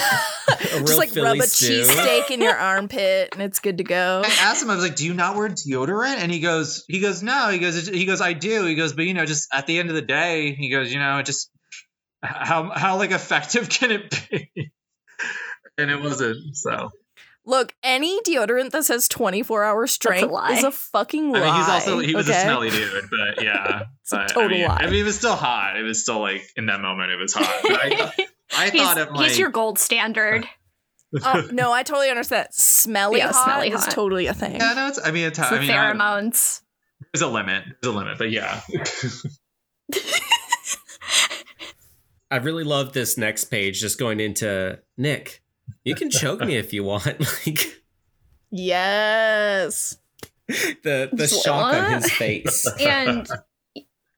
A 0.48 0.76
real 0.76 0.86
just 0.86 0.98
like 0.98 1.08
Philly 1.08 1.30
rub 1.30 1.38
a 1.38 1.42
stew. 1.42 1.82
cheesesteak 1.82 2.30
in 2.30 2.40
your 2.40 2.54
armpit, 2.56 3.30
and 3.32 3.42
it's 3.42 3.58
good 3.58 3.78
to 3.78 3.84
go. 3.84 4.22
I 4.24 4.28
asked 4.42 4.62
him. 4.62 4.70
I 4.70 4.74
was 4.74 4.84
like, 4.84 4.94
do 4.94 5.04
you 5.04 5.14
not 5.14 5.34
wear 5.34 5.48
deodorant? 5.48 6.18
And 6.18 6.30
he 6.30 6.40
goes, 6.40 6.84
he 6.86 7.00
goes, 7.00 7.22
no. 7.22 7.48
He 7.48 7.58
goes, 7.58 7.88
he 7.88 8.04
goes, 8.04 8.20
I 8.20 8.32
do. 8.32 8.64
He 8.64 8.74
goes, 8.74 8.92
but 8.92 9.06
you 9.06 9.14
know, 9.14 9.26
just 9.26 9.48
at 9.52 9.66
the 9.66 9.78
end 9.78 9.88
of 9.88 9.96
the 9.96 10.02
day, 10.02 10.54
he 10.54 10.70
goes, 10.70 10.92
you 10.92 11.00
know, 11.00 11.18
it 11.18 11.26
just 11.26 11.50
how 12.22 12.70
how 12.70 12.96
like 12.96 13.10
effective 13.10 13.68
can 13.68 13.90
it 13.90 14.22
be? 14.30 14.72
And 15.78 15.90
it 15.90 16.00
wasn't. 16.00 16.56
So 16.56 16.90
Look, 17.48 17.74
any 17.84 18.20
deodorant 18.22 18.70
that 18.72 18.84
says 18.84 19.06
24 19.06 19.62
hour 19.62 19.86
strength 19.86 20.32
lie. 20.32 20.52
is 20.54 20.64
a 20.64 20.72
fucking 20.72 21.30
lie. 21.30 21.40
I 21.40 21.44
mean, 21.44 21.54
he's 21.54 21.68
also 21.68 21.98
he 22.00 22.14
was 22.14 22.28
okay? 22.28 22.38
a 22.38 22.42
smelly 22.42 22.70
dude, 22.70 23.04
but 23.08 23.44
yeah, 23.44 23.82
It's 24.02 24.12
a 24.12 24.16
but, 24.16 24.28
total 24.28 24.42
I 24.42 24.48
mean, 24.48 24.66
lie. 24.66 24.76
I 24.80 24.86
mean, 24.90 25.00
it 25.00 25.04
was 25.04 25.16
still 25.16 25.36
hot. 25.36 25.76
It 25.76 25.82
was 25.84 26.02
still 26.02 26.18
like 26.18 26.42
in 26.56 26.66
that 26.66 26.80
moment, 26.80 27.12
it 27.12 27.16
was 27.16 27.34
hot. 27.34 27.60
But 27.62 27.72
I, 27.72 28.12
I 28.56 28.70
thought 28.76 28.98
of 28.98 29.10
like 29.12 29.28
he's 29.28 29.38
your 29.38 29.50
gold 29.50 29.78
standard. 29.78 30.44
Oh 31.22 31.48
no, 31.52 31.72
I 31.72 31.84
totally 31.84 32.10
understand. 32.10 32.48
Smelly 32.50 33.18
Yeah, 33.18 33.30
hot 33.32 33.44
smelly 33.44 33.68
is 33.70 33.84
hot. 33.84 33.92
totally 33.92 34.26
a 34.26 34.34
thing. 34.34 34.56
Yeah, 34.56 34.72
no, 34.74 34.88
it's, 34.88 34.98
I 35.04 35.12
mean, 35.12 35.26
it's, 35.28 35.38
It's 35.38 35.46
I 35.48 35.54
the 35.54 35.60
mean, 35.60 35.70
I, 35.70 35.92
pheromones. 35.92 36.62
there's 37.12 37.22
a 37.22 37.28
limit. 37.28 37.62
There's 37.80 37.94
a 37.94 37.96
limit, 37.96 38.18
but 38.18 38.32
yeah. 38.32 38.60
I 42.28 42.36
really 42.38 42.64
love 42.64 42.92
this 42.92 43.16
next 43.16 43.44
page 43.44 43.80
just 43.80 44.00
going 44.00 44.18
into 44.18 44.80
Nick. 44.98 45.42
You 45.86 45.94
can 45.94 46.10
choke 46.10 46.40
me 46.40 46.56
if 46.56 46.72
you 46.72 46.84
want. 46.84 47.06
Like 47.46 47.82
Yes. 48.50 49.96
the 50.48 51.08
the 51.12 51.16
Just 51.16 51.44
shock 51.44 51.74
on 51.74 51.82
what? 51.84 52.02
his 52.02 52.12
face. 52.12 52.66
and 52.80 53.28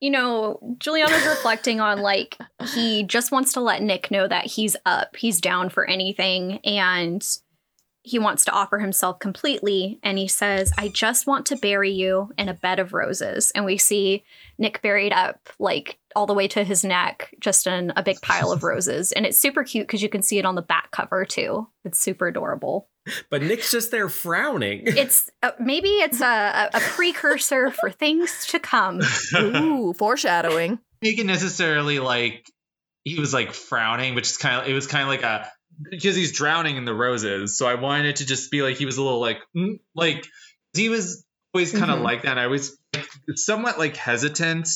you 0.00 0.10
know 0.10 0.76
Giuliano's 0.78 1.26
reflecting 1.26 1.80
on 1.80 1.98
like 2.00 2.38
he 2.74 3.02
just 3.02 3.32
wants 3.32 3.52
to 3.54 3.60
let 3.60 3.82
Nick 3.82 4.10
know 4.10 4.26
that 4.28 4.46
he's 4.46 4.76
up, 4.86 5.16
he's 5.16 5.40
down 5.40 5.68
for 5.70 5.84
anything, 5.86 6.58
and 6.64 7.22
he 8.02 8.18
wants 8.18 8.44
to 8.46 8.52
offer 8.52 8.78
himself 8.78 9.18
completely. 9.18 9.98
And 10.02 10.16
he 10.18 10.28
says, 10.28 10.72
"I 10.78 10.88
just 10.88 11.26
want 11.26 11.46
to 11.46 11.56
bury 11.56 11.90
you 11.90 12.30
in 12.38 12.48
a 12.48 12.54
bed 12.54 12.78
of 12.78 12.92
roses." 12.94 13.50
And 13.54 13.64
we 13.64 13.76
see 13.76 14.24
Nick 14.58 14.80
buried 14.82 15.12
up 15.12 15.48
like 15.58 15.98
all 16.16 16.26
the 16.26 16.34
way 16.34 16.48
to 16.48 16.64
his 16.64 16.84
neck, 16.84 17.34
just 17.40 17.66
in 17.66 17.92
a 17.96 18.02
big 18.02 18.20
pile 18.22 18.52
of 18.52 18.62
roses, 18.64 19.12
and 19.12 19.26
it's 19.26 19.38
super 19.38 19.64
cute 19.64 19.86
because 19.86 20.02
you 20.02 20.08
can 20.08 20.22
see 20.22 20.38
it 20.38 20.44
on 20.44 20.54
the 20.54 20.62
back 20.62 20.90
cover 20.90 21.24
too. 21.24 21.68
It's 21.84 21.98
super 21.98 22.26
adorable. 22.28 22.88
But 23.30 23.42
Nick's 23.42 23.70
just 23.70 23.90
there 23.90 24.08
frowning. 24.10 24.82
It's 24.84 25.30
uh, 25.42 25.52
maybe 25.58 25.88
it's 25.88 26.20
a, 26.20 26.24
a, 26.26 26.70
a 26.76 26.80
precursor 26.80 27.70
for 27.70 27.90
things 27.90 28.46
to 28.48 28.58
come. 28.58 29.00
Ooh, 29.34 29.94
foreshadowing. 29.94 30.78
Make 31.00 31.18
it 31.18 31.24
necessarily 31.26 32.00
like 32.00 32.44
he 33.04 33.18
was 33.18 33.32
like 33.32 33.52
frowning, 33.52 34.14
which 34.14 34.28
is 34.30 34.36
kind 34.36 34.60
of 34.62 34.68
it 34.68 34.74
was 34.74 34.86
kind 34.86 35.02
of 35.04 35.08
like 35.08 35.22
a 35.22 35.50
because 35.90 36.16
he's 36.16 36.32
drowning 36.32 36.76
in 36.76 36.84
the 36.84 36.92
roses. 36.94 37.56
So 37.56 37.66
I 37.66 37.76
wanted 37.76 38.06
it 38.06 38.16
to 38.16 38.26
just 38.26 38.50
be 38.50 38.62
like 38.62 38.76
he 38.76 38.84
was 38.84 38.98
a 38.98 39.02
little 39.02 39.20
like 39.20 39.38
mm, 39.56 39.78
like 39.94 40.26
he 40.74 40.88
was 40.90 41.24
always 41.54 41.72
kind 41.72 41.90
of 41.90 42.00
Mhm. 42.00 42.04
like 42.04 42.22
that. 42.22 42.36
I 42.36 42.48
was 42.48 42.76
like, 42.94 43.06
somewhat 43.36 43.78
like 43.78 43.96
hesitant, 43.96 44.68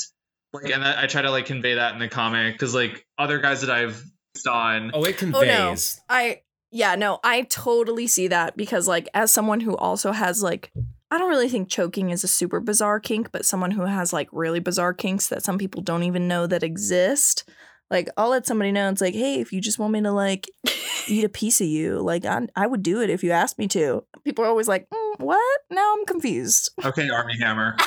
like, 0.52 0.70
and 0.70 0.84
I, 0.84 1.04
I 1.04 1.06
try 1.06 1.22
to 1.22 1.30
like 1.30 1.46
convey 1.46 1.74
that 1.74 1.94
in 1.94 1.98
the 2.00 2.08
comic 2.08 2.54
because 2.54 2.74
like 2.74 3.06
other 3.18 3.38
guys 3.38 3.60
that 3.62 3.70
I've 3.70 4.02
on. 4.48 4.90
Oh, 4.94 5.04
it 5.04 5.22
Oh 5.22 5.26
no. 5.26 5.40
conveys. 5.40 6.00
I 6.08 6.42
yeah, 6.70 6.94
no, 6.94 7.20
I 7.22 7.42
totally 7.42 8.06
see 8.06 8.28
that 8.28 8.56
because 8.56 8.88
like 8.88 9.08
as 9.12 9.30
someone 9.30 9.60
who 9.60 9.76
also 9.76 10.12
has 10.12 10.42
like 10.42 10.72
I 11.10 11.18
don't 11.18 11.28
really 11.28 11.48
think 11.50 11.68
choking 11.68 12.08
is 12.10 12.24
a 12.24 12.28
super 12.28 12.58
bizarre 12.60 12.98
kink, 12.98 13.30
but 13.32 13.44
someone 13.44 13.72
who 13.72 13.82
has 13.82 14.12
like 14.12 14.28
really 14.32 14.60
bizarre 14.60 14.94
kinks 14.94 15.28
that 15.28 15.42
some 15.42 15.58
people 15.58 15.82
don't 15.82 16.04
even 16.04 16.28
know 16.28 16.46
that 16.46 16.62
exist. 16.62 17.46
Like 17.90 18.08
I'll 18.16 18.30
let 18.30 18.46
somebody 18.46 18.72
know 18.72 18.88
it's 18.88 19.02
like, 19.02 19.12
hey, 19.14 19.38
if 19.38 19.52
you 19.52 19.60
just 19.60 19.78
want 19.78 19.92
me 19.92 20.00
to 20.00 20.12
like 20.12 20.50
eat 21.06 21.24
a 21.24 21.28
piece 21.28 21.60
of 21.60 21.66
you, 21.66 22.00
like 22.00 22.24
I, 22.24 22.48
I 22.56 22.66
would 22.66 22.82
do 22.82 23.02
it 23.02 23.10
if 23.10 23.22
you 23.22 23.32
asked 23.32 23.58
me 23.58 23.68
to. 23.68 24.04
People 24.24 24.46
are 24.46 24.48
always 24.48 24.68
like, 24.68 24.88
mm, 24.88 25.18
what? 25.20 25.60
Now 25.70 25.94
I'm 25.98 26.06
confused. 26.06 26.70
Okay, 26.82 27.10
Armie 27.10 27.36
Hammer. 27.38 27.76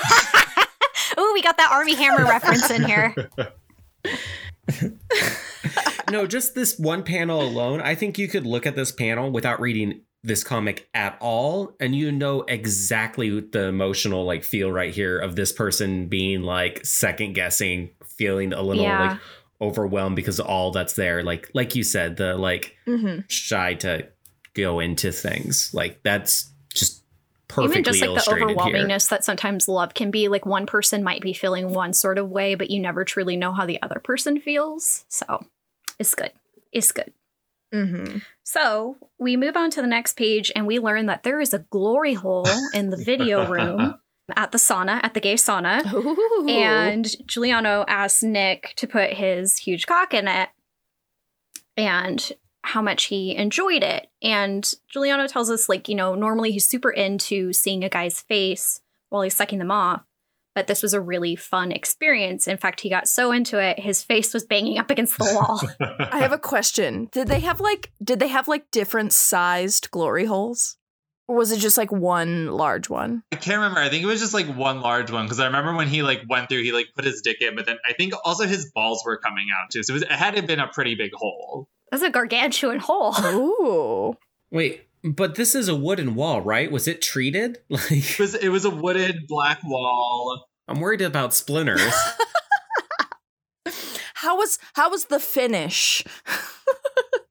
Ooh, 1.35 1.37
we 1.37 1.41
got 1.41 1.57
that 1.57 1.71
Armie 1.71 1.95
Hammer 1.95 2.23
reference 2.29 2.69
in 2.71 2.83
here. 2.85 3.13
no, 6.11 6.25
just 6.27 6.55
this 6.55 6.77
one 6.79 7.03
panel 7.03 7.41
alone. 7.41 7.81
I 7.81 7.95
think 7.95 8.17
you 8.17 8.27
could 8.27 8.45
look 8.45 8.65
at 8.65 8.75
this 8.75 8.91
panel 8.91 9.31
without 9.31 9.59
reading 9.59 10.01
this 10.23 10.43
comic 10.43 10.87
at 10.93 11.17
all, 11.19 11.75
and 11.79 11.95
you 11.95 12.11
know 12.11 12.41
exactly 12.43 13.39
the 13.41 13.65
emotional 13.65 14.25
like 14.25 14.43
feel 14.43 14.71
right 14.71 14.93
here 14.93 15.19
of 15.19 15.35
this 15.35 15.51
person 15.51 16.07
being 16.07 16.41
like 16.41 16.85
second 16.85 17.33
guessing, 17.33 17.91
feeling 18.05 18.53
a 18.53 18.61
little 18.61 18.83
Yeah. 18.83 19.09
like, 19.11 19.19
overwhelmed 19.61 20.15
because 20.17 20.39
of 20.39 20.45
all 20.47 20.71
that's 20.71 20.93
there. 20.93 21.23
Like 21.23 21.49
like 21.53 21.75
you 21.75 21.83
said, 21.83 22.17
the 22.17 22.35
like 22.35 22.75
Mm-hmm. 22.87 23.21
shy 23.27 23.73
to 23.75 24.07
go 24.53 24.79
into 24.79 25.11
things. 25.11 25.71
Like 25.73 26.01
that's 26.03 26.43
just 26.45 26.45
perfectly 26.45 26.54
Even 27.59 27.83
just 27.83 28.01
like 28.01 28.09
the 28.09 28.13
illustrated 28.13 28.49
here. 28.49 28.57
overwhelmingness 28.57 29.09
that 29.09 29.23
sometimes 29.23 29.67
love 29.67 29.93
can 29.93 30.11
be. 30.11 30.27
Like 30.27 30.45
one 30.45 30.65
person 30.65 31.03
might 31.03 31.21
be 31.21 31.33
feeling 31.33 31.69
one 31.69 31.93
sort 31.93 32.17
of 32.17 32.29
way, 32.29 32.55
but 32.55 32.69
you 32.69 32.79
never 32.79 33.05
truly 33.05 33.37
know 33.37 33.53
how 33.53 33.65
the 33.65 33.81
other 33.81 33.99
person 33.99 34.39
feels. 34.39 35.05
So 35.09 35.45
it's 35.99 36.15
good. 36.15 36.31
It's 36.71 36.91
good. 36.91 37.13
Mm-hmm. 37.73 38.19
So 38.43 38.97
we 39.19 39.37
move 39.37 39.57
on 39.57 39.69
to 39.71 39.81
the 39.81 39.87
next 39.87 40.17
page 40.17 40.51
and 40.55 40.67
we 40.67 40.79
learn 40.79 41.07
that 41.07 41.23
there 41.23 41.39
is 41.39 41.53
a 41.53 41.59
glory 41.59 42.13
hole 42.13 42.47
in 42.73 42.89
the 42.89 42.97
video 42.97 43.47
room 43.51 43.95
at 44.35 44.51
the 44.51 44.57
sauna, 44.57 44.99
at 45.03 45.13
the 45.13 45.19
gay 45.19 45.35
sauna. 45.35 45.83
And 46.49 47.07
Giuliano 47.27 47.85
asks 47.87 48.23
Nick 48.23 48.73
to 48.77 48.87
put 48.87 49.13
his 49.13 49.57
huge 49.57 49.87
cock 49.87 50.13
in 50.13 50.27
it 50.27 50.49
and 51.77 52.31
how 52.65 52.81
much 52.81 53.05
he 53.05 53.35
enjoyed 53.35 53.83
it. 53.83 54.07
And 54.21 54.69
Giuliano 54.89 55.27
tells 55.27 55.49
us, 55.49 55.69
like, 55.69 55.87
you 55.87 55.95
know, 55.95 56.15
normally 56.15 56.51
he's 56.51 56.67
super 56.67 56.89
into 56.89 57.53
seeing 57.53 57.83
a 57.83 57.89
guy's 57.89 58.21
face 58.21 58.81
while 59.09 59.21
he's 59.21 59.35
sucking 59.35 59.59
them 59.59 59.71
off. 59.71 60.03
But 60.55 60.67
this 60.67 60.81
was 60.81 60.93
a 60.93 61.01
really 61.01 61.35
fun 61.35 61.71
experience. 61.71 62.47
In 62.47 62.57
fact, 62.57 62.79
he 62.79 62.89
got 62.89 63.09
so 63.09 63.33
into 63.33 63.61
it, 63.61 63.77
his 63.77 64.01
face 64.01 64.33
was 64.33 64.45
banging 64.45 64.77
up 64.77 64.89
against 64.89 65.17
the 65.17 65.25
wall. 65.25 65.61
I 66.11 66.19
have 66.19 66.31
a 66.31 66.39
question. 66.39 67.09
Did 67.11 67.27
they 67.27 67.41
have 67.41 67.59
like 67.59 67.91
did 68.01 68.19
they 68.19 68.29
have 68.29 68.47
like 68.47 68.71
different 68.71 69.11
sized 69.11 69.91
glory 69.91 70.25
holes? 70.25 70.77
Or 71.27 71.35
was 71.35 71.51
it 71.51 71.59
just 71.59 71.77
like 71.77 71.91
one 71.91 72.47
large 72.51 72.89
one? 72.89 73.23
I 73.31 73.37
can't 73.37 73.57
remember. 73.57 73.79
I 73.79 73.89
think 73.89 74.03
it 74.03 74.07
was 74.07 74.19
just 74.19 74.33
like 74.33 74.47
one 74.47 74.81
large 74.81 75.11
one 75.11 75.25
because 75.25 75.39
I 75.39 75.47
remember 75.47 75.75
when 75.75 75.87
he 75.87 76.03
like 76.03 76.21
went 76.29 76.49
through, 76.49 76.63
he 76.63 76.71
like 76.71 76.87
put 76.95 77.03
his 77.03 77.21
dick 77.21 77.41
in, 77.41 77.55
but 77.55 77.65
then 77.65 77.77
I 77.87 77.93
think 77.93 78.13
also 78.23 78.45
his 78.45 78.71
balls 78.71 79.03
were 79.05 79.17
coming 79.17 79.47
out 79.51 79.71
too. 79.71 79.81
So 79.83 79.91
it, 79.91 79.95
was, 79.95 80.03
it 80.03 80.11
had 80.11 80.31
to 80.31 80.37
have 80.37 80.47
been 80.47 80.59
a 80.59 80.67
pretty 80.67 80.95
big 80.95 81.11
hole. 81.13 81.67
That's 81.91 82.03
a 82.03 82.09
gargantuan 82.09 82.79
hole. 82.79 83.15
Ooh. 83.25 84.17
Wait, 84.51 84.87
but 85.03 85.35
this 85.35 85.55
is 85.55 85.67
a 85.67 85.75
wooden 85.75 86.15
wall, 86.15 86.41
right? 86.41 86.71
Was 86.71 86.87
it 86.87 87.01
treated? 87.01 87.59
Like 87.69 87.91
It 87.91 88.19
was 88.19 88.35
it 88.35 88.49
was 88.49 88.65
a 88.65 88.69
wooded 88.69 89.27
black 89.27 89.59
wall. 89.63 90.45
I'm 90.67 90.79
worried 90.79 91.01
about 91.01 91.33
splinters. 91.33 91.81
How 94.15 94.37
was 94.37 94.57
how 94.73 94.89
was 94.89 95.05
the 95.05 95.19
finish? 95.19 96.03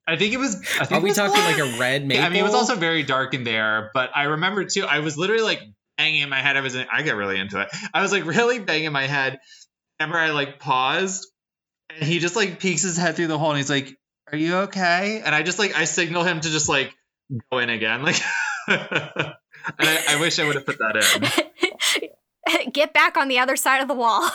I 0.06 0.16
think 0.16 0.32
it 0.32 0.36
was. 0.36 0.54
I 0.78 0.84
think 0.84 0.92
Are 0.92 0.96
it 0.98 1.02
we 1.02 1.08
was 1.10 1.16
talking 1.16 1.34
black. 1.34 1.58
like 1.58 1.74
a 1.74 1.78
red 1.80 2.06
maple? 2.06 2.24
I 2.24 2.28
mean, 2.28 2.38
it 2.38 2.44
was 2.44 2.54
also 2.54 2.76
very 2.76 3.02
dark 3.02 3.34
in 3.34 3.42
there, 3.42 3.90
but 3.94 4.10
I 4.14 4.24
remember 4.24 4.64
too. 4.64 4.84
I 4.84 5.00
was 5.00 5.16
literally 5.16 5.42
like 5.42 5.60
banging 5.98 6.20
in 6.20 6.28
my 6.28 6.40
head. 6.40 6.56
I 6.56 6.60
was. 6.60 6.76
In, 6.76 6.86
I 6.92 7.02
get 7.02 7.16
really 7.16 7.40
into 7.40 7.60
it. 7.60 7.68
I 7.92 8.00
was 8.02 8.12
like 8.12 8.24
really 8.26 8.60
banging 8.60 8.92
my 8.92 9.06
head. 9.08 9.38
Remember, 9.98 10.18
I 10.18 10.30
like 10.30 10.60
paused, 10.60 11.26
and 11.90 12.04
he 12.08 12.20
just 12.20 12.36
like 12.36 12.60
peeks 12.60 12.82
his 12.82 12.96
head 12.96 13.16
through 13.16 13.26
the 13.28 13.38
hole, 13.38 13.48
and 13.50 13.58
he's 13.58 13.70
like, 13.70 13.96
"Are 14.30 14.38
you 14.38 14.56
okay?" 14.68 15.22
And 15.24 15.34
I 15.34 15.42
just 15.42 15.58
like 15.58 15.74
I 15.76 15.84
signal 15.84 16.24
him 16.24 16.40
to 16.40 16.50
just 16.50 16.68
like 16.68 16.94
go 17.50 17.58
in 17.58 17.70
again, 17.70 18.02
like. 18.04 18.20
and 18.68 18.78
I, 19.78 20.04
I 20.10 20.20
wish 20.20 20.38
I 20.38 20.44
would 20.44 20.56
have 20.56 20.66
put 20.66 20.78
that 20.78 21.42
in. 21.96 22.10
Get 22.72 22.92
back 22.92 23.16
on 23.16 23.28
the 23.28 23.38
other 23.38 23.56
side 23.56 23.80
of 23.80 23.88
the 23.88 23.94
wall. 23.94 24.28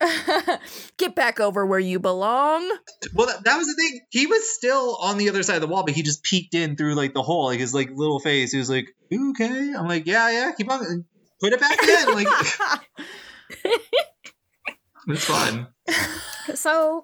Get 0.96 1.14
back 1.14 1.40
over 1.40 1.64
where 1.64 1.78
you 1.78 1.98
belong. 2.00 2.68
Well, 3.14 3.28
that, 3.28 3.44
that 3.44 3.56
was 3.56 3.68
the 3.68 3.74
thing. 3.74 4.00
He 4.10 4.26
was 4.26 4.52
still 4.54 4.96
on 4.96 5.18
the 5.18 5.28
other 5.28 5.42
side 5.42 5.56
of 5.56 5.60
the 5.60 5.68
wall, 5.68 5.84
but 5.84 5.94
he 5.94 6.02
just 6.02 6.22
peeked 6.24 6.54
in 6.54 6.76
through 6.76 6.94
like 6.94 7.14
the 7.14 7.22
hole, 7.22 7.46
like 7.46 7.60
his 7.60 7.74
like 7.74 7.90
little 7.92 8.18
face. 8.18 8.52
He 8.52 8.58
was 8.58 8.70
like, 8.70 8.88
okay?" 9.12 9.72
I'm 9.76 9.86
like, 9.86 10.06
"Yeah, 10.06 10.30
yeah, 10.30 10.52
keep 10.56 10.70
on, 10.70 11.04
put 11.40 11.52
it 11.52 11.60
back 11.60 11.82
in." 11.82 12.14
Like, 12.14 12.28
it's 15.08 15.24
fun. 15.24 15.68
so, 16.54 17.02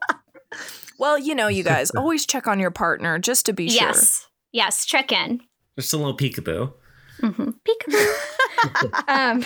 well, 0.98 1.18
you 1.18 1.34
know, 1.34 1.48
you 1.48 1.62
guys 1.62 1.90
always 1.96 2.26
check 2.26 2.46
on 2.46 2.58
your 2.58 2.70
partner 2.70 3.18
just 3.18 3.46
to 3.46 3.52
be 3.52 3.68
sure. 3.68 3.88
yes. 3.88 4.26
Yes, 4.52 4.86
check 4.86 5.12
in. 5.12 5.40
Just 5.78 5.92
a 5.92 5.96
little 5.96 6.16
peekaboo. 6.16 6.72
Mm-hmm. 7.20 7.50
Peekaboo. 7.66 9.08
um, 9.08 9.44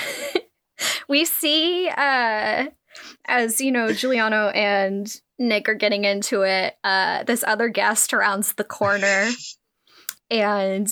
we 1.08 1.24
see, 1.24 1.88
uh, 1.88 2.66
as 3.26 3.60
you 3.60 3.72
know, 3.72 3.92
Giuliano 3.92 4.48
and 4.48 5.14
Nick 5.38 5.68
are 5.68 5.74
getting 5.74 6.04
into 6.04 6.42
it. 6.42 6.74
Uh, 6.84 7.24
this 7.24 7.42
other 7.46 7.68
guest 7.68 8.12
rounds 8.12 8.52
the 8.54 8.64
corner, 8.64 9.28
and 10.30 10.88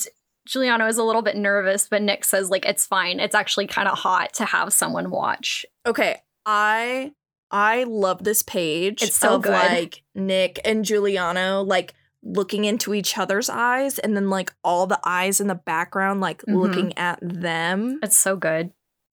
Giuliano 0.46 0.86
is 0.86 0.98
a 0.98 1.04
little 1.04 1.22
bit 1.22 1.36
nervous, 1.36 1.86
but 1.88 2.02
Nick 2.02 2.24
says, 2.24 2.50
like, 2.50 2.66
it's 2.66 2.86
fine. 2.86 3.20
It's 3.20 3.34
actually 3.34 3.66
kind 3.66 3.88
of 3.88 3.98
hot 3.98 4.34
to 4.34 4.44
have 4.44 4.72
someone 4.72 5.10
watch. 5.10 5.64
Okay, 5.86 6.16
I 6.44 7.12
I 7.50 7.84
love 7.84 8.22
this 8.24 8.42
page. 8.42 9.02
It's 9.02 9.16
so 9.16 9.36
of 9.36 9.42
good. 9.42 9.52
like 9.52 10.02
Nick 10.14 10.60
and 10.64 10.84
Giuliano 10.84 11.62
like 11.62 11.94
looking 12.22 12.64
into 12.66 12.92
each 12.94 13.16
other's 13.16 13.48
eyes 13.48 13.98
and 13.98 14.14
then 14.16 14.28
like 14.30 14.52
all 14.62 14.86
the 14.86 15.00
eyes 15.04 15.40
in 15.40 15.46
the 15.46 15.54
background 15.54 16.20
like 16.20 16.42
Mhm. 16.42 16.54
looking 16.60 16.98
at 16.98 17.18
them. 17.22 17.98
It's 18.02 18.16
so 18.16 18.36
good. 18.36 18.72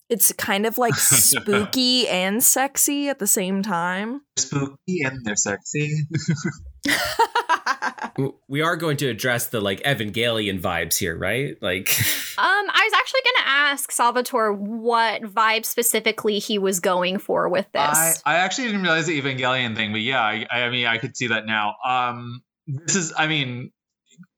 It's 0.10 0.32
kind 0.34 0.66
of 0.66 0.78
like 0.78 0.96
spooky 0.98 2.08
and 2.08 2.44
sexy 2.44 3.10
at 3.10 3.20
the 3.20 3.28
same 3.28 3.62
time. 3.64 4.22
spooky 4.38 5.02
and 5.04 5.26
they're 5.26 5.36
sexy. 5.36 5.94
W- 8.18 8.36
We 8.48 8.62
are 8.62 8.76
going 8.76 8.98
to 8.98 9.08
address 9.08 9.48
the 9.48 9.62
like 9.62 9.82
Evangelion 9.84 10.60
vibes 10.62 10.98
here, 10.98 11.18
right? 11.18 11.56
Like 11.62 11.90
Um, 12.38 12.46
I 12.46 12.82
was 12.84 12.94
actually 12.96 13.22
going 13.24 13.46
to 13.46 13.50
ask 13.50 13.92
Salvatore 13.92 14.54
what 14.54 15.22
vibe 15.24 15.66
specifically 15.66 16.40
he 16.40 16.60
was 16.60 16.80
going 16.80 17.18
for 17.20 17.50
with 17.50 17.66
this. 17.72 17.82
I, 17.82 18.14
I 18.26 18.36
actually 18.38 18.66
didn't 18.68 18.84
realize 18.84 19.08
the 19.08 19.20
Evangelion 19.22 19.76
thing, 19.76 19.92
but 19.92 20.02
yeah, 20.02 20.22
I, 20.22 20.46
I 20.52 20.70
mean, 20.70 20.86
I 20.86 20.98
could 21.00 21.18
see 21.18 21.28
that 21.28 21.46
now. 21.48 21.76
Um, 21.86 22.42
this 22.68 22.96
is, 22.96 23.14
I 23.18 23.28
mean, 23.28 23.72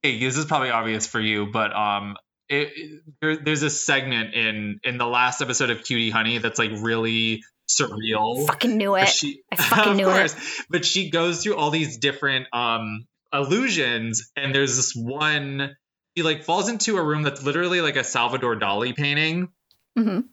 hey, 0.02 0.20
this 0.20 0.38
is 0.38 0.46
probably 0.46 0.70
obvious 0.70 1.08
for 1.08 1.20
you, 1.20 1.48
but 1.52 1.76
um, 1.76 2.16
it, 2.48 2.70
it- 2.76 3.02
there, 3.22 3.36
there's 3.38 3.64
a 3.64 3.70
segment 3.70 4.34
in 4.34 4.80
in 4.84 4.98
the 4.98 5.06
last 5.08 5.42
episode 5.42 5.70
of 5.72 5.84
Cutie 5.84 6.10
Honey 6.10 6.38
that's 6.38 6.58
like 6.58 6.72
really 6.80 7.44
surreal. 7.70 8.48
fucking 8.48 8.78
knew 8.78 8.92
But 8.92 9.04
it. 9.04 9.10
She, 9.10 9.42
I 9.52 9.56
fucking 9.58 9.92
of 9.92 9.98
knew 9.98 10.10
it. 10.10 10.34
But 10.70 10.86
she 10.86 11.10
goes 11.10 11.44
through 11.44 11.56
all 11.58 11.70
these 11.70 11.98
different 11.98 12.48
um 12.54 13.06
illusions, 13.34 14.32
and 14.36 14.54
there's 14.54 14.76
this 14.76 14.94
one. 14.96 15.76
She 16.18 16.24
like 16.24 16.44
falls 16.44 16.70
into 16.70 16.98
a 16.98 17.04
room 17.04 17.24
that's 17.24 17.44
literally 17.44 17.82
like 17.82 17.96
a 17.96 18.04
Salvador 18.04 18.56
Dali 18.56 18.96
painting. 18.96 19.50
Mhm. 19.98 20.26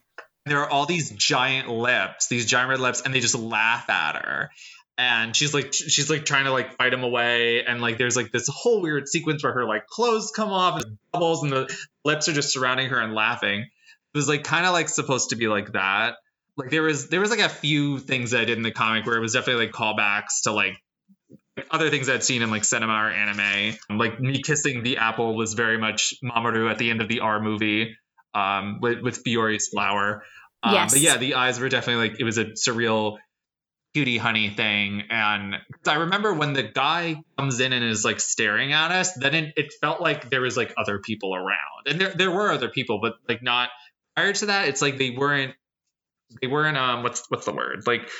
There 0.46 0.60
are 0.60 0.70
all 0.70 0.86
these 0.86 1.10
giant 1.10 1.68
lips, 1.68 2.28
these 2.28 2.46
giant 2.46 2.70
red 2.70 2.80
lips, 2.80 3.02
and 3.02 3.14
they 3.14 3.20
just 3.20 3.34
laugh 3.34 3.90
at 3.90 4.16
her. 4.16 4.50
And 4.98 5.36
she's 5.36 5.52
like, 5.52 5.74
she's 5.74 6.08
like 6.08 6.24
trying 6.24 6.44
to 6.44 6.52
like 6.52 6.76
fight 6.76 6.90
them 6.90 7.02
away, 7.02 7.64
and 7.64 7.80
like 7.80 7.98
there's 7.98 8.16
like 8.16 8.32
this 8.32 8.48
whole 8.48 8.80
weird 8.80 9.08
sequence 9.08 9.42
where 9.42 9.52
her 9.52 9.64
like 9.64 9.86
clothes 9.86 10.32
come 10.34 10.50
off 10.50 10.82
and 10.82 10.98
bubbles, 11.12 11.42
and 11.42 11.52
the 11.52 11.76
lips 12.04 12.28
are 12.28 12.32
just 12.32 12.52
surrounding 12.52 12.88
her 12.88 13.00
and 13.00 13.12
laughing. 13.14 13.60
It 13.60 14.18
was 14.18 14.28
like 14.28 14.44
kind 14.44 14.64
of 14.64 14.72
like 14.72 14.88
supposed 14.88 15.30
to 15.30 15.36
be 15.36 15.48
like 15.48 15.72
that 15.72 16.16
like 16.56 16.70
there 16.70 16.82
was 16.82 17.08
there 17.08 17.20
was 17.20 17.30
like 17.30 17.40
a 17.40 17.48
few 17.48 17.98
things 17.98 18.30
that 18.30 18.40
I 18.40 18.44
did 18.44 18.56
in 18.56 18.62
the 18.62 18.70
comic 18.70 19.06
where 19.06 19.16
it 19.16 19.20
was 19.20 19.34
definitely 19.34 19.66
like 19.66 19.74
callbacks 19.74 20.42
to 20.44 20.52
like 20.52 20.82
other 21.70 21.90
things 21.90 22.08
I'd 22.08 22.24
seen 22.24 22.42
in 22.42 22.50
like 22.50 22.64
cinema 22.64 22.92
or 22.92 23.10
anime. 23.10 23.76
Like 23.90 24.20
me 24.20 24.42
kissing 24.42 24.82
the 24.82 24.98
apple 24.98 25.36
was 25.36 25.54
very 25.54 25.78
much 25.78 26.14
Mamoru 26.22 26.70
at 26.70 26.78
the 26.78 26.90
end 26.90 27.00
of 27.00 27.08
the 27.08 27.20
R 27.20 27.40
movie 27.40 27.96
um, 28.34 28.80
with, 28.80 29.00
with 29.00 29.22
Fiore's 29.24 29.68
flower. 29.68 30.24
Um, 30.62 30.74
Yes. 30.74 30.92
But 30.92 31.02
yeah, 31.02 31.16
the 31.16 31.34
eyes 31.34 31.60
were 31.60 31.68
definitely 31.68 32.08
like 32.08 32.20
it 32.20 32.24
was 32.24 32.38
a 32.38 32.46
surreal 32.46 33.18
cutie 33.94 34.18
honey 34.18 34.50
thing. 34.50 35.04
And 35.08 35.56
I 35.86 35.94
remember 35.94 36.34
when 36.34 36.52
the 36.52 36.62
guy 36.62 37.22
comes 37.38 37.60
in 37.60 37.72
and 37.72 37.84
is 37.84 38.04
like 38.04 38.20
staring 38.20 38.72
at 38.72 38.90
us, 38.90 39.14
then 39.14 39.34
it, 39.34 39.54
it 39.56 39.72
felt 39.80 40.00
like 40.02 40.28
there 40.28 40.42
was 40.42 40.56
like 40.56 40.74
other 40.76 40.98
people 40.98 41.34
around, 41.34 41.86
and 41.86 42.00
there 42.00 42.10
there 42.10 42.30
were 42.30 42.52
other 42.52 42.68
people, 42.68 43.00
but 43.00 43.14
like 43.28 43.42
not 43.42 43.70
prior 44.14 44.32
to 44.34 44.46
that. 44.46 44.68
It's 44.68 44.82
like 44.82 44.98
they 44.98 45.10
weren't 45.10 45.54
they 46.42 46.46
weren't 46.48 46.76
um 46.76 47.02
what's 47.04 47.24
what's 47.30 47.46
the 47.46 47.52
word 47.52 47.86
like 47.86 48.10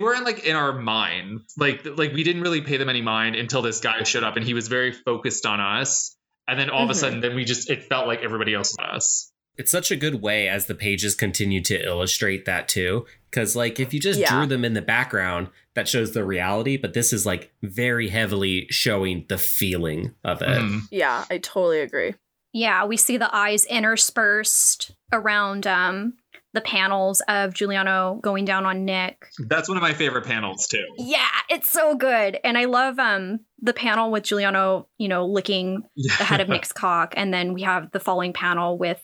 weren't 0.00 0.24
like 0.24 0.44
in 0.44 0.56
our 0.56 0.72
mind 0.72 1.40
like 1.56 1.84
like 1.84 2.12
we 2.12 2.22
didn't 2.24 2.42
really 2.42 2.60
pay 2.60 2.76
them 2.76 2.88
any 2.88 3.02
mind 3.02 3.36
until 3.36 3.62
this 3.62 3.80
guy 3.80 4.02
showed 4.02 4.24
up 4.24 4.36
and 4.36 4.44
he 4.44 4.54
was 4.54 4.68
very 4.68 4.92
focused 4.92 5.46
on 5.46 5.60
us 5.60 6.16
and 6.48 6.58
then 6.58 6.68
all 6.70 6.84
of 6.84 6.90
a 6.90 6.92
Mhm. 6.92 6.96
sudden 6.96 7.20
then 7.20 7.34
we 7.36 7.44
just 7.44 7.70
it 7.70 7.84
felt 7.84 8.06
like 8.06 8.20
everybody 8.22 8.54
else 8.54 8.74
was 8.78 8.88
us 8.96 9.30
it's 9.56 9.70
such 9.70 9.92
a 9.92 9.96
good 9.96 10.20
way 10.20 10.48
as 10.48 10.66
the 10.66 10.74
pages 10.74 11.14
continue 11.14 11.60
to 11.62 11.80
illustrate 11.80 12.44
that 12.44 12.66
too. 12.66 13.06
Cause 13.30 13.54
like 13.54 13.78
if 13.78 13.94
you 13.94 14.00
just 14.00 14.18
Yeah. 14.18 14.28
drew 14.34 14.46
them 14.46 14.64
in 14.64 14.74
the 14.74 14.82
background, 14.82 15.48
that 15.76 15.86
shows 15.86 16.10
the 16.12 16.24
reality, 16.24 16.76
but 16.76 16.92
this 16.92 17.12
is 17.12 17.24
like 17.24 17.52
very 17.62 18.08
heavily 18.08 18.66
showing 18.70 19.26
the 19.28 19.38
feeling 19.38 20.12
of 20.24 20.42
it. 20.42 20.48
Mhm. 20.58 20.80
yeah, 20.90 21.24
I 21.30 21.38
totally 21.38 21.78
agree. 21.82 22.14
Yeah, 22.52 22.84
we 22.84 22.96
see 22.96 23.16
the 23.16 23.32
eyes 23.32 23.64
interspersed 23.66 24.90
around 25.12 25.66
um, 25.68 26.14
the 26.54 26.60
panels 26.62 27.20
of 27.28 27.52
Giuliano 27.52 28.18
going 28.22 28.44
down 28.46 28.64
on 28.64 28.84
Nick. 28.84 29.26
that's 29.48 29.68
one 29.68 29.76
of 29.76 29.82
my 29.82 29.92
favorite 29.92 30.24
panels 30.24 30.66
too 30.66 30.84
Yeah, 30.96 31.26
it's 31.50 31.68
so 31.68 31.94
good. 31.96 32.38
And 32.42 32.56
I 32.56 32.64
love 32.64 32.98
um 32.98 33.40
the 33.60 33.74
panel 33.74 34.10
with 34.10 34.24
Giuliano, 34.24 34.88
you 34.96 35.08
know, 35.08 35.26
licking 35.26 35.82
the 35.96 36.24
head 36.24 36.40
of 36.40 36.48
Nick's 36.48 36.72
cock. 36.84 37.14
And 37.16 37.34
then 37.34 37.52
we 37.52 37.62
have 37.62 37.90
the 37.90 38.00
following 38.00 38.32
panel 38.32 38.78
with 38.78 39.02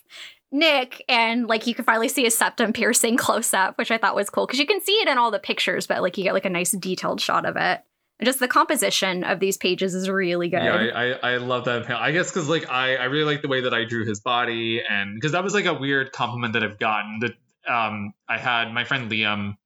Nick, 0.53 1.05
and 1.09 1.47
like 1.47 1.67
you 1.67 1.75
can 1.75 1.85
finally 1.85 2.09
see 2.09 2.25
his 2.25 2.37
septum 2.37 2.73
piercing 2.73 3.17
close 3.19 3.53
up, 3.55 3.79
which 3.79 3.91
I 3.91 3.99
thought 3.99 4.17
was 4.17 4.31
cool 4.31 4.47
because 4.47 4.59
you 4.59 4.67
can 4.67 4.81
see 4.81 4.93
it 4.93 5.09
in 5.09 5.19
all 5.19 5.31
the 5.31 5.39
pictures, 5.39 5.87
but 5.87 6.03
like 6.03 6.19
you 6.19 6.25
get 6.25 6.35
like 6.35 6.45
a 6.45 6.51
nice 6.51 6.73
detailed 6.73 7.21
shot 7.21 7.47
of 7.47 7.57
it. 7.57 7.81
Just 8.23 8.41
the 8.41 8.49
composition 8.49 9.25
of 9.25 9.41
these 9.41 9.57
pages 9.57 9.95
is 9.95 10.09
really 10.09 10.49
good. 10.49 10.63
Yeah, 10.63 10.75
I, 10.75 11.07
I, 11.07 11.33
I 11.33 11.37
love 11.39 11.65
that. 11.65 11.87
panel. 11.87 12.01
I 12.01 12.13
guess 12.13 12.31
because 12.31 12.49
like 12.49 12.69
I, 12.71 12.97
I 12.97 13.05
really 13.05 13.25
like 13.25 13.43
the 13.43 13.49
way 13.49 13.63
that 13.63 13.75
I 13.75 13.85
drew 13.85 14.05
his 14.05 14.21
body, 14.21 14.83
and 14.87 15.15
because 15.15 15.33
that 15.33 15.45
was 15.45 15.55
like 15.55 15.67
a 15.67 15.75
weird 15.75 16.13
compliment 16.13 16.55
that 16.55 16.63
I've 16.63 16.79
gotten. 16.79 17.21
That 17.21 17.33
um, 17.73 18.13
I 18.29 18.39
had 18.39 18.73
my 18.73 18.85
friend 18.85 19.11
Liam 19.11 19.57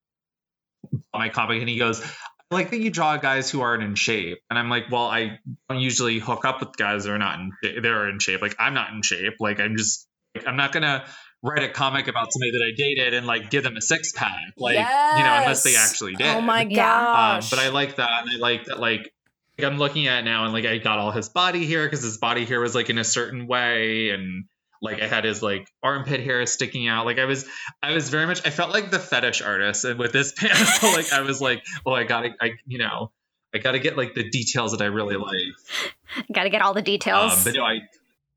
on 0.93 1.21
my 1.21 1.29
comic, 1.29 1.61
and 1.61 1.69
he 1.69 1.79
goes, 1.79 2.03
"I 2.51 2.55
like 2.55 2.71
that 2.71 2.79
you 2.79 2.91
draw 2.91 3.17
guys 3.17 3.51
who 3.51 3.61
aren't 3.61 3.83
in 3.83 3.95
shape," 3.95 4.39
and 4.51 4.59
I'm 4.59 4.71
like, 4.71 4.85
"Well, 4.91 5.07
I 5.07 5.39
don't 5.69 5.81
usually 5.81 6.19
hook 6.19 6.45
up 6.45 6.61
with 6.61 6.77
guys 6.77 7.05
that 7.05 7.13
are 7.13 7.19
not 7.19 7.41
in 7.41 7.83
they're 7.83 8.09
in 8.09 8.19
shape. 8.19 8.41
Like 8.41 8.57
I'm 8.59 8.75
not 8.75 8.93
in 8.93 9.03
shape. 9.03 9.35
Like 9.41 9.61
I'm 9.61 9.77
just 9.77 10.07
like, 10.35 10.47
I'm 10.47 10.57
not 10.57 10.73
gonna." 10.73 11.05
Write 11.45 11.63
a 11.63 11.69
comic 11.69 12.09
about 12.09 12.33
somebody 12.33 12.53
that 12.53 12.65
I 12.65 12.75
dated 12.75 13.13
and 13.13 13.27
like 13.27 13.51
give 13.51 13.65
them 13.65 13.77
a 13.77 13.81
six 13.81 14.13
pack, 14.13 14.55
like 14.57 14.77
you 14.77 14.81
know, 14.81 15.37
unless 15.41 15.63
they 15.63 15.77
actually 15.77 16.15
did. 16.15 16.27
Oh 16.27 16.41
my 16.41 16.63
Yeah. 16.63 17.37
Um, 17.39 17.45
but 17.51 17.59
I 17.59 17.69
like 17.69 17.97
that, 17.97 18.23
and 18.23 18.31
I 18.35 18.39
like 18.39 18.65
that. 18.65 18.81
Like, 18.81 19.13
like, 19.59 19.67
I'm 19.67 19.77
looking 19.77 20.07
at 20.07 20.21
it 20.21 20.25
now, 20.25 20.45
and 20.45 20.55
like 20.55 20.65
I 20.65 20.79
got 20.79 20.99
all 20.99 21.11
his 21.11 21.29
body 21.29 21.67
hair 21.67 21.85
because 21.85 22.03
his 22.03 22.17
body 22.17 22.47
hair 22.47 22.61
was 22.61 22.75
like 22.75 22.89
in 22.89 22.97
a 22.97 23.05
certain 23.05 23.47
way, 23.47 24.09
and 24.09 24.47
like 24.81 25.03
I 25.03 25.07
had 25.07 25.25
his 25.25 25.43
like 25.43 25.69
armpit 25.83 26.21
hair 26.21 26.47
sticking 26.47 26.89
out. 26.89 27.05
Like 27.05 27.19
I 27.19 27.27
was, 27.27 27.47
I 27.83 27.93
was 27.93 28.09
very 28.09 28.27
much. 28.27 28.47
I 28.47 28.51
felt 28.51 28.73
like 28.73 28.91
the 28.91 28.99
fetish 28.99 29.43
artist, 29.43 29.85
and 29.85 29.99
with 29.99 30.13
this 30.13 30.33
panel, 30.37 30.97
like 30.97 31.13
I 31.13 31.21
was 31.21 31.43
like, 31.43 31.63
oh, 31.85 31.93
I 31.93 32.05
gotta, 32.05 32.31
I 32.41 32.53
you 32.67 32.79
know, 32.79 33.13
I 33.55 33.59
gotta 33.59 33.79
get 33.79 33.99
like 33.99 34.15
the 34.15 34.29
details 34.29 34.73
that 34.73 34.81
I 34.81 34.87
really 34.87 35.17
like. 35.17 36.25
Got 36.33 36.45
to 36.45 36.51
get 36.51 36.63
all 36.63 36.73
the 36.75 36.83
details. 36.83 37.33
Um, 37.33 37.45
but 37.45 37.55
no, 37.55 37.65
I 37.65 37.81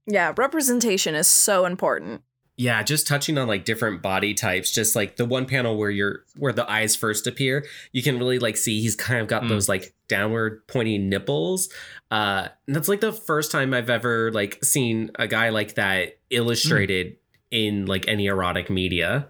yeah, 0.08 0.34
representation 0.38 1.16
is 1.16 1.28
so 1.28 1.66
important. 1.66 2.22
Yeah, 2.60 2.82
just 2.82 3.06
touching 3.06 3.38
on 3.38 3.48
like 3.48 3.66
different 3.66 4.02
body 4.02 4.34
types, 4.34 4.72
just 4.72 4.96
like 4.96 5.16
the 5.18 5.26
one 5.26 5.46
panel 5.46 5.78
where 5.78 5.92
you're 5.92 6.24
where 6.38 6.52
the 6.52 6.68
eyes 6.70 6.96
first 6.96 7.28
appear, 7.28 7.64
you 7.92 8.02
can 8.02 8.18
really 8.18 8.40
like 8.40 8.58
see 8.58 8.82
he's 8.82 8.96
kind 8.96 9.20
of 9.22 9.28
got 9.28 9.44
Mm. 9.44 9.50
those 9.50 9.70
like 9.70 9.94
downward 10.08 10.66
pointy 10.68 10.98
nipples. 10.98 11.70
Uh 12.10 12.48
and 12.66 12.76
that's 12.76 12.88
like 12.90 13.02
the 13.02 13.14
first 13.14 13.52
time 13.52 13.76
I've 13.76 13.92
ever 13.92 14.32
like 14.32 14.64
seen 14.64 15.12
a 15.20 15.28
guy 15.28 15.50
like 15.50 15.76
that 15.76 16.18
illustrated 16.32 17.18
in 17.52 17.86
like 17.86 18.08
any 18.08 18.26
erotic 18.26 18.70
media, 18.72 19.28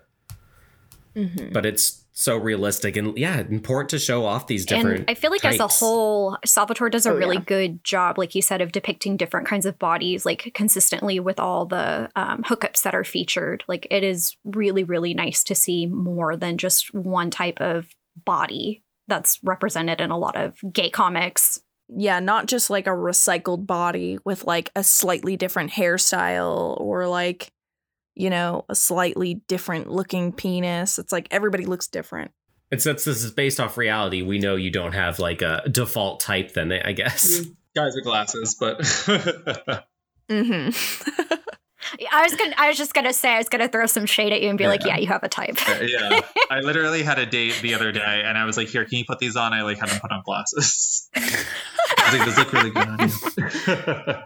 Mm-hmm. 1.15 1.51
but 1.51 1.65
it's 1.65 2.03
so 2.20 2.36
realistic 2.36 2.97
and 2.97 3.15
yeah, 3.15 3.41
important 3.41 3.91
to 3.91 3.99
show 3.99 4.26
off 4.26 4.47
these 4.47 4.65
different 4.65 5.01
and 5.01 5.05
I 5.09 5.13
feel 5.13 5.30
like 5.30 5.45
as 5.45 5.59
a 5.59 5.68
whole, 5.68 6.36
Salvatore 6.43 6.89
does 6.89 7.05
a 7.05 7.11
Oh, 7.11 7.15
really 7.15 7.36
yeah. 7.36 7.43
good 7.45 7.84
job, 7.84 8.18
like 8.18 8.34
you 8.34 8.41
said, 8.41 8.59
of 8.59 8.72
depicting 8.72 9.18
different 9.18 9.45
kinds 9.45 9.68
of 9.68 9.78
bodies, 9.78 10.26
like 10.26 10.51
consistently 10.55 11.20
with 11.20 11.39
all 11.39 11.68
the 11.68 12.09
um, 12.15 12.41
hookups 12.41 12.82
that 12.82 12.95
are 12.95 13.03
featured. 13.03 13.63
Like 13.68 13.86
it 13.91 14.03
is 14.03 14.36
really, 14.43 14.84
really 14.84 15.13
nice 15.13 15.43
to 15.43 15.53
see 15.53 15.86
more 15.86 16.36
than 16.36 16.57
just 16.57 16.91
one 16.91 17.30
type 17.30 17.61
of 17.61 17.88
body 18.26 18.84
that's 19.07 19.39
represented 19.43 20.01
in 20.01 20.09
a 20.09 20.18
lot 20.18 20.36
of 20.36 20.55
gay 20.74 20.89
comics. 20.89 21.61
Yeah, 21.88 22.20
not 22.20 22.47
just 22.47 22.72
like 22.72 22.88
a 22.88 22.91
recycled 22.91 23.68
body 23.68 24.18
with 24.26 24.43
like 24.43 24.72
a 24.76 24.84
slightly 24.84 25.38
different 25.38 25.72
hairstyle 25.72 26.82
or 26.82 27.07
like, 27.07 27.51
you 28.20 28.30
know, 28.30 28.65
a 28.70 28.76
slightly 28.76 29.36
different 29.47 29.89
looking 29.91 30.32
penis. 30.32 30.97
It's 30.99 31.11
like 31.11 31.28
everybody 31.32 31.65
looks 31.65 31.88
different. 31.88 32.32
And 32.72 32.82
since 32.82 33.05
this 33.05 33.24
is 33.24 33.32
based 33.32 33.59
off 33.59 33.78
reality, 33.78 34.22
we 34.22 34.39
know 34.39 34.55
you 34.55 34.72
don't 34.72 34.91
have 34.93 35.20
like 35.20 35.41
a 35.41 35.63
default 35.72 36.20
type 36.20 36.53
then 36.53 36.72
I 36.74 36.91
guess. 36.91 37.39
guys 37.76 37.93
with 37.95 38.03
glasses, 38.03 38.55
but 38.59 38.80
Mm-hmm. 40.30 41.34
I 42.11 42.24
was 42.24 42.36
gonna, 42.36 42.53
I 42.57 42.68
was 42.68 42.78
just 42.78 42.93
gonna 42.93 43.13
say, 43.13 43.30
I 43.30 43.38
was 43.38 43.47
gonna 43.47 43.70
throw 43.70 43.86
some 43.86 44.05
shade 44.05 44.34
at 44.34 44.41
you 44.41 44.49
and 44.49 44.57
be 44.57 44.68
like, 44.68 44.82
Yeah. 44.84 44.95
yeah, 44.95 44.97
you 44.97 45.07
have 45.07 45.24
a 45.24 45.30
type. 45.30 45.55
yeah, 45.82 46.20
I 46.51 46.59
literally 46.59 47.01
had 47.01 47.18
a 47.18 47.26
date 47.26 47.57
the 47.61 47.76
other 47.76 47.93
day, 47.93 48.24
and 48.26 48.38
I 48.38 48.43
was 48.43 48.57
like, 48.57 48.68
"Here, 48.68 48.84
can 48.84 48.97
you 48.97 49.05
put 49.07 49.20
these 49.20 49.38
on?" 49.38 49.53
I 49.53 49.61
like 49.61 49.78
had 49.80 49.88
them 49.88 50.01
put 50.01 50.11
on 50.11 50.22
glasses. 50.26 51.09
I 51.15 51.22
was 51.22 52.13
like, 52.13 52.26
"Those 52.26 52.38
look 52.38 52.51
really 52.51 52.72
good 52.72 52.88
on 52.89 52.99
you." 52.99 54.24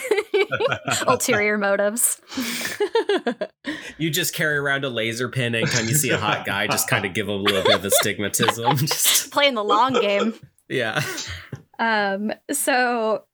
Ulterior 1.06 1.58
motives. 1.58 2.20
You 3.98 4.10
just 4.10 4.34
carry 4.34 4.56
around 4.56 4.84
a 4.84 4.88
laser 4.88 5.28
pin 5.28 5.54
anytime 5.54 5.86
you 5.86 5.94
see 5.94 6.10
a 6.10 6.18
hot 6.18 6.44
guy, 6.44 6.66
just 6.66 6.88
kind 6.88 7.04
of 7.04 7.14
give 7.14 7.28
him 7.28 7.34
a 7.34 7.38
little 7.38 7.62
bit 7.62 7.76
of 7.76 7.84
astigmatism. 7.84 8.76
Just 8.86 9.30
Playing 9.30 9.54
the 9.54 9.62
long 9.62 9.92
game. 9.92 10.34
yeah. 10.68 11.00
Um, 11.78 12.32
so 12.50 13.24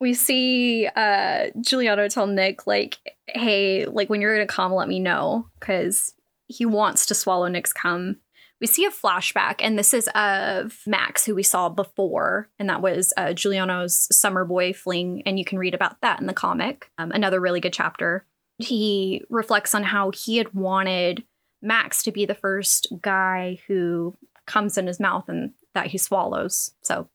we 0.00 0.14
see 0.14 0.86
uh 0.94 1.46
Giuliano 1.60 2.08
tell 2.08 2.26
Nick, 2.28 2.66
like, 2.66 2.98
hey, 3.26 3.86
like 3.86 4.08
when 4.08 4.20
you're 4.20 4.34
gonna 4.34 4.46
come, 4.46 4.72
let 4.72 4.88
me 4.88 5.00
know, 5.00 5.48
because 5.58 6.14
he 6.46 6.64
wants 6.64 7.06
to 7.06 7.14
swallow 7.14 7.48
Nick's 7.48 7.72
cum. 7.72 8.18
We 8.60 8.66
see 8.66 8.84
a 8.84 8.90
flashback, 8.90 9.56
and 9.60 9.78
this 9.78 9.94
is 9.94 10.08
of 10.14 10.80
Max, 10.86 11.24
who 11.24 11.34
we 11.34 11.44
saw 11.44 11.68
before, 11.68 12.48
and 12.58 12.68
that 12.68 12.82
was 12.82 13.12
uh, 13.16 13.32
Giuliano's 13.32 14.08
summer 14.14 14.44
boy 14.44 14.72
fling, 14.72 15.22
and 15.26 15.38
you 15.38 15.44
can 15.44 15.58
read 15.58 15.74
about 15.74 16.00
that 16.00 16.20
in 16.20 16.26
the 16.26 16.32
comic. 16.32 16.90
Um, 16.98 17.12
another 17.12 17.40
really 17.40 17.60
good 17.60 17.72
chapter. 17.72 18.24
He 18.58 19.22
reflects 19.30 19.74
on 19.74 19.84
how 19.84 20.10
he 20.10 20.38
had 20.38 20.54
wanted 20.54 21.22
Max 21.62 22.02
to 22.02 22.12
be 22.12 22.26
the 22.26 22.34
first 22.34 22.92
guy 23.00 23.60
who 23.68 24.16
comes 24.46 24.76
in 24.76 24.88
his 24.88 24.98
mouth 24.98 25.28
and 25.28 25.52
that 25.74 25.88
he 25.88 25.98
swallows. 25.98 26.72
So 26.82 27.08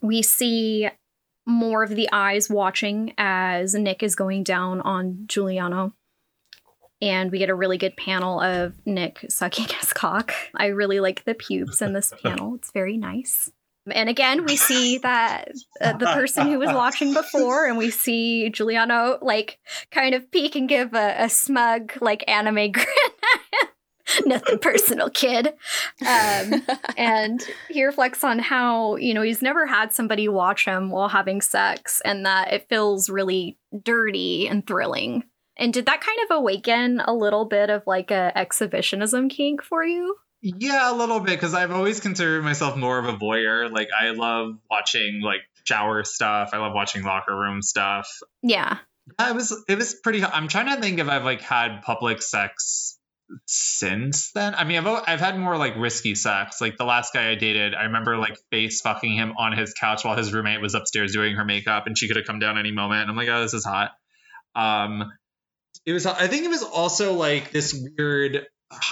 we 0.00 0.22
see 0.22 0.88
more 1.46 1.82
of 1.82 1.90
the 1.90 2.08
eyes 2.10 2.48
watching 2.48 3.12
as 3.18 3.74
Nick 3.74 4.02
is 4.02 4.14
going 4.14 4.44
down 4.44 4.80
on 4.80 5.24
Giuliano. 5.26 5.92
And 7.04 7.30
we 7.30 7.38
get 7.38 7.50
a 7.50 7.54
really 7.54 7.76
good 7.76 7.96
panel 7.98 8.40
of 8.40 8.74
Nick 8.86 9.26
sucking 9.28 9.66
his 9.80 9.92
cock. 9.92 10.32
I 10.56 10.66
really 10.66 11.00
like 11.00 11.24
the 11.24 11.34
pubes 11.34 11.82
in 11.82 11.92
this 11.92 12.12
panel. 12.22 12.54
It's 12.54 12.72
very 12.72 12.96
nice. 12.96 13.50
And 13.90 14.08
again, 14.08 14.46
we 14.46 14.56
see 14.56 14.96
that 14.98 15.52
uh, 15.78 15.92
the 15.92 16.06
person 16.06 16.48
who 16.48 16.58
was 16.58 16.70
watching 16.74 17.12
before, 17.12 17.66
and 17.66 17.76
we 17.76 17.90
see 17.90 18.48
Giuliano 18.48 19.18
like 19.20 19.58
kind 19.90 20.14
of 20.14 20.30
peek 20.30 20.56
and 20.56 20.66
give 20.66 20.94
a, 20.94 21.14
a 21.18 21.28
smug, 21.28 21.92
like 22.00 22.24
anime 22.26 22.54
grin. 22.72 22.86
Nothing 24.24 24.58
personal, 24.58 25.10
kid. 25.10 25.48
Um, 26.00 26.62
and 26.96 27.42
he 27.68 27.84
reflects 27.84 28.24
on 28.24 28.38
how 28.38 28.96
you 28.96 29.12
know 29.12 29.22
he's 29.22 29.42
never 29.42 29.66
had 29.66 29.92
somebody 29.92 30.28
watch 30.28 30.64
him 30.64 30.90
while 30.90 31.08
having 31.08 31.42
sex 31.42 32.00
and 32.06 32.24
that 32.24 32.54
it 32.54 32.68
feels 32.70 33.10
really 33.10 33.58
dirty 33.82 34.48
and 34.48 34.66
thrilling 34.66 35.24
and 35.56 35.72
did 35.72 35.86
that 35.86 36.00
kind 36.00 36.18
of 36.24 36.36
awaken 36.36 37.00
a 37.04 37.14
little 37.14 37.44
bit 37.44 37.70
of 37.70 37.82
like 37.86 38.10
a 38.10 38.32
exhibitionism 38.36 39.28
kink 39.28 39.62
for 39.62 39.84
you 39.84 40.16
yeah, 40.44 40.92
a 40.92 40.94
little 40.94 41.20
bit 41.20 41.30
because 41.30 41.54
I've 41.54 41.70
always 41.70 42.00
considered 42.00 42.44
myself 42.44 42.76
more 42.76 42.98
of 42.98 43.06
a 43.06 43.16
voyeur. 43.16 43.72
Like 43.72 43.88
I 43.98 44.10
love 44.10 44.58
watching 44.70 45.22
like 45.22 45.40
shower 45.64 46.04
stuff. 46.04 46.50
I 46.52 46.58
love 46.58 46.74
watching 46.74 47.02
locker 47.02 47.34
room 47.34 47.62
stuff. 47.62 48.10
yeah 48.42 48.78
Yeah, 49.18 49.30
it 49.30 49.34
was 49.34 49.64
it 49.66 49.78
was 49.78 49.94
pretty. 49.94 50.22
I'm 50.22 50.48
trying 50.48 50.74
to 50.74 50.82
think 50.82 50.98
if 50.98 51.08
I've 51.08 51.24
like 51.24 51.40
had 51.40 51.80
public 51.80 52.20
sex 52.20 52.98
since 53.46 54.32
then. 54.32 54.54
I 54.54 54.64
mean, 54.64 54.86
I've 54.86 55.04
I've 55.06 55.20
had 55.20 55.38
more 55.38 55.56
like 55.56 55.76
risky 55.78 56.14
sex. 56.14 56.60
Like 56.60 56.76
the 56.76 56.84
last 56.84 57.14
guy 57.14 57.30
I 57.30 57.36
dated, 57.36 57.74
I 57.74 57.84
remember 57.84 58.18
like 58.18 58.36
face 58.50 58.82
fucking 58.82 59.12
him 59.12 59.32
on 59.38 59.56
his 59.56 59.72
couch 59.72 60.04
while 60.04 60.14
his 60.14 60.34
roommate 60.34 60.60
was 60.60 60.74
upstairs 60.74 61.12
doing 61.12 61.36
her 61.36 61.44
makeup, 61.46 61.86
and 61.86 61.96
she 61.96 62.06
could 62.06 62.16
have 62.16 62.26
come 62.26 62.38
down 62.38 62.58
any 62.58 62.70
moment. 62.70 63.00
And 63.00 63.10
I'm 63.10 63.16
like, 63.16 63.28
oh, 63.30 63.40
this 63.40 63.54
is 63.54 63.64
hot. 63.64 63.92
Um, 64.54 65.10
it 65.86 65.92
was. 65.92 66.06
I 66.06 66.26
think 66.26 66.44
it 66.44 66.48
was 66.48 66.62
also 66.62 67.14
like 67.14 67.50
this 67.50 67.74
weird. 67.96 68.46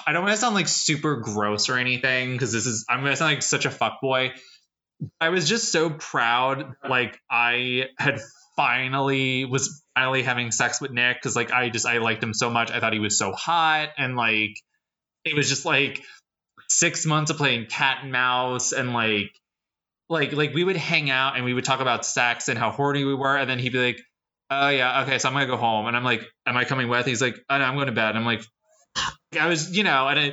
I 0.07 0.12
don't 0.12 0.22
want 0.22 0.34
to 0.34 0.40
sound 0.40 0.55
like 0.55 0.68
super 0.68 1.16
gross 1.16 1.68
or 1.68 1.76
anything 1.76 2.32
because 2.32 2.53
this 2.53 2.66
is. 2.66 2.84
I'm 2.88 3.03
gonna 3.03 3.16
sound 3.16 3.34
like 3.34 3.43
such 3.43 3.64
a 3.64 3.70
fuck 3.70 4.01
boy. 4.01 4.32
I 5.20 5.30
was 5.30 5.49
just 5.49 5.72
so 5.72 5.90
proud, 5.90 6.74
like 6.88 7.18
I 7.30 7.86
had 7.99 8.20
finally 8.57 9.45
was 9.45 9.82
finally 9.95 10.22
having 10.22 10.51
sex 10.51 10.80
with 10.80 10.90
Nick 10.90 11.16
because 11.16 11.34
like 11.34 11.51
I 11.51 11.68
just 11.70 11.86
I 11.86 11.99
liked 11.99 12.22
him 12.22 12.34
so 12.34 12.51
much. 12.51 12.70
I 12.70 12.80
thought 12.80 12.93
he 12.93 12.99
was 12.99 13.18
so 13.18 13.32
hot 13.32 13.90
and 13.97 14.16
like 14.16 14.55
it 15.24 15.34
was 15.34 15.49
just 15.49 15.64
like 15.64 16.03
six 16.68 17.05
months 17.07 17.30
of 17.30 17.36
playing 17.36 17.66
cat 17.66 17.99
and 18.03 18.12
mouse 18.12 18.72
and 18.72 18.93
like 18.93 19.30
like 20.09 20.32
like 20.32 20.55
we 20.55 20.64
would 20.64 20.76
hang 20.76 21.11
out 21.11 21.36
and 21.36 21.45
we 21.45 21.55
would 21.55 21.64
talk 21.64 21.80
about 21.80 22.05
sex 22.05 22.49
and 22.49 22.59
how 22.59 22.70
horny 22.70 23.05
we 23.05 23.14
were 23.14 23.36
and 23.36 23.49
then 23.49 23.59
he'd 23.59 23.72
be 23.72 23.84
like, 23.84 24.01
oh 24.61 24.69
yeah, 24.69 25.03
okay, 25.03 25.19
so 25.19 25.29
I'm 25.29 25.35
gonna 25.35 25.47
go 25.47 25.57
home 25.57 25.87
and 25.87 25.97
I'm 25.97 26.05
like, 26.05 26.23
am 26.47 26.57
I 26.57 26.65
coming 26.65 26.89
with? 26.89 27.07
He's 27.07 27.23
like, 27.23 27.37
oh, 27.49 27.59
no, 27.59 27.65
I'm 27.65 27.75
going 27.75 27.87
to 27.87 27.93
bed. 27.93 28.17
I'm 28.17 28.25
like, 28.27 28.43
I 29.41 29.47
was 29.49 29.77
you 29.77 29.85
know 29.85 30.09
and 30.09 30.19
I. 30.19 30.33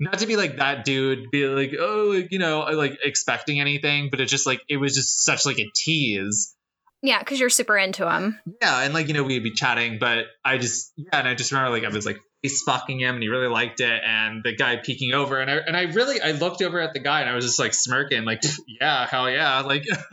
Not 0.00 0.20
to 0.20 0.28
be 0.28 0.36
like 0.36 0.58
that 0.58 0.84
dude, 0.84 1.28
be 1.32 1.48
like, 1.48 1.74
oh, 1.76 2.12
like, 2.14 2.28
you 2.30 2.38
know, 2.38 2.60
like 2.60 2.98
expecting 3.02 3.60
anything, 3.60 4.10
but 4.12 4.20
it 4.20 4.26
just 4.26 4.46
like 4.46 4.60
it 4.68 4.76
was 4.76 4.94
just 4.94 5.24
such 5.24 5.44
like 5.44 5.58
a 5.58 5.66
tease. 5.74 6.54
yeah 7.02 7.18
because 7.18 7.40
you're 7.40 7.50
super 7.50 7.76
into 7.76 8.08
him 8.08 8.38
Yeah, 8.62 8.82
and 8.82 8.94
like 8.94 9.08
you 9.08 9.14
know 9.14 9.24
we'd 9.24 9.42
be 9.42 9.50
chatting, 9.50 9.98
but 9.98 10.26
I 10.44 10.58
just 10.58 10.92
yeah, 10.96 11.18
and 11.18 11.26
I 11.26 11.34
just 11.34 11.50
remember 11.50 11.70
like 11.72 11.82
I 11.82 11.88
was 11.92 12.06
like 12.06 12.20
face 12.44 12.62
fucking 12.62 13.00
him, 13.00 13.16
and 13.16 13.22
he 13.24 13.28
really 13.28 13.48
liked 13.48 13.80
it, 13.80 14.00
and 14.06 14.42
the 14.44 14.54
guy 14.54 14.76
peeking 14.76 15.14
over, 15.14 15.40
and 15.40 15.50
I 15.50 15.56
and 15.56 15.76
I 15.76 15.82
really 15.92 16.20
I 16.20 16.30
looked 16.30 16.62
over 16.62 16.78
at 16.80 16.92
the 16.94 17.00
guy, 17.00 17.22
and 17.22 17.28
I 17.28 17.34
was 17.34 17.44
just 17.44 17.58
like 17.58 17.74
smirking, 17.74 18.24
like 18.24 18.40
yeah, 18.80 19.04
hell 19.04 19.28
yeah, 19.28 19.62
like 19.62 19.84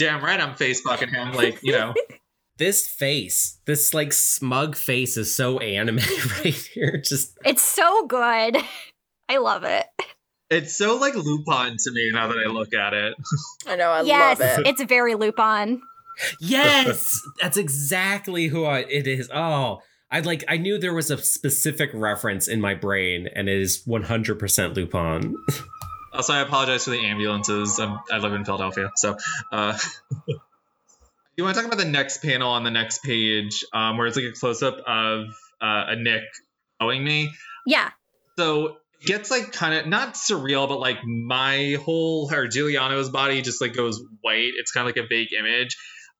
damn 0.00 0.24
right 0.24 0.40
I'm 0.40 0.54
face 0.54 0.80
fucking 0.80 1.10
him, 1.10 1.32
like 1.32 1.62
you 1.62 1.72
know 1.72 1.94
this 2.56 2.88
face, 2.88 3.58
this 3.66 3.94
like 3.94 4.12
smug 4.12 4.74
face 4.74 5.16
is 5.16 5.34
so 5.34 5.58
anime 5.58 5.96
right 6.38 6.54
here. 6.54 7.00
Just 7.04 7.38
It's 7.44 7.62
so 7.62 8.06
good. 8.06 8.56
I 9.28 9.36
love 9.36 9.62
it. 9.64 9.86
It's 10.48 10.76
so 10.76 10.96
like 10.96 11.14
Lupin 11.14 11.76
to 11.76 11.92
me 11.92 12.10
now 12.12 12.26
that 12.28 12.38
I 12.44 12.50
look 12.50 12.74
at 12.74 12.94
it. 12.94 13.14
I 13.68 13.76
know. 13.76 13.90
I 13.90 14.02
yes, 14.02 14.40
love 14.40 14.58
it. 14.60 14.66
it's 14.66 14.82
very 14.82 15.14
Lupin. 15.14 15.82
yes, 16.40 17.20
that's 17.40 17.56
exactly 17.56 18.48
who 18.48 18.64
I, 18.64 18.80
it 18.80 19.06
is. 19.06 19.30
Oh, 19.32 19.80
I 20.10 20.20
like 20.20 20.44
I 20.48 20.56
knew 20.56 20.78
there 20.78 20.94
was 20.94 21.10
a 21.10 21.18
specific 21.18 21.90
reference 21.92 22.48
in 22.48 22.60
my 22.60 22.74
brain, 22.74 23.28
and 23.34 23.48
it 23.48 23.60
is 23.60 23.84
100% 23.86 24.74
Lupin. 24.74 25.36
Also, 26.12 26.32
I 26.32 26.40
apologize 26.40 26.84
for 26.84 26.90
the 26.90 27.06
ambulances. 27.06 27.78
I'm, 27.78 27.98
I 28.10 28.18
live 28.18 28.32
in 28.32 28.44
Philadelphia, 28.44 28.90
so. 28.96 29.16
Uh, 29.52 29.78
you 31.36 31.44
want 31.44 31.56
to 31.56 31.62
talk 31.62 31.72
about 31.72 31.82
the 31.82 31.90
next 31.90 32.22
panel 32.22 32.50
on 32.50 32.64
the 32.64 32.70
next 32.70 33.02
page, 33.02 33.64
um, 33.72 33.96
where 33.96 34.06
it's 34.06 34.16
like 34.16 34.26
a 34.26 34.32
close 34.32 34.62
up 34.62 34.78
of 34.86 35.26
uh, 35.60 35.84
a 35.88 35.96
Nick 35.96 36.24
owing 36.80 37.04
me. 37.04 37.30
Yeah. 37.66 37.90
So 38.36 38.78
it 39.00 39.06
gets 39.06 39.30
like 39.30 39.52
kind 39.52 39.74
of 39.74 39.86
not 39.86 40.14
surreal, 40.14 40.68
but 40.68 40.80
like 40.80 41.04
my 41.04 41.76
whole 41.84 42.30
or 42.32 42.46
Giuliano's 42.46 43.10
body 43.10 43.42
just 43.42 43.60
like 43.60 43.74
goes 43.74 44.02
white. 44.20 44.52
It's 44.56 44.72
kind 44.72 44.88
of 44.88 44.94
like 44.94 45.04
a 45.04 45.08
vague 45.08 45.32
image. 45.32 45.76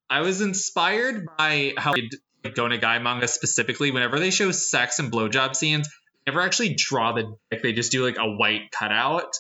I 0.09 0.21
was 0.21 0.41
inspired 0.41 1.27
by 1.39 1.75
how 1.77 1.93
they 1.95 2.09
like, 2.45 2.55
Nagai 2.55 3.03
manga 3.03 3.29
specifically. 3.29 3.91
Whenever 3.91 4.19
they 4.19 4.31
show 4.31 4.51
sex 4.51 4.99
and 4.99 5.13
blowjob 5.13 5.55
scenes, 5.55 5.89
they 5.89 6.33
never 6.33 6.41
actually 6.41 6.75
draw 6.75 7.13
the 7.13 7.37
dick. 7.51 7.63
They 7.63 7.73
just 7.73 7.93
do 7.93 8.05
like 8.05 8.17
a 8.19 8.31
white 8.31 8.71
cutout. 8.73 9.35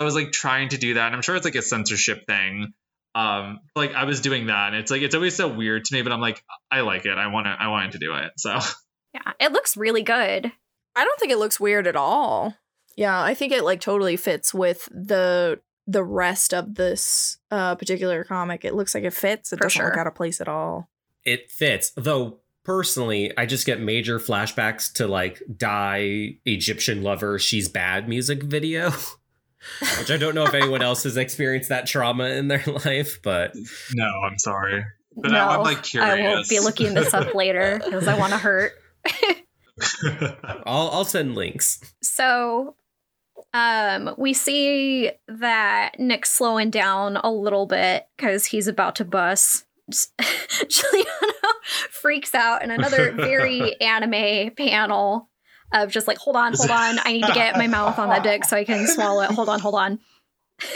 I 0.00 0.04
was 0.04 0.14
like 0.14 0.32
trying 0.32 0.70
to 0.70 0.78
do 0.78 0.94
that, 0.94 1.06
and 1.06 1.14
I'm 1.14 1.22
sure 1.22 1.36
it's 1.36 1.44
like 1.44 1.54
a 1.54 1.62
censorship 1.62 2.26
thing. 2.26 2.72
Um, 3.14 3.60
like 3.74 3.94
I 3.94 4.04
was 4.04 4.20
doing 4.20 4.46
that, 4.48 4.68
and 4.68 4.76
it's 4.76 4.90
like 4.90 5.02
it's 5.02 5.14
always 5.14 5.34
so 5.36 5.48
weird 5.48 5.84
to 5.86 5.94
me, 5.94 6.02
but 6.02 6.12
I'm 6.12 6.20
like, 6.20 6.42
I 6.70 6.82
like 6.82 7.06
it. 7.06 7.16
I 7.16 7.28
want 7.28 7.46
to. 7.46 7.56
I 7.58 7.68
wanted 7.68 7.92
to 7.92 7.98
do 7.98 8.14
it. 8.14 8.32
So 8.36 8.58
Yeah. 9.14 9.32
It 9.40 9.52
looks 9.52 9.76
really 9.76 10.02
good. 10.02 10.52
I 10.94 11.04
don't 11.04 11.18
think 11.18 11.32
it 11.32 11.38
looks 11.38 11.58
weird 11.58 11.86
at 11.86 11.96
all. 11.96 12.54
Yeah, 12.96 13.22
I 13.22 13.34
think 13.34 13.52
it 13.52 13.64
like 13.64 13.80
totally 13.80 14.16
fits 14.16 14.52
with 14.52 14.86
the 14.92 15.60
the 15.86 16.04
rest 16.04 16.52
of 16.52 16.74
this 16.74 17.38
uh 17.50 17.74
particular 17.76 18.24
comic. 18.24 18.64
It 18.64 18.74
looks 18.74 18.94
like 18.94 19.04
it 19.04 19.14
fits. 19.14 19.52
It 19.52 19.56
For 19.56 19.62
doesn't 19.64 19.84
look 19.84 19.96
out 19.96 20.06
of 20.06 20.14
place 20.14 20.40
at 20.40 20.48
all. 20.48 20.88
it 21.24 21.50
fits, 21.50 21.92
though. 21.96 22.40
Personally, 22.64 23.32
I 23.38 23.46
just 23.46 23.64
get 23.64 23.80
major 23.80 24.18
flashbacks 24.18 24.92
to 24.94 25.06
like 25.06 25.40
die 25.56 26.36
Egyptian 26.44 27.02
lover, 27.04 27.38
she's 27.38 27.68
bad 27.68 28.08
music 28.08 28.42
video. 28.42 28.90
Which 29.98 30.10
I 30.10 30.16
don't 30.16 30.34
know 30.34 30.44
if 30.44 30.54
anyone 30.54 30.82
else 30.82 31.02
has 31.04 31.16
experienced 31.16 31.68
that 31.70 31.86
trauma 31.86 32.24
in 32.24 32.48
their 32.48 32.62
life, 32.84 33.20
but 33.22 33.52
no, 33.94 34.04
I'm 34.04 34.38
sorry, 34.38 34.84
but 35.16 35.30
no, 35.30 35.44
I'm 35.44 35.62
like 35.62 35.82
curious. 35.82 36.12
I 36.12 36.34
will 36.34 36.44
be 36.48 36.60
looking 36.60 36.94
this 36.94 37.12
up 37.14 37.34
later 37.34 37.80
because 37.84 38.06
I 38.06 38.18
want 38.18 38.32
to 38.32 38.38
hurt. 38.38 38.72
I'll 40.66 40.90
I'll 40.90 41.04
send 41.04 41.34
links. 41.34 41.80
So, 42.02 42.76
um, 43.52 44.14
we 44.18 44.32
see 44.32 45.10
that 45.28 45.98
Nick's 45.98 46.30
slowing 46.30 46.70
down 46.70 47.16
a 47.16 47.30
little 47.30 47.66
bit 47.66 48.06
because 48.16 48.46
he's 48.46 48.68
about 48.68 48.96
to 48.96 49.04
bust. 49.04 49.64
Giuliano 50.68 51.08
freaks 51.90 52.34
out 52.34 52.62
in 52.62 52.70
another 52.70 53.12
very 53.12 53.80
anime 53.80 54.50
panel 54.56 55.28
of 55.72 55.90
just 55.90 56.06
like, 56.06 56.18
hold 56.18 56.36
on, 56.36 56.54
hold 56.54 56.70
on, 56.70 56.98
I 57.04 57.12
need 57.12 57.24
to 57.26 57.32
get 57.34 57.56
my 57.56 57.66
mouth 57.66 57.98
on 57.98 58.08
that 58.08 58.22
dick 58.22 58.44
so 58.44 58.56
I 58.56 58.64
can 58.64 58.86
swallow 58.86 59.22
it. 59.22 59.30
Hold 59.30 59.48
on, 59.48 59.60
hold 59.60 59.74
on. 59.74 59.98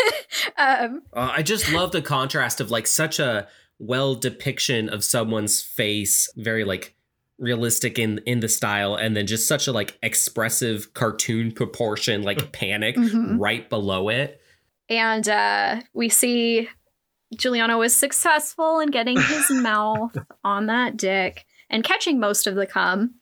um, 0.58 1.02
Uh, 1.12 1.30
I 1.36 1.42
just 1.42 1.70
love 1.72 1.92
the 1.92 2.02
contrast 2.02 2.60
of 2.60 2.70
like 2.70 2.86
such 2.86 3.18
a 3.18 3.48
well 3.78 4.14
depiction 4.14 4.88
of 4.88 5.02
someone's 5.04 5.62
face, 5.62 6.30
very 6.36 6.64
like 6.64 6.94
realistic 7.38 7.98
in 7.98 8.18
in 8.26 8.40
the 8.40 8.48
style, 8.48 8.94
and 8.94 9.16
then 9.16 9.26
just 9.26 9.48
such 9.48 9.66
a 9.66 9.72
like 9.72 9.98
expressive 10.02 10.92
cartoon 10.94 11.52
proportion, 11.52 12.22
like 12.22 12.52
panic 12.52 12.96
Mhm. 12.96 13.36
right 13.38 13.68
below 13.70 14.08
it. 14.08 14.40
and 14.88 15.28
uh, 15.28 15.80
we 15.94 16.08
see 16.08 16.68
Giuliano 17.36 17.78
was 17.78 17.94
successful 17.94 18.80
in 18.80 18.90
getting 18.90 19.18
his 19.20 19.48
mouth 19.50 20.16
on 20.42 20.66
that 20.66 20.96
dick 20.96 21.46
and 21.70 21.84
catching 21.84 22.18
most 22.18 22.46
of 22.48 22.56
the 22.56 22.66
cum. 22.66 23.14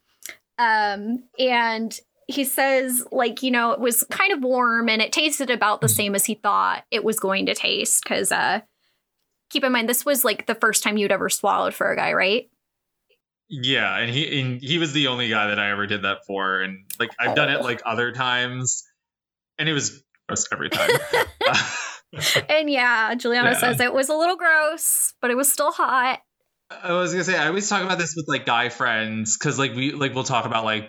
Um, 0.59 1.25
and 1.39 1.99
he 2.27 2.45
says, 2.45 3.05
like, 3.11 3.43
you 3.43 3.51
know, 3.51 3.73
it 3.73 3.81
was 3.81 4.05
kind 4.11 4.33
of 4.33 4.43
warm 4.43 4.89
and 4.89 5.01
it 5.01 5.13
tasted 5.13 5.51
about 5.51 5.81
the 5.81 5.89
same 5.89 6.15
as 6.15 6.25
he 6.27 6.35
thought 6.35 6.85
it 6.91 7.05
was 7.05 7.19
going 7.19 7.47
to 7.47 7.55
taste. 7.55 8.05
Cause 8.05 8.31
uh, 8.31 8.61
keep 9.51 9.65
in 9.65 9.73
mind, 9.73 9.89
this 9.89 10.05
was 10.05 10.25
like 10.25 10.47
the 10.47 10.55
first 10.55 10.83
time 10.83 10.97
you'd 10.97 11.13
ever 11.13 11.29
swallowed 11.29 11.75
for 11.75 11.91
a 11.91 11.97
guy, 11.97 12.13
right? 12.13 12.51
Yeah, 13.51 13.97
and 13.97 14.11
he 14.11 14.41
and 14.41 14.61
he 14.61 14.77
was 14.77 14.93
the 14.93 15.07
only 15.07 15.31
guy 15.31 15.47
that 15.47 15.59
I 15.59 15.71
ever 15.71 15.87
did 15.87 16.03
that 16.03 16.19
for, 16.27 16.61
and 16.61 16.85
like 17.01 17.09
I've 17.19 17.35
done 17.35 17.49
it 17.49 17.63
like 17.63 17.81
other 17.87 18.13
times, 18.13 18.85
and 19.59 19.71
it 19.71 19.73
was 19.73 20.03
gross 20.29 20.47
every 20.53 20.69
time. 20.69 20.91
And 22.49 22.71
yeah, 22.71 23.15
Giuliano 23.15 23.51
Yeah. 23.51 23.59
says 23.59 23.81
it 23.81 23.93
was 23.93 24.09
a 24.09 24.15
little 24.15 24.37
gross, 24.37 25.13
but 25.21 25.31
it 25.31 25.37
was 25.37 25.51
still 25.53 25.73
hot. 25.73 26.21
I 26.71 26.93
was 26.93 27.13
gonna 27.13 27.25
say 27.25 27.37
I 27.37 27.49
always 27.49 27.69
talk 27.69 27.83
about 27.83 27.99
this 27.99 28.15
with 28.17 28.27
like 28.29 28.45
guy 28.47 28.69
friends 28.69 29.37
because 29.39 29.59
like 29.59 29.75
we 29.75 29.93
like 29.93 30.15
we'll 30.15 30.25
talk 30.25 30.45
about 30.45 30.65
like 30.65 30.89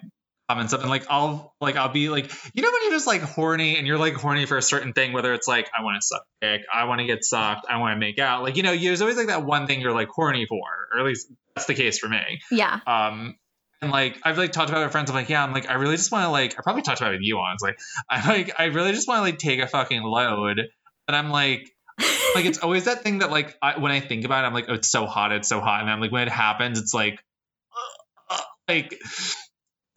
um 0.50 0.60
and 0.60 0.68
stuff 0.68 0.82
and 0.82 0.90
like 0.90 1.06
I'll 1.10 1.54
like 1.62 1.76
I'll 1.76 1.90
be 1.94 2.10
like 2.10 2.32
you 2.54 2.62
know 2.64 2.70
when 2.72 2.82
you're 2.84 2.92
just 2.92 3.08
like 3.08 3.22
horny 3.22 3.78
and 3.78 3.88
you're 3.88 3.98
like 3.98 4.16
horny 4.16 4.46
for 4.46 4.58
a 4.58 4.62
certain 4.62 4.94
thing 4.94 5.14
whether 5.14 5.34
it's 5.34 5.48
like 5.48 5.70
I 5.78 5.84
want 5.84 5.96
to 6.02 6.06
suck 6.06 6.24
dick 6.42 6.62
I 6.74 6.84
want 6.86 7.00
to 7.00 7.06
get 7.08 7.24
sucked 7.24 7.66
I 7.70 7.78
want 7.78 7.96
to 7.96 8.00
make 8.00 8.20
out 8.20 8.44
like 8.44 8.58
you 8.58 8.64
know 8.64 8.76
there's 8.76 9.02
always 9.02 9.16
like 9.18 9.28
that 9.28 9.46
one 9.46 9.68
thing 9.68 9.80
you're 9.80 9.94
like 9.94 10.10
horny 10.10 10.46
for 10.48 10.60
or 10.94 11.00
at 11.00 11.06
least 11.06 11.32
that's 11.56 11.68
the 11.68 11.76
case 11.76 12.00
for 12.00 12.10
me 12.10 12.40
Yeah. 12.52 12.80
um 12.88 13.36
and 13.82 13.92
like 13.92 14.20
I've 14.24 14.38
like 14.38 14.52
talked 14.52 14.70
about 14.70 14.82
it 14.82 14.86
with 14.86 14.92
friends 14.92 15.10
I'm 15.10 15.16
like 15.16 15.30
yeah 15.30 15.44
I'm 15.44 15.54
like 15.54 15.70
I 15.70 15.76
really 15.76 15.96
just 15.96 16.12
want 16.12 16.26
to 16.26 16.30
like 16.30 16.56
I 16.60 16.62
probably 16.64 16.82
talked 16.82 17.00
about 17.00 17.12
it 17.14 17.18
with 17.18 17.24
you 17.26 17.38
on 17.38 17.54
it's 17.54 17.64
like 17.64 17.80
I 18.10 18.28
like 18.28 18.60
I 18.60 18.66
really 18.66 18.92
just 18.92 19.08
want 19.08 19.20
to 19.20 19.22
like 19.22 19.38
take 19.38 19.60
a 19.62 19.68
fucking 19.68 20.02
load 20.04 20.62
but 21.06 21.16
I'm 21.16 21.30
like 21.30 21.70
like 22.36 22.46
it's 22.46 22.60
always 22.60 22.86
that 22.86 23.04
thing 23.04 23.20
that 23.20 23.32
like 23.32 23.56
I, 23.62 23.80
when 23.80 23.92
I 23.92 24.00
think 24.00 24.26
about 24.26 24.44
it, 24.44 24.48
I'm 24.48 24.54
like, 24.54 24.66
oh, 24.70 24.76
it's 24.76 24.90
so 24.90 25.06
hot, 25.06 25.32
it's 25.32 25.48
so 25.50 25.60
hot, 25.60 25.82
and 25.82 25.90
I'm 25.90 26.00
like, 26.00 26.12
when 26.12 26.28
it 26.28 26.32
happens, 26.32 26.80
it's 26.80 26.94
like, 26.94 27.20
uh, 28.30 28.34
uh, 28.36 28.42
like, 28.68 29.00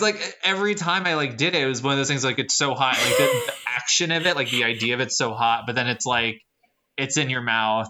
like 0.01 0.37
every 0.45 0.75
time 0.75 1.07
I 1.07 1.15
like 1.15 1.37
did 1.37 1.55
it, 1.55 1.63
it 1.63 1.67
was 1.67 1.83
one 1.83 1.93
of 1.93 1.99
those 1.99 2.09
things 2.09 2.25
like 2.25 2.39
it's 2.39 2.55
so 2.55 2.75
hot, 2.75 2.97
like 2.97 3.17
the, 3.17 3.25
the 3.47 3.55
action 3.67 4.11
of 4.13 4.27
it, 4.27 4.37
like 4.37 4.51
the 4.51 4.65
idea 4.65 4.95
of 4.95 5.01
it's 5.01 5.17
so 5.17 5.33
hot, 5.35 5.65
but 5.67 5.75
then 5.75 5.89
it's 5.89 6.07
like, 6.07 6.41
it's 6.97 7.17
in 7.17 7.31
your 7.31 7.43
mouth. 7.43 7.89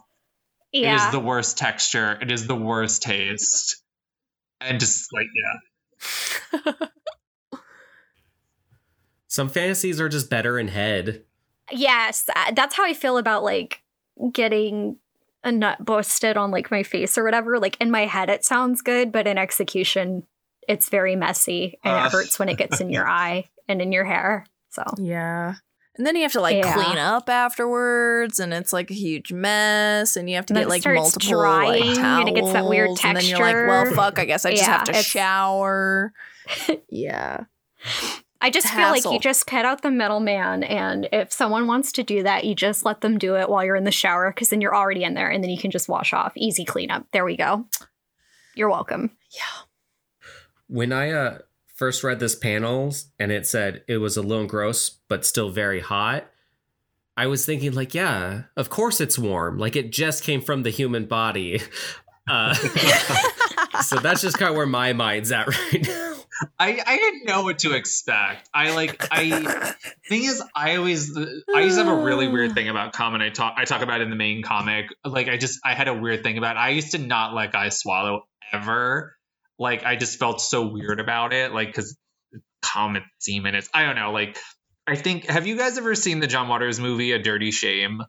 It 0.73 0.85
Yeah. 0.85 0.95
is 0.95 1.11
the 1.11 1.21
worst 1.21 1.59
texture. 1.59 2.19
It 2.21 2.31
is 2.31 2.47
the 2.47 2.55
worst 2.55 3.03
taste, 3.03 3.83
and 4.61 4.81
just 4.81 5.09
like 5.13 5.27
yeah, 5.35 6.73
Some 9.29 9.49
fantasies 9.49 10.01
are 10.01 10.09
just 10.09 10.29
better 10.31 10.59
in 10.59 10.69
head. 10.69 11.25
Yes, 11.71 12.29
uh, 12.35 12.53
that's 12.53 12.75
how 12.75 12.85
I 12.85 12.95
feel 12.95 13.17
about 13.19 13.43
like 13.43 13.82
getting 14.31 14.97
a 15.45 15.51
nut 15.51 15.85
busted 15.85 16.37
on 16.37 16.51
like 16.51 16.70
my 16.70 16.83
face 16.83 17.18
or 17.18 17.25
whatever. 17.25 17.59
Like 17.59 17.77
in 17.81 17.91
my 17.91 18.07
head, 18.07 18.31
it 18.31 18.45
sounds 18.45 18.81
good, 18.83 19.11
but 19.11 19.27
in 19.27 19.39
execution, 19.39 20.25
it's 20.68 20.89
very 20.89 21.16
messy 21.16 21.79
and 21.85 21.95
Uh. 21.95 22.07
it 22.07 22.12
hurts 22.12 22.39
when 22.39 22.49
it 22.49 22.57
gets 22.59 22.81
in 22.81 22.91
your 22.91 23.09
eye 23.09 23.49
and 23.68 23.83
in 23.83 23.91
your 23.93 24.05
hair. 24.05 24.47
So 24.70 24.85
Yeah. 24.99 25.55
And 25.97 26.07
then 26.07 26.16
you 26.16 26.23
have 26.23 26.33
to 26.33 26.41
like 26.41 26.57
Yeah. 26.57 26.73
clean 26.73 26.97
up 26.97 27.29
afterwards, 27.29 28.41
and 28.41 28.55
it's 28.55 28.73
like 28.73 28.91
a 28.91 28.95
huge 28.95 29.31
mess, 29.31 30.16
and 30.16 30.31
you 30.31 30.37
have 30.37 30.47
to 30.47 30.53
And 30.53 30.57
then 30.57 30.62
get 30.62 30.66
it 30.66 30.70
like 30.70 30.81
starts 30.81 30.99
multiple 31.01 31.29
drying, 31.29 31.81
like, 31.97 31.99
and 31.99 32.29
it 32.31 32.35
gets 32.35 32.53
that 32.55 32.64
weird 32.66 32.89
texture. 32.97 33.09
And 33.09 33.16
then 33.18 33.25
you're 33.27 33.39
like, 33.41 33.55
well, 33.68 33.93
fuck. 33.95 34.18
I 34.18 34.25
guess 34.25 34.47
I 34.47 34.53
just 34.53 34.62
Yeah, 34.62 34.70
have 34.79 34.85
to 34.85 34.95
shower. 34.95 36.12
yeah. 36.89 37.45
I 38.43 38.51
just 38.51 38.66
It's 38.66 38.74
a 38.74 38.76
feel 38.76 38.88
like 38.88 39.05
you 39.05 39.20
just 39.20 39.47
cut 39.47 39.64
out 39.64 39.82
the 39.82 39.90
middleman. 39.90 40.64
And 40.64 41.09
if 41.12 41.32
someone 41.32 41.68
wants 41.68 41.93
to 41.93 42.03
do 42.03 42.24
that, 42.24 42.45
you 42.45 42.57
just 42.57 42.84
let 42.84 43.01
them 43.01 43.16
do 43.16 43.36
it 43.36 43.49
while 43.49 43.64
you're 43.64 43.76
in 43.76 43.84
the 43.84 43.93
shower 43.93 44.30
because 44.30 44.51
then 44.51 44.61
you're 44.61 44.74
already 44.74 45.05
in 45.05 45.14
there 45.14 45.30
and 45.30 45.45
then 45.45 45.51
you 45.51 45.59
can 45.59 45.70
just 45.70 45.88
wash 45.88 46.12
off. 46.12 46.32
Easy 46.34 46.64
cleanup. 46.64 47.07
There 47.12 47.24
we 47.24 47.36
go. 47.36 47.66
You're 48.57 48.68
welcome. 48.68 49.12
Yeah. 49.30 49.62
When 50.66 50.93
I 50.93 51.12
uh, 51.12 51.38
first 51.72 52.03
read 52.03 52.18
this 52.18 52.34
panels 52.34 53.07
and 53.16 53.30
it 53.30 53.47
said 53.47 53.84
it 53.86 53.99
was 53.99 54.16
a 54.16 54.22
little 54.22 54.47
gross 54.47 54.90
but 54.90 55.24
still 55.24 55.51
very 55.51 55.80
hot, 55.80 56.26
I 57.16 57.28
was 57.28 57.47
thinking 57.47 57.74
like, 57.74 57.95
yeah, 57.95 58.43
of 58.57 58.70
course 58.70 59.01
it's 59.01 59.20
warm. 59.20 59.57
Like 59.57 59.76
it 59.76 59.93
just 59.93 60.24
came 60.24 60.40
from 60.40 60.64
the 60.64 60.70
human 60.70 61.07
body. 61.07 61.61
Uh, 62.28 62.57
so 63.83 63.97
that's 63.97 64.22
just 64.22 64.39
kind 64.39 64.51
of 64.51 64.57
where 64.57 64.66
my 64.66 64.93
mind's 64.93 65.33
at 65.33 65.47
right 65.72 65.87
now. 65.87 66.16
I 66.59 66.80
I 66.85 66.97
didn't 66.97 67.26
know 67.26 67.43
what 67.43 67.61
to 67.61 67.74
expect. 67.74 68.49
I 68.53 68.74
like 68.74 69.07
I 69.11 69.74
thing 70.09 70.24
is 70.24 70.43
I 70.55 70.76
always 70.76 71.16
I 71.16 71.61
used 71.61 71.78
to 71.78 71.85
have 71.85 71.93
a 71.93 72.03
really 72.03 72.28
weird 72.28 72.55
thing 72.55 72.68
about 72.68 72.93
cum 72.93 73.14
I 73.14 73.30
talk 73.30 73.55
I 73.57 73.64
talk 73.64 73.83
about 73.83 74.01
in 74.01 74.11
the 74.11 74.16
main 74.16 74.43
comic. 74.43 74.87
Like 75.05 75.28
I 75.28 75.37
just 75.37 75.61
I 75.64 75.74
had 75.74 75.89
a 75.89 75.95
weird 75.95 76.22
thing 76.22 76.39
about 76.39 76.57
it. 76.57 76.61
I 76.61 76.70
used 76.70 76.93
to 76.93 76.99
not 76.99 77.35
let 77.35 77.55
I 77.55 77.68
swallow 77.68 78.22
ever. 78.53 79.16
Like 79.59 79.85
I 79.85 79.97
just 79.97 80.18
felt 80.18 80.41
so 80.41 80.66
weird 80.66 81.01
about 81.01 81.33
it. 81.33 81.53
Like 81.53 81.68
because 81.68 81.97
cum 82.62 82.97
and 82.97 83.05
semen 83.18 83.55
is 83.55 83.68
I 83.72 83.85
don't 83.85 83.97
know. 83.97 84.12
Like 84.12 84.39
I 84.87 84.97
think 84.97 85.26
have 85.26 85.47
you 85.47 85.57
guys 85.57 85.78
ever 85.78 85.95
seen 85.95 86.20
the 86.20 86.26
John 86.26 86.49
Waters 86.49 86.80
movie 86.80 87.12
A 87.12 87.18
Dirty 87.18 87.51
Shame? 87.51 88.03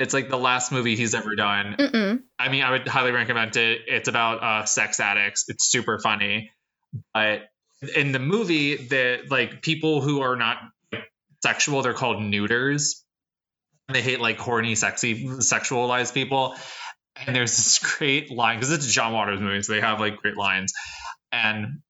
It's 0.00 0.14
like 0.14 0.30
the 0.30 0.38
last 0.38 0.72
movie 0.72 0.96
he's 0.96 1.14
ever 1.14 1.36
done. 1.36 1.76
Mm-mm. 1.78 2.22
I 2.38 2.48
mean, 2.48 2.62
I 2.62 2.70
would 2.70 2.88
highly 2.88 3.12
recommend 3.12 3.54
it. 3.56 3.82
It's 3.86 4.08
about 4.08 4.42
uh, 4.42 4.64
sex 4.64 4.98
addicts. 4.98 5.44
It's 5.48 5.70
super 5.70 5.98
funny, 5.98 6.50
but 7.12 7.42
in 7.94 8.12
the 8.12 8.18
movie, 8.18 8.76
the 8.76 9.20
like 9.28 9.60
people 9.60 10.00
who 10.00 10.22
are 10.22 10.36
not 10.36 10.56
sexual, 11.42 11.82
they're 11.82 11.94
called 11.94 12.22
neuters. 12.22 13.04
They 13.92 14.02
hate 14.02 14.20
like 14.20 14.38
horny, 14.38 14.74
sexy, 14.74 15.26
sexualized 15.26 16.14
people. 16.14 16.56
And 17.26 17.36
there's 17.36 17.54
this 17.54 17.78
great 17.78 18.30
line 18.30 18.56
because 18.56 18.72
it's 18.72 18.86
a 18.86 18.90
John 18.90 19.12
Waters 19.12 19.40
movie, 19.40 19.62
so 19.62 19.74
they 19.74 19.80
have 19.80 20.00
like 20.00 20.16
great 20.16 20.36
lines. 20.36 20.72
And 21.30 21.80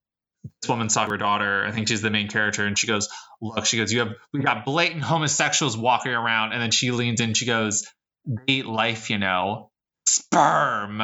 this 0.61 0.69
woman's 0.69 0.95
talking 0.95 1.11
to 1.11 1.13
her 1.13 1.19
daughter. 1.19 1.65
I 1.65 1.71
think 1.71 1.89
she's 1.89 2.03
the 2.03 2.11
main 2.11 2.29
character, 2.29 2.67
and 2.67 2.77
she 2.77 2.87
goes, 2.87 3.09
"Look," 3.41 3.67
she 3.67 3.77
goes, 3.77 3.93
"You 3.93 4.01
have 4.01 4.15
we 4.33 4.41
got 4.41 4.65
blatant 4.65 5.03
homosexuals 5.03 5.77
walking 5.77 6.13
around." 6.13 6.53
And 6.53 6.61
then 6.61 6.71
she 6.71 6.91
leans 6.91 7.21
in, 7.21 7.35
she 7.35 7.47
goes, 7.47 7.87
"They 8.27 8.43
eat 8.55 8.67
life, 8.67 9.11
you 9.11 9.19
know, 9.19 9.71
sperm." 10.07 10.99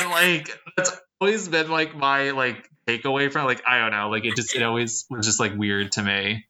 Like 0.00 0.48
that's 0.76 0.92
always 1.20 1.48
been 1.48 1.70
like 1.70 1.94
my 1.96 2.30
like 2.30 2.68
takeaway 2.88 3.30
from 3.30 3.44
like 3.46 3.62
I 3.66 3.78
don't 3.78 3.92
know, 3.92 4.08
like 4.10 4.24
it 4.24 4.34
just 4.36 4.54
it 4.56 4.62
always 4.62 5.04
was 5.10 5.26
just 5.26 5.38
like 5.38 5.54
weird 5.54 5.92
to 5.92 6.02
me. 6.02 6.44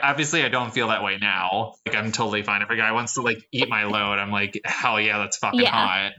Obviously, 0.00 0.44
I 0.44 0.48
don't 0.48 0.72
feel 0.72 0.88
that 0.88 1.02
way 1.02 1.18
now. 1.20 1.74
Like 1.86 1.96
I'm 1.96 2.12
totally 2.12 2.42
fine 2.42 2.62
if 2.62 2.70
a 2.70 2.76
guy 2.76 2.92
wants 2.92 3.14
to 3.14 3.22
like 3.22 3.38
eat 3.52 3.68
my 3.68 3.84
load. 3.84 4.18
I'm 4.18 4.30
like, 4.30 4.60
hell 4.64 5.00
yeah, 5.00 5.18
that's 5.18 5.36
fucking 5.38 5.60
Yeah. 5.60 5.70
hot. 5.70 6.12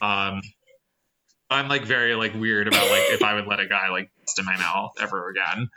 Um, 0.00 0.40
I'm 1.50 1.68
like 1.68 1.84
very 1.84 2.14
like 2.14 2.34
weird 2.34 2.66
about 2.66 2.90
like 2.90 3.02
if 3.10 3.22
I 3.22 3.34
would 3.34 3.46
let 3.46 3.60
a 3.60 3.68
guy 3.68 3.90
like 3.90 4.10
bust 4.18 4.38
in 4.38 4.44
my 4.46 4.56
mouth 4.56 4.92
ever 5.00 5.28
again. 5.30 5.68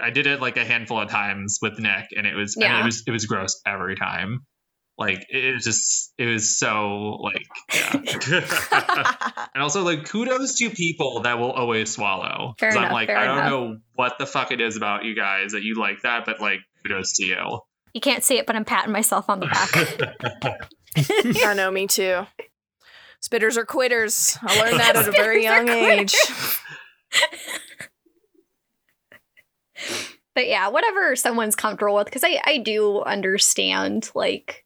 I 0.00 0.10
did 0.10 0.26
it 0.26 0.40
like 0.40 0.56
a 0.58 0.64
handful 0.64 1.00
of 1.00 1.08
times 1.08 1.58
with 1.62 1.78
Nick, 1.78 2.08
and 2.16 2.26
it 2.26 2.34
was 2.34 2.56
I 2.56 2.60
mean, 2.60 2.70
Yeah. 2.70 2.80
it 2.82 2.84
was 2.84 3.02
it 3.06 3.10
was 3.10 3.26
gross 3.26 3.60
every 3.66 3.96
time. 3.96 4.44
Like 4.98 5.26
it 5.28 5.54
was 5.54 5.64
just 5.64 6.14
it 6.16 6.24
was 6.24 6.58
so 6.58 7.18
like 7.20 7.46
yeah. 7.74 7.92
and 9.54 9.62
also 9.62 9.82
like 9.82 10.06
kudos 10.08 10.54
to 10.58 10.70
people 10.70 11.20
that 11.22 11.38
will 11.38 11.52
always 11.52 11.90
swallow. 11.92 12.54
Fair 12.58 12.70
'Cause 12.70 12.78
I'm 12.78 12.92
like 12.92 13.08
fair 13.08 13.18
I 13.18 13.24
don't 13.26 13.38
enough. 13.38 13.50
know 13.50 13.76
what 13.94 14.18
the 14.18 14.24
fuck 14.26 14.52
it 14.52 14.60
is 14.60 14.76
about 14.76 15.04
you 15.04 15.14
guys 15.14 15.52
that 15.52 15.62
you 15.62 15.74
like 15.78 16.00
that, 16.02 16.24
but 16.24 16.40
like 16.40 16.60
kudos 16.82 17.12
to 17.14 17.24
you. 17.26 17.60
You 17.92 18.00
can't 18.00 18.24
see 18.24 18.38
it, 18.38 18.46
but 18.46 18.56
I'm 18.56 18.64
patting 18.64 18.92
myself 18.92 19.28
on 19.28 19.40
the 19.40 19.46
back. 19.46 20.60
I 21.46 21.54
know, 21.54 21.70
me 21.70 21.86
too. 21.86 22.26
Spitters 23.22 23.56
are 23.56 23.64
quitters. 23.64 24.38
I 24.42 24.60
learned 24.60 24.80
that 24.80 24.96
at 24.96 25.08
a 25.08 25.12
very 25.12 25.42
young 25.42 25.68
age. 25.68 26.14
but 30.34 30.46
yeah, 30.46 30.68
whatever 30.68 31.16
someone's 31.16 31.56
comfortable 31.56 31.94
with, 31.94 32.04
because 32.04 32.22
I, 32.24 32.38
I 32.44 32.58
do 32.58 33.00
understand, 33.02 34.10
like, 34.14 34.65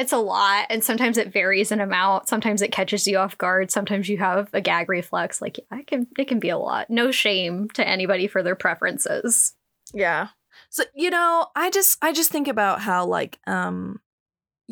it's 0.00 0.12
a 0.12 0.18
lot, 0.18 0.66
and 0.70 0.82
sometimes 0.82 1.16
it 1.18 1.32
varies 1.32 1.70
in 1.70 1.80
amount. 1.80 2.28
Sometimes 2.28 2.62
it 2.62 2.72
catches 2.72 3.06
you 3.06 3.18
off 3.18 3.38
guard. 3.38 3.70
Sometimes 3.70 4.08
you 4.08 4.18
have 4.18 4.48
a 4.52 4.60
gag 4.60 4.88
reflex. 4.88 5.40
Like, 5.40 5.60
I 5.70 5.82
can, 5.82 6.06
it 6.18 6.26
can 6.26 6.40
be 6.40 6.48
a 6.48 6.58
lot. 6.58 6.90
No 6.90 7.10
shame 7.10 7.68
to 7.74 7.86
anybody 7.86 8.26
for 8.26 8.42
their 8.42 8.56
preferences. 8.56 9.52
Yeah. 9.94 10.28
So, 10.70 10.84
you 10.94 11.10
know, 11.10 11.46
I 11.54 11.70
just 11.70 11.98
I 12.02 12.12
just 12.12 12.30
think 12.30 12.48
about 12.48 12.80
how 12.80 13.04
like 13.06 13.38
um 13.46 14.00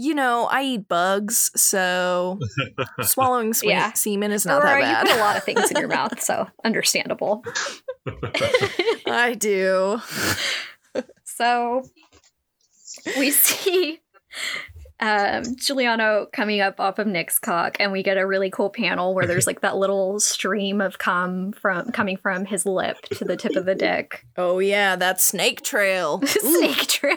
you 0.00 0.14
know, 0.14 0.44
I 0.48 0.62
eat 0.62 0.86
bugs, 0.88 1.50
so 1.56 2.38
swallowing 3.02 3.52
swe- 3.54 3.70
Yeah. 3.70 3.92
semen 3.94 4.30
is 4.30 4.46
not 4.46 4.62
Aurora, 4.62 4.80
that 4.80 5.04
you 5.06 5.10
put 5.10 5.18
a 5.18 5.20
lot 5.20 5.36
of 5.36 5.42
things 5.42 5.70
in 5.72 5.76
your 5.76 5.88
mouth, 5.98 6.22
so 6.22 6.46
understandable. 6.64 7.44
I 9.06 9.34
do. 9.38 10.00
So 11.24 11.84
we 13.16 13.30
see 13.30 14.00
um, 15.00 15.44
Giuliano 15.56 16.26
coming 16.32 16.60
up 16.60 16.80
off 16.80 16.98
of 16.98 17.06
Nick's 17.06 17.38
cock, 17.38 17.76
and 17.78 17.92
we 17.92 18.02
get 18.02 18.18
a 18.18 18.26
really 18.26 18.50
cool 18.50 18.70
panel 18.70 19.14
where 19.14 19.26
there's 19.26 19.46
like 19.46 19.60
that 19.60 19.76
little 19.76 20.18
stream 20.18 20.80
of 20.80 20.98
cum 20.98 21.52
from 21.52 21.92
coming 21.92 22.16
from 22.16 22.44
his 22.44 22.66
lip 22.66 23.00
to 23.12 23.24
the 23.24 23.36
tip 23.36 23.54
of 23.54 23.64
the 23.64 23.74
dick. 23.74 24.24
Oh 24.36 24.60
yeah, 24.60 24.94
that 24.96 25.20
snake 25.20 25.62
trail. 25.62 26.22
Snake 26.26 26.86
trail. 26.86 27.16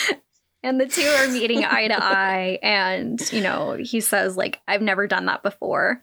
and 0.62 0.80
the 0.80 0.86
two 0.86 1.06
are 1.06 1.28
meeting 1.28 1.64
eye 1.64 1.88
to 1.88 2.02
eye, 2.02 2.58
and 2.62 3.20
you 3.32 3.40
know 3.40 3.76
he 3.78 4.00
says 4.00 4.36
like 4.36 4.60
I've 4.66 4.82
never 4.82 5.06
done 5.06 5.26
that 5.26 5.42
before. 5.42 6.02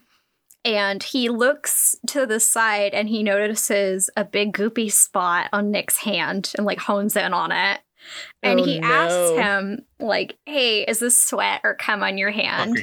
And 0.64 1.02
he 1.02 1.28
looks 1.28 1.96
to 2.08 2.26
the 2.26 2.40
side 2.40 2.92
and 2.92 3.08
he 3.08 3.22
notices 3.22 4.10
a 4.16 4.24
big 4.24 4.52
goopy 4.52 4.92
spot 4.92 5.48
on 5.52 5.70
Nick's 5.70 5.98
hand 5.98 6.52
and 6.56 6.66
like 6.66 6.78
hones 6.78 7.16
in 7.16 7.32
on 7.32 7.50
it. 7.50 7.80
And 8.42 8.60
Oh, 8.60 8.64
he 8.64 8.80
no. 8.80 8.88
asks 8.88 9.38
him, 9.38 9.84
like, 9.98 10.38
hey, 10.46 10.82
is 10.84 10.98
this 10.98 11.22
sweat 11.22 11.60
or 11.64 11.74
cum 11.74 12.02
on 12.02 12.18
your 12.18 12.30
hand? 12.30 12.76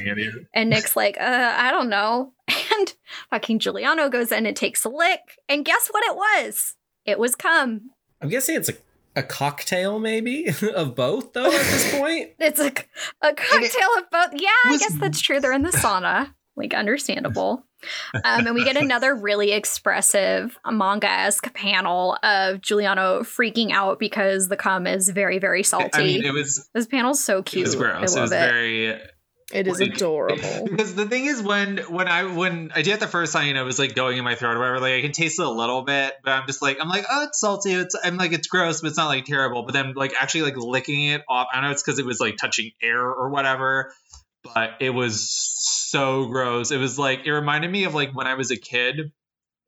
And 0.54 0.70
Nick's 0.70 0.94
like, 0.96 1.16
uh, 1.20 1.54
I 1.56 1.70
don't 1.70 1.88
know. 1.88 2.32
And 2.78 2.94
fucking 3.30 3.58
Giuliano 3.58 4.08
goes 4.08 4.30
in 4.30 4.46
and 4.46 4.56
takes 4.56 4.84
a 4.84 4.88
lick. 4.88 5.20
And 5.48 5.64
guess 5.64 5.88
what 5.90 6.04
it 6.04 6.14
was? 6.14 6.76
It 7.04 7.18
was 7.18 7.34
cum. 7.34 7.90
I'm 8.22 8.28
guessing 8.28 8.54
it's 8.54 8.68
a, 8.68 8.74
a 9.16 9.22
cocktail, 9.24 9.98
maybe, 9.98 10.46
of 10.76 10.94
both, 10.94 11.32
though, 11.32 11.46
at 11.46 11.50
this 11.50 11.98
point. 11.98 12.30
It's 12.38 12.60
a, 12.60 12.66
a 13.22 13.34
cocktail 13.34 13.88
of 13.98 14.10
both. 14.10 14.30
Yeah, 14.34 14.50
I 14.66 14.76
guess 14.78 14.94
that's 14.98 15.20
true. 15.20 15.40
They're 15.40 15.52
in 15.52 15.62
the 15.62 15.70
sauna. 15.70 16.34
Like, 16.58 16.74
understandable. 16.74 17.64
Um, 18.12 18.22
and 18.48 18.54
we 18.56 18.64
get 18.64 18.76
another 18.76 19.14
really 19.14 19.52
expressive 19.52 20.58
manga 20.68 21.08
esque 21.08 21.54
panel 21.54 22.18
of 22.24 22.60
Giuliano 22.60 23.20
freaking 23.20 23.70
out 23.70 24.00
because 24.00 24.48
the 24.48 24.56
cum 24.56 24.84
is 24.88 25.08
very, 25.10 25.38
very 25.38 25.62
salty. 25.62 25.88
I 25.94 26.02
mean, 26.02 26.24
it 26.24 26.32
was 26.32 26.68
this 26.74 26.86
panel's 26.88 27.22
so 27.22 27.38
it 27.38 27.44
cute. 27.46 27.66
was 27.66 27.76
gross. 27.76 28.16
I 28.16 28.18
It 28.18 28.22
was 28.22 28.32
it. 28.32 28.34
very 28.34 29.00
It 29.52 29.68
is 29.68 29.78
Like- 29.80 29.94
adorable. 29.94 30.66
because 30.70 30.94
the 30.96 31.06
thing 31.06 31.26
is 31.26 31.40
when 31.40 31.78
when 31.88 32.08
I 32.08 32.24
when 32.24 32.72
I 32.74 32.82
did 32.82 32.94
it 32.94 33.00
the 33.00 33.06
first 33.06 33.32
time, 33.32 33.46
you 33.46 33.54
know, 33.54 33.62
it 33.62 33.66
was 33.66 33.78
like 33.78 33.94
going 33.94 34.18
in 34.18 34.24
my 34.24 34.34
throat 34.34 34.56
or 34.56 34.58
whatever. 34.58 34.80
Like 34.80 34.94
I 34.94 35.00
can 35.02 35.12
taste 35.12 35.38
it 35.38 35.46
a 35.46 35.50
little 35.50 35.82
bit, 35.82 36.14
but 36.24 36.32
I'm 36.32 36.48
just 36.48 36.60
like 36.60 36.78
I'm 36.80 36.88
like 36.88 37.04
oh 37.08 37.24
it's 37.28 37.38
salty. 37.38 37.72
It's 37.74 37.94
I'm 38.02 38.16
like 38.16 38.32
it's 38.32 38.48
gross, 38.48 38.80
but 38.80 38.88
it's 38.88 38.96
not 38.98 39.06
like 39.06 39.24
terrible. 39.24 39.62
But 39.62 39.72
then 39.74 39.92
like 39.94 40.14
actually 40.20 40.42
like 40.42 40.56
licking 40.56 41.04
it 41.04 41.22
off. 41.28 41.46
I 41.52 41.56
don't 41.60 41.64
know 41.66 41.70
it's 41.70 41.82
because 41.84 42.00
it 42.00 42.04
was 42.06 42.18
like 42.18 42.36
touching 42.38 42.72
air 42.82 43.00
or 43.00 43.30
whatever, 43.30 43.92
but 44.54 44.74
it 44.80 44.90
was 44.90 45.28
so 45.90 46.26
gross. 46.26 46.70
It 46.70 46.78
was 46.78 46.98
like 46.98 47.26
it 47.26 47.32
reminded 47.32 47.70
me 47.70 47.84
of 47.84 47.94
like 47.94 48.14
when 48.14 48.26
I 48.26 48.34
was 48.34 48.50
a 48.50 48.56
kid. 48.56 49.12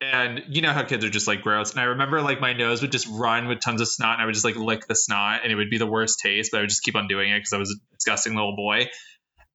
And 0.03 0.45
you 0.49 0.63
know 0.63 0.73
how 0.73 0.83
kids 0.83 1.05
are 1.05 1.11
just 1.11 1.27
like 1.27 1.43
gross. 1.43 1.73
And 1.73 1.81
I 1.81 1.85
remember 1.85 2.23
like 2.23 2.41
my 2.41 2.55
nose 2.55 2.81
would 2.81 2.91
just 2.91 3.07
run 3.07 3.49
with 3.49 3.61
tons 3.61 3.83
of 3.83 3.89
snot, 3.89 4.15
and 4.15 4.23
I 4.23 4.25
would 4.25 4.33
just 4.33 4.47
like 4.47 4.57
lick 4.57 4.87
the 4.87 4.95
snot, 4.95 5.41
and 5.43 5.53
it 5.53 5.57
would 5.57 5.69
be 5.69 5.77
the 5.77 5.87
worst 5.87 6.21
taste. 6.21 6.53
But 6.53 6.59
I 6.59 6.61
would 6.63 6.71
just 6.71 6.83
keep 6.83 6.97
on 6.97 7.07
doing 7.07 7.31
it 7.31 7.39
because 7.39 7.53
I 7.53 7.59
was 7.59 7.71
a 7.71 7.95
disgusting 7.97 8.35
little 8.35 8.57
boy 8.57 8.89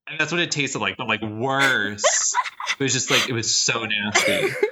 and 0.08 0.20
that's 0.20 0.32
what 0.32 0.42
it 0.42 0.52
tasted 0.52 0.80
like, 0.80 0.98
but 0.98 1.08
like 1.08 1.22
worse. 1.22 2.34
it 2.80 2.84
was 2.84 2.94
just 2.94 3.10
like 3.10 3.30
it 3.30 3.34
was 3.34 3.56
so 3.56 3.86
nasty. 3.86 4.54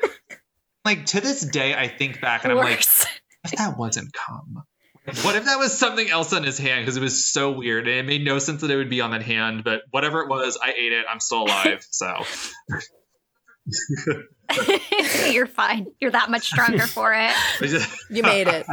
Like 0.85 1.05
to 1.05 1.21
this 1.21 1.39
day, 1.39 1.73
I 1.73 1.87
think 1.87 2.19
back 2.19 2.43
and 2.43 2.51
I'm 2.51 2.57
like, 2.57 2.81
if 2.81 3.51
that 3.55 3.77
wasn't 3.77 4.11
cum, 4.11 4.65
what 5.05 5.35
if 5.35 5.45
that 5.45 5.59
was 5.59 5.77
something 5.77 6.09
else 6.09 6.31
on 6.33 6.43
his 6.43 6.57
hand? 6.57 6.83
Because 6.83 6.95
it 6.97 7.01
was 7.01 7.25
so 7.25 7.51
weird 7.51 7.87
and 7.87 7.97
it 7.97 8.05
made 8.05 8.23
no 8.23 8.39
sense 8.39 8.61
that 8.61 8.71
it 8.71 8.77
would 8.77 8.89
be 8.89 9.01
on 9.01 9.11
that 9.11 9.23
hand. 9.23 9.63
But 9.63 9.81
whatever 9.91 10.21
it 10.21 10.29
was, 10.29 10.57
I 10.61 10.71
ate 10.71 10.93
it. 10.93 11.05
I'm 11.09 11.19
still 11.19 11.43
alive. 11.43 11.85
So 11.91 12.23
You're 15.31 15.47
fine. 15.47 15.87
You're 15.99 16.11
that 16.11 16.29
much 16.29 16.47
stronger 16.47 16.87
for 16.87 17.13
it. 17.13 17.31
You 18.09 18.23
made 18.23 18.47
it. 18.47 18.65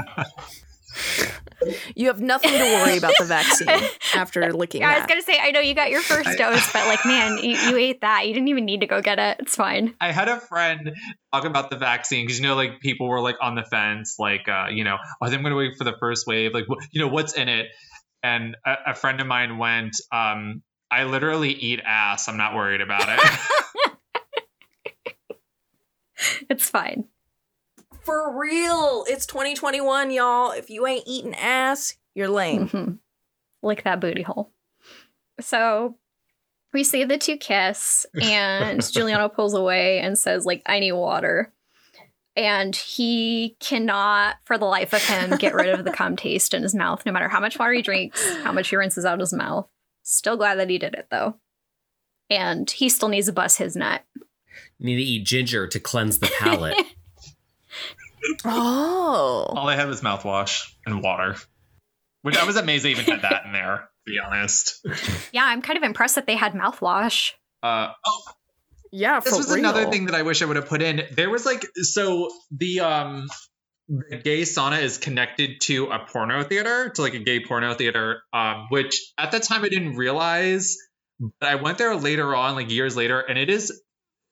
You 1.95 2.07
have 2.09 2.21
nothing 2.21 2.51
to 2.53 2.59
worry 2.59 2.97
about 2.97 3.13
the 3.19 3.25
vaccine 3.27 3.69
after 4.15 4.53
licking 4.53 4.81
Yeah, 4.81 4.91
I 4.91 4.99
was 4.99 5.07
gonna 5.07 5.23
say, 5.23 5.39
I 5.41 5.51
know 5.51 5.61
you 5.61 5.75
got 5.75 5.91
your 5.91 6.01
first 6.03 6.29
I- 6.29 6.37
dose, 6.37 6.73
but 6.73 6.87
like, 6.87 7.05
man, 7.05 7.39
you, 7.39 7.57
you 7.57 7.77
ate 7.89 8.01
that. 8.01 8.27
You 8.27 8.35
didn't 8.35 8.49
even 8.49 8.65
need 8.65 8.81
to 8.81 8.87
go 8.87 9.01
get 9.03 9.19
it. 9.19 9.37
It's 9.41 9.57
fine. 9.57 9.95
I 10.01 10.13
had 10.13 10.29
a 10.29 10.41
friend 10.41 10.93
talk 11.33 11.45
about 11.45 11.71
the 11.71 11.77
vaccine 11.77 12.27
because 12.27 12.39
you 12.41 12.47
know, 12.47 12.55
like 12.55 12.81
people 12.81 13.09
were 13.09 13.21
like 13.21 13.37
on 13.43 13.55
the 13.55 13.63
fence, 13.65 14.17
like 14.19 14.49
uh, 14.49 14.67
you 14.71 14.85
know, 14.85 14.97
oh, 15.01 15.27
I'm 15.27 15.31
going 15.43 15.51
to 15.53 15.57
wait 15.57 15.73
for 15.77 15.85
the 15.85 15.95
first 16.01 16.27
wave, 16.27 16.55
like 16.55 16.65
wh- 16.69 16.83
you 16.93 17.01
know, 17.01 17.09
what's 17.09 17.35
in 17.35 17.49
it? 17.49 17.67
And 18.23 18.57
a, 18.67 18.75
a 18.89 18.95
friend 18.95 19.21
of 19.21 19.27
mine 19.27 19.59
went, 19.59 19.97
um, 20.13 20.63
I 20.91 21.05
literally 21.05 21.53
eat 21.53 21.81
ass. 21.85 22.29
I'm 22.29 22.37
not 22.37 22.55
worried 22.55 22.81
about 22.81 23.09
it. 23.09 23.21
It's 26.51 26.69
fine. 26.69 27.05
For 28.03 28.37
real, 28.39 29.05
it's 29.09 29.27
2021, 29.27 30.11
y'all. 30.11 30.51
If 30.53 30.71
you 30.71 30.87
ain't 30.87 31.05
eating 31.07 31.35
ass, 31.35 31.97
you're 32.15 32.29
lame. 32.29 32.69
Mhm. 32.69 32.99
Lick 33.63 33.85
that 33.85 34.01
booty 34.01 34.23
hole. 34.23 34.53
So 35.41 35.97
we 36.73 36.83
see 36.85 37.05
the 37.05 37.19
two 37.19 37.37
kiss, 37.37 38.07
and 38.23 38.83
Giuliano 38.93 39.29
pulls 39.29 39.55
away 39.55 39.99
and 40.01 40.19
says, 40.19 40.47
like, 40.47 40.63
I 40.67 40.81
need 40.81 40.93
water. 40.93 41.53
And 42.37 42.75
he 42.75 43.57
cannot, 43.61 44.37
for 44.45 44.57
the 44.57 44.65
life 44.65 44.93
of 44.95 45.03
him, 45.05 45.37
get 45.37 45.55
rid 45.55 45.69
of 45.69 45.85
the 45.85 45.91
cum 45.91 46.17
taste 46.17 46.55
in 46.55 46.63
his 46.63 46.75
mouth, 46.75 47.05
no 47.05 47.13
matter 47.13 47.29
how 47.29 47.41
much 47.41 47.59
water 47.59 47.73
he 47.73 47.83
drinks, 47.83 48.25
how 48.43 48.53
much 48.53 48.69
he 48.71 48.77
rinses 48.77 49.05
out 49.05 49.21
his 49.21 49.33
mouth. 49.33 49.69
Still 50.03 50.37
glad 50.37 50.59
that 50.59 50.71
he 50.71 50.79
did 50.79 50.95
it, 50.95 51.09
though. 51.11 51.37
And 52.31 52.71
he 52.71 52.89
still 52.89 53.09
needs 53.09 53.27
to 53.27 53.33
bust 53.33 53.59
his 53.59 53.77
nut. 53.77 54.05
You 54.79 54.87
need 54.87 54.97
to 54.97 55.03
eat 55.03 55.27
ginger 55.27 55.67
to 55.67 55.81
cleanse 55.81 56.19
the 56.19 56.31
palate. 56.39 56.77
Oh. 58.45 59.47
All 59.57 59.69
I 59.69 59.77
had 59.77 59.89
was 59.89 60.01
mouthwash 60.01 60.63
and 60.87 61.03
water. 61.03 61.37
Which 62.23 62.37
I 62.37 62.45
was 62.45 62.57
amazed 62.57 62.85
they 62.85 62.91
even 62.91 63.07
had 63.07 63.23
that 63.23 63.47
in 63.47 63.53
there, 63.53 63.89
to 64.07 64.13
be 64.13 64.19
honest. 64.25 64.87
Yeah, 65.33 65.45
I'm 65.45 65.63
kind 65.63 65.77
of 65.79 65.83
impressed 65.83 66.17
that 66.17 66.27
they 66.27 66.37
had 66.37 66.53
mouthwash. 66.53 67.33
Uh, 67.63 67.93
oh, 68.07 68.23
Yeah, 68.93 69.21
this 69.21 69.33
for 69.33 69.39
was 69.39 69.49
real. 69.51 69.61
another 69.61 69.87
thing 69.91 70.07
that 70.07 70.15
I 70.15 70.23
wish 70.23 70.43
I 70.43 70.45
would 70.45 70.57
have 70.57 70.67
put 70.67 70.83
in. 70.83 71.03
There 71.13 71.31
was 71.31 71.47
like 71.47 71.65
so 71.77 72.31
the 72.51 72.81
um 72.81 73.29
the 73.89 74.19
gay 74.19 74.43
sauna 74.43 74.83
is 74.83 74.99
connected 74.99 75.61
to 75.63 75.87
a 75.87 75.99
porno 75.99 76.43
theater, 76.45 76.91
to 76.91 77.03
like 77.03 77.15
a 77.15 77.19
gay 77.19 77.45
porno 77.45 77.75
theater, 77.75 78.23
um, 78.33 78.67
which 78.69 79.01
at 79.19 79.31
the 79.33 79.41
time 79.41 79.65
I 79.65 79.69
didn't 79.69 79.97
realize, 79.97 80.77
but 81.19 81.49
I 81.49 81.55
went 81.57 81.79
there 81.79 81.97
later 81.97 82.37
on, 82.37 82.55
like 82.55 82.71
years 82.71 82.97
later, 82.97 83.19
and 83.21 83.39
it 83.39 83.51
is 83.51 83.81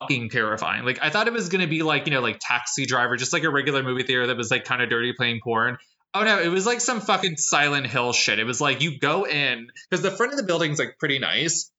fucking 0.01 0.31
terrifying. 0.31 0.85
Like 0.85 0.99
I 1.03 1.11
thought 1.11 1.27
it 1.27 1.33
was 1.33 1.49
gonna 1.49 1.67
be 1.67 1.83
like, 1.83 2.07
you 2.07 2.13
know, 2.13 2.21
like 2.21 2.39
taxi 2.41 2.87
driver, 2.87 3.17
just 3.17 3.33
like 3.33 3.45
a 3.45 3.51
regular 3.51 3.83
movie 3.83 4.03
theater 4.03 4.27
that 4.29 4.37
was 4.37 4.51
like 4.51 4.65
kind 4.65 4.83
of 4.83 4.89
dirty 4.89 5.13
playing 5.13 5.41
porn. 5.43 5.79
Oh 6.15 6.25
no, 6.25 6.41
it 6.41 6.49
was 6.49 6.67
like 6.67 6.81
some 6.81 7.01
fucking 7.01 7.37
Silent 7.37 7.87
Hill 7.87 8.13
shit. 8.13 8.39
It 8.39 8.45
was 8.45 8.61
like 8.61 8.81
you 8.81 8.99
go 8.99 9.25
in 9.25 9.69
because 9.91 10.03
the 10.03 10.11
front 10.11 10.33
of 10.33 10.39
the 10.39 10.45
building's 10.45 10.79
like 10.79 10.97
pretty 10.99 11.19
nice. 11.19 11.71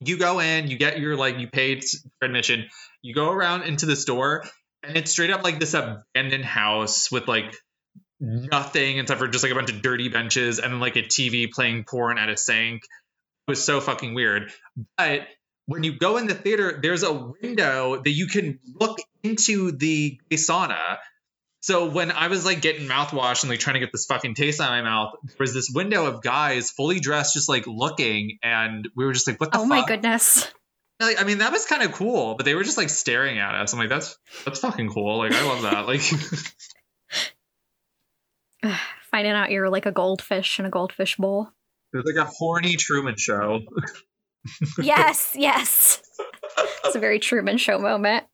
You 0.00 0.16
go 0.18 0.40
in, 0.40 0.68
you 0.68 0.76
get 0.76 0.98
your 0.98 1.16
like 1.16 1.38
you 1.38 1.48
paid 1.48 1.84
admission. 2.22 2.66
You 3.02 3.14
go 3.14 3.30
around 3.30 3.64
into 3.64 3.86
the 3.86 3.94
store, 3.94 4.44
and 4.82 4.96
it's 4.96 5.10
straight 5.10 5.30
up 5.30 5.44
like 5.44 5.60
this 5.60 5.74
abandoned 5.74 6.44
house 6.44 7.12
with 7.12 7.28
like 7.28 7.54
nothing 8.18 8.98
except 8.98 9.20
for 9.20 9.28
just 9.28 9.44
like 9.44 9.52
a 9.52 9.54
bunch 9.54 9.70
of 9.70 9.82
dirty 9.82 10.08
benches 10.08 10.58
and 10.58 10.80
like 10.80 10.96
a 10.96 11.02
TV 11.02 11.50
playing 11.50 11.84
porn 11.84 12.18
at 12.18 12.28
a 12.28 12.36
sink. 12.36 12.82
It 12.82 13.50
was 13.50 13.64
so 13.64 13.80
fucking 13.80 14.14
weird. 14.14 14.50
But 14.96 15.26
when 15.72 15.82
you 15.84 15.98
go 15.98 16.16
in 16.18 16.26
the 16.26 16.34
theater, 16.34 16.78
there's 16.80 17.02
a 17.02 17.12
window 17.12 18.00
that 18.02 18.10
you 18.10 18.26
can 18.26 18.58
look 18.78 18.98
into 19.22 19.72
the 19.72 20.20
sauna. 20.32 20.98
So 21.60 21.90
when 21.90 22.10
I 22.10 22.26
was 22.28 22.44
like 22.44 22.60
getting 22.60 22.88
mouthwash 22.88 23.42
and 23.42 23.50
like 23.50 23.60
trying 23.60 23.74
to 23.74 23.80
get 23.80 23.90
this 23.92 24.06
fucking 24.06 24.34
taste 24.34 24.60
out 24.60 24.66
of 24.76 24.84
my 24.84 24.88
mouth, 24.88 25.12
there 25.24 25.36
was 25.38 25.54
this 25.54 25.70
window 25.72 26.06
of 26.06 26.22
guys 26.22 26.70
fully 26.70 26.98
dressed, 27.00 27.34
just 27.34 27.48
like 27.48 27.66
looking, 27.66 28.38
and 28.42 28.88
we 28.96 29.04
were 29.04 29.12
just 29.12 29.26
like, 29.26 29.40
"What 29.40 29.52
the 29.52 29.58
Oh 29.58 29.60
fuck?" 29.62 29.68
my 29.68 29.84
goodness. 29.86 30.52
Like, 31.00 31.20
I 31.20 31.24
mean, 31.24 31.38
that 31.38 31.50
was 31.52 31.64
kind 31.66 31.82
of 31.82 31.92
cool, 31.92 32.34
but 32.36 32.44
they 32.46 32.54
were 32.54 32.64
just 32.64 32.76
like 32.78 32.88
staring 32.88 33.38
at 33.38 33.54
us. 33.54 33.72
I'm 33.72 33.78
like, 33.78 33.88
"That's 33.88 34.16
that's 34.44 34.60
fucking 34.60 34.88
cool." 34.90 35.18
Like, 35.18 35.32
I 35.32 35.42
love 35.46 35.62
that. 35.62 35.86
Like, 38.62 38.78
Finding 39.10 39.32
out 39.32 39.50
you're 39.50 39.68
like 39.68 39.86
a 39.86 39.92
goldfish 39.92 40.58
in 40.58 40.64
a 40.64 40.70
goldfish 40.70 41.16
bowl. 41.16 41.50
there's 41.92 42.04
like 42.06 42.24
a 42.26 42.30
horny 42.30 42.76
Truman 42.76 43.16
Show. 43.16 43.60
yes, 44.78 45.32
yes. 45.36 46.02
It's 46.84 46.96
a 46.96 47.00
very 47.00 47.18
Truman 47.18 47.56
Show 47.58 47.78
moment. 47.78 48.24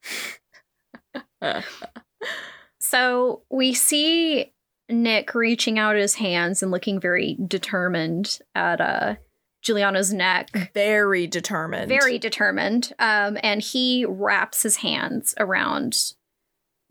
so 2.80 3.42
we 3.50 3.74
see 3.74 4.52
Nick 4.88 5.34
reaching 5.34 5.78
out 5.78 5.96
his 5.96 6.14
hands 6.14 6.62
and 6.62 6.70
looking 6.70 7.00
very 7.00 7.36
determined 7.46 8.38
at 8.54 8.80
uh, 8.80 9.16
Giuliano's 9.62 10.12
neck. 10.12 10.50
Very 10.74 11.26
determined. 11.26 11.88
Very 11.88 12.18
determined. 12.18 12.92
Um, 12.98 13.38
and 13.42 13.60
he 13.60 14.06
wraps 14.08 14.62
his 14.62 14.76
hands 14.76 15.34
around 15.38 15.96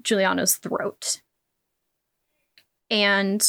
Giuliano's 0.02 0.56
throat. 0.58 1.22
And 2.90 3.44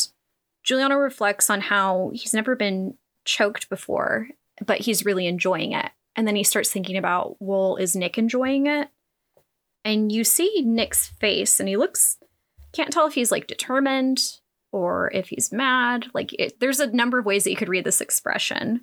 Giuliano 0.65 0.97
reflects 0.97 1.51
on 1.51 1.61
how 1.61 2.11
he's 2.15 2.35
never 2.35 2.57
been 2.57 2.95
choked 3.25 3.69
before, 3.69 4.29
but 4.65 4.81
he's 4.81 5.05
really 5.05 5.27
enjoying 5.27 5.73
it. 5.73 5.91
And 6.17 6.27
then 6.27 6.37
he 6.37 6.45
starts 6.45 6.71
thinking 6.71 6.97
about, 6.97 7.37
well, 7.39 7.77
is 7.77 7.95
Nick 7.95 8.19
enjoying 8.19 8.67
it? 8.67 8.89
And 9.85 10.11
you 10.11 10.25
see 10.25 10.63
Nick's 10.67 11.09
face, 11.09 11.61
and 11.61 11.69
he 11.69 11.77
looks, 11.77 12.19
can't 12.73 12.93
tell 12.93 13.07
if 13.07 13.15
he's 13.15 13.31
like 13.31 13.47
determined 13.47 14.19
or 14.73 15.11
if 15.15 15.29
he's 15.29 15.53
mad. 15.53 16.07
Like, 16.15 16.33
it, 16.39 16.61
there's 16.61 16.81
a 16.81 16.89
number 16.91 17.19
of 17.19 17.25
ways 17.25 17.45
that 17.45 17.51
you 17.51 17.57
could 17.57 17.69
read 17.69 17.85
this 17.85 18.01
expression. 18.01 18.83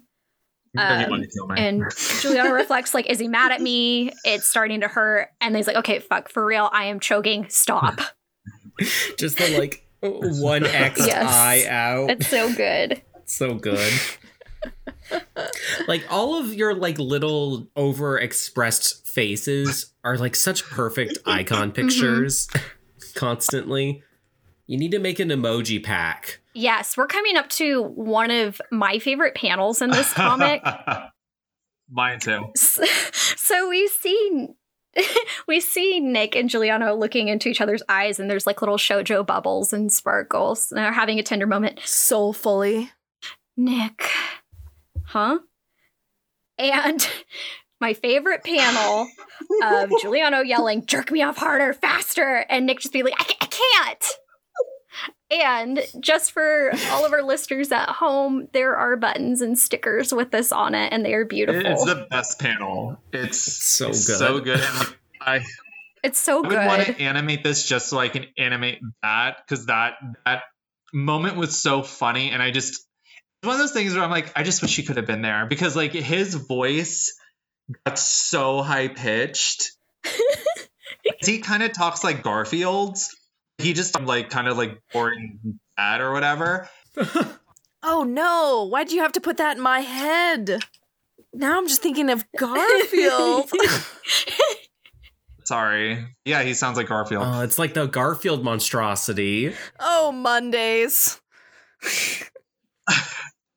Um, 0.77 1.09
wanted 1.09 1.29
to 1.29 1.37
kill 1.37 1.47
me. 1.47 1.55
And 1.61 1.83
Giuliano 2.21 2.51
reflects, 2.53 2.93
like, 2.93 3.05
is 3.07 3.19
he 3.19 3.27
mad 3.27 3.51
at 3.51 3.61
me? 3.61 4.11
It's 4.23 4.47
starting 4.47 4.81
to 4.81 4.87
hurt. 4.87 5.29
And 5.39 5.55
he's 5.55 5.67
like, 5.67 5.77
okay, 5.77 5.99
fuck, 5.99 6.29
for 6.29 6.45
real, 6.45 6.69
I 6.71 6.85
am 6.85 6.99
choking. 6.99 7.47
Stop. 7.49 7.99
Just 9.17 9.37
the 9.37 9.57
like 9.57 9.85
one 10.01 10.65
X 10.65 11.05
Yes. 11.05 11.33
eye 11.33 11.65
out. 11.69 12.09
It's 12.09 12.27
so 12.27 12.53
good. 12.53 13.01
so 13.25 13.53
good. 13.55 13.93
like 15.87 16.03
all 16.09 16.39
of 16.39 16.53
your 16.53 16.73
like 16.73 16.97
little 16.97 17.67
overexpressed 17.75 19.07
faces 19.07 19.93
are 20.03 20.17
like 20.17 20.35
such 20.35 20.63
perfect 20.65 21.19
icon 21.25 21.71
mm-hmm. 21.71 21.87
pictures 21.87 22.47
constantly. 23.15 24.03
You 24.67 24.77
need 24.77 24.91
to 24.91 24.99
make 24.99 25.19
an 25.19 25.29
emoji 25.29 25.83
pack. 25.83 26.39
Yes, 26.53 26.97
we're 26.97 27.07
coming 27.07 27.37
up 27.37 27.49
to 27.49 27.83
one 27.83 28.31
of 28.31 28.59
my 28.71 28.97
favorite 28.97 29.35
panels 29.35 29.81
in 29.81 29.91
this 29.91 30.11
comic. 30.13 30.63
Mine 31.89 32.19
too. 32.19 32.51
so 32.55 33.69
we 33.69 33.87
see 33.87 34.49
we 35.47 35.59
see 35.59 35.99
Nick 35.99 36.35
and 36.35 36.49
Giuliano 36.49 36.95
looking 36.95 37.27
into 37.27 37.49
each 37.49 37.61
other's 37.61 37.83
eyes, 37.89 38.19
and 38.19 38.29
there's 38.29 38.47
like 38.47 38.61
little 38.61 38.77
shojo 38.77 39.25
bubbles 39.25 39.73
and 39.73 39.91
sparkles. 39.91 40.71
And 40.71 40.79
they're 40.79 40.91
having 40.91 41.19
a 41.19 41.23
tender 41.23 41.47
moment. 41.47 41.79
soulfully. 41.83 42.91
Nick, 43.57 44.09
huh? 45.07 45.39
And 46.57 47.07
my 47.81 47.93
favorite 47.93 48.43
panel 48.43 49.07
of 49.63 49.91
Giuliano 50.01 50.41
yelling, 50.41 50.85
"Jerk 50.85 51.11
me 51.11 51.21
off 51.21 51.37
harder, 51.37 51.73
faster!" 51.73 52.45
and 52.49 52.65
Nick 52.65 52.79
just 52.79 52.93
being 52.93 53.05
like, 53.05 53.19
"I, 53.19 53.23
ca- 53.23 53.37
I 53.41 53.45
can't." 53.45 54.05
And 55.31 55.81
just 55.99 56.31
for 56.31 56.71
all 56.91 57.05
of 57.05 57.11
our 57.11 57.23
listeners 57.23 57.71
at 57.71 57.89
home, 57.89 58.47
there 58.53 58.75
are 58.75 58.95
buttons 58.95 59.41
and 59.41 59.57
stickers 59.57 60.13
with 60.13 60.31
this 60.31 60.51
on 60.51 60.75
it, 60.75 60.93
and 60.93 61.03
they 61.03 61.13
are 61.13 61.25
beautiful. 61.25 61.65
It's 61.65 61.85
the 61.85 62.07
best 62.09 62.39
panel. 62.39 62.97
It's 63.11 63.39
so 63.39 63.89
it's 63.89 64.05
good. 64.07 64.17
So 64.17 64.39
good. 64.39 64.63
I 65.19 65.43
It's 66.03 66.19
so 66.19 66.43
good. 66.43 66.53
I 66.53 66.67
would 66.67 66.85
want 66.85 66.97
to 66.97 67.03
animate 67.03 67.43
this 67.43 67.67
just 67.67 67.87
so 67.87 67.97
I 67.97 68.09
can 68.09 68.27
animate 68.37 68.79
that 69.01 69.37
because 69.37 69.65
that 69.65 69.95
that 70.25 70.43
moment 70.93 71.37
was 71.37 71.59
so 71.59 71.81
funny, 71.81 72.29
and 72.29 72.41
I 72.41 72.51
just 72.51 72.73
it's 72.73 72.84
one 73.45 73.55
of 73.55 73.59
those 73.59 73.71
things 73.71 73.93
where 73.93 74.03
I'm 74.03 74.11
like, 74.11 74.31
I 74.35 74.43
just 74.43 74.61
wish 74.61 74.75
he 74.75 74.83
could 74.83 74.97
have 74.97 75.05
been 75.05 75.21
there 75.21 75.45
because 75.45 75.75
like 75.75 75.93
his 75.93 76.35
voice 76.35 77.17
got 77.85 77.97
so 77.99 78.61
high 78.61 78.87
pitched. 78.87 79.71
he 81.23 81.39
kind 81.39 81.63
of 81.63 81.73
talks 81.73 82.03
like 82.03 82.23
Garfield's. 82.23 83.15
He 83.57 83.73
just 83.73 83.99
like 84.01 84.29
kind 84.29 84.47
of 84.47 84.57
like 84.57 84.81
boring 84.91 85.59
dad 85.77 86.01
or 86.01 86.11
whatever. 86.11 86.69
Oh 87.87 88.03
no, 88.03 88.67
why'd 88.67 88.91
you 88.91 89.01
have 89.01 89.11
to 89.11 89.21
put 89.21 89.37
that 89.37 89.57
in 89.57 89.61
my 89.61 89.81
head? 89.81 90.59
Now 91.31 91.55
I'm 91.55 91.67
just 91.67 91.83
thinking 91.83 92.09
of 92.09 92.25
Garfield. 92.35 93.51
Sorry. 95.45 96.03
Yeah, 96.25 96.41
he 96.41 96.55
sounds 96.55 96.77
like 96.77 96.87
Garfield. 96.87 97.21
Oh, 97.23 97.41
it's 97.41 97.59
like 97.59 97.75
the 97.75 97.85
Garfield 97.85 98.43
monstrosity. 98.43 99.53
oh, 99.79 100.11
Mondays. 100.11 101.21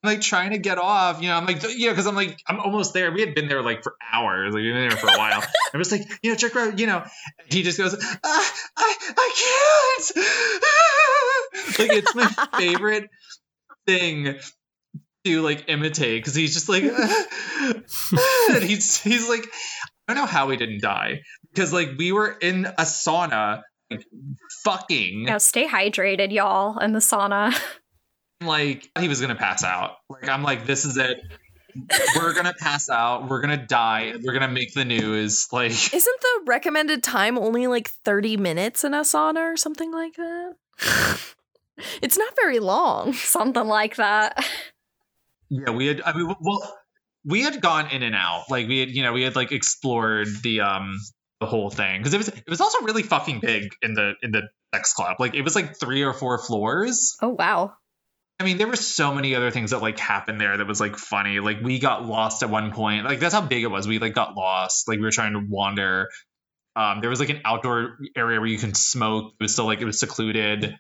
Like 0.03 0.21
trying 0.21 0.51
to 0.51 0.59
get 0.59 0.79
off, 0.79 1.21
you 1.21 1.29
know, 1.29 1.37
I'm 1.37 1.47
like, 1.47 1.63
you 1.63 1.87
know, 1.87 1.93
because 1.93 2.07
I'm 2.07 2.15
like, 2.15 2.41
I'm 2.47 2.61
almost 2.61 2.95
there. 2.95 3.11
We 3.11 3.21
had 3.21 3.35
been 3.35 3.49
there 3.49 3.63
like 3.63 3.83
for 3.83 3.97
hours, 4.13 4.55
like 4.55 4.63
we've 4.63 4.73
been 4.73 4.89
there 4.89 4.97
for 4.97 5.09
a 5.09 5.19
while. 5.19 5.43
I'm 5.75 5.81
just 5.81 5.91
like, 5.91 6.03
you 6.23 6.31
know, 6.31 6.37
check 6.37 6.55
out, 6.55 6.79
you 6.79 6.87
know, 6.87 7.05
he 7.51 7.63
just 7.63 7.79
goes, 7.79 7.97
ah, 8.25 8.55
I, 8.77 8.97
I 9.17 10.11
can't. 10.15 11.79
like 11.79 11.99
it's 11.99 12.15
my 12.15 12.27
favorite 12.59 13.11
thing 13.87 14.39
to 15.25 15.43
like 15.43 15.65
imitate 15.69 16.23
because 16.23 16.35
he's 16.35 16.55
just 16.55 16.69
like, 16.69 16.85
and 16.85 18.63
he's 18.63 19.03
he's 19.03 19.29
like, 19.29 19.47
I 20.07 20.15
don't 20.15 20.23
know 20.23 20.27
how 20.27 20.49
he 20.51 20.57
didn't 20.57 20.81
die 20.81 21.23
because 21.53 21.73
like 21.73 21.91
we 21.99 22.13
were 22.13 22.31
in 22.31 22.67
a 22.67 22.83
sauna, 22.83 23.63
like 23.91 24.07
fucking 24.63 25.25
Now 25.25 25.39
stay 25.39 25.67
hydrated, 25.67 26.33
y'all, 26.33 26.79
in 26.79 26.93
the 26.93 27.01
sauna. 27.01 27.59
Like 28.41 28.91
he 28.99 29.09
was 29.09 29.21
gonna 29.21 29.35
pass 29.35 29.65
out. 29.65 29.97
Like 30.09 30.29
I'm 30.29 30.43
like, 30.43 30.67
this 30.67 30.85
is 30.85 30.97
it. 30.97 31.21
We're 32.17 32.35
gonna 32.35 32.55
pass 32.59 32.89
out. 32.89 33.29
We're 33.29 33.41
gonna 33.41 33.67
die. 33.67 34.15
We're 34.23 34.33
gonna 34.33 34.49
make 34.49 34.75
the 34.75 34.85
news. 34.85 35.49
Like 35.53 35.73
Isn't 35.73 36.21
the 36.21 36.41
recommended 36.47 37.03
time 37.03 37.39
only 37.39 37.67
like 37.67 37.91
30 38.05 38.37
minutes 38.37 38.85
in 38.85 38.95
a 38.95 39.01
sauna 39.01 39.53
or 39.53 39.57
something 39.57 39.93
like 39.93 40.15
that? 40.17 40.55
it's 42.03 42.19
not 42.19 42.35
very 42.37 42.59
long. 42.59 43.13
Something 43.15 43.67
like 43.67 43.97
that. 43.97 44.45
yeah, 45.49 45.71
we 45.71 45.87
had. 45.87 46.03
I 46.03 46.17
mean, 46.17 46.35
well, 46.41 46.79
we 47.25 47.43
had 47.43 47.61
gone 47.61 47.91
in 47.91 48.03
and 48.03 48.15
out. 48.15 48.45
Like 48.51 48.69
we 48.69 48.81
had, 48.81 48.91
you 48.91 49.03
know, 49.03 49.13
we 49.13 49.23
had 49.23 49.37
like 49.37 49.53
explored 49.53 50.29
the 50.43 50.61
um 50.61 50.97
the 51.41 51.47
whole 51.47 51.71
thing 51.71 52.01
because 52.01 52.15
it 52.15 52.19
was 52.19 52.29
it 52.29 52.49
was 52.49 52.61
also 52.61 52.85
really 52.85 53.03
fucking 53.03 53.41
big 53.41 53.71
in 53.83 53.95
the 53.95 54.15
in 54.23 54.33
the 54.33 54.43
sex 54.75 54.93
club. 54.95 55.17
Like 55.19 55.35
it 55.35 55.43
was 55.43 55.55
like 55.55 55.79
three 55.79 56.03
or 56.03 56.13
four 56.13 56.39
floors. 56.39 57.17
Oh 57.23 57.29
wow. 57.29 57.75
I 58.41 58.45
mean, 58.45 58.57
there 58.57 58.69
were 58.69 58.77
so 58.77 59.13
many 59.13 59.35
other 59.35 59.51
things 59.51 59.73
that 59.73 59.83
like 59.83 59.99
happened 59.99 60.41
there 60.41 60.57
that 60.57 60.67
was 60.67 60.81
like 60.81 60.97
funny. 60.97 61.41
Like 61.41 61.61
we 61.61 61.81
got 61.81 62.07
lost 62.07 62.43
at 62.43 62.51
one 62.51 62.73
point. 62.73 63.05
Like 63.05 63.19
that's 63.19 63.35
how 63.35 63.41
big 63.41 63.65
it 63.65 63.69
was. 63.69 63.89
We 63.89 63.99
like 63.99 64.15
got 64.15 64.37
lost. 64.37 64.87
Like 64.87 64.99
we 64.99 65.05
were 65.05 65.11
trying 65.11 65.33
to 65.33 65.45
wander. 65.49 66.09
Um, 66.77 67.01
there 67.01 67.11
was 67.11 67.19
like 67.19 67.31
an 67.31 67.41
outdoor 67.45 67.99
area 68.17 68.39
where 68.39 68.49
you 68.49 68.59
can 68.59 68.75
smoke. 68.75 69.33
It 69.41 69.43
was 69.43 69.53
still 69.53 69.67
like 69.67 69.81
it 69.81 69.85
was 69.85 69.99
secluded. 69.99 70.79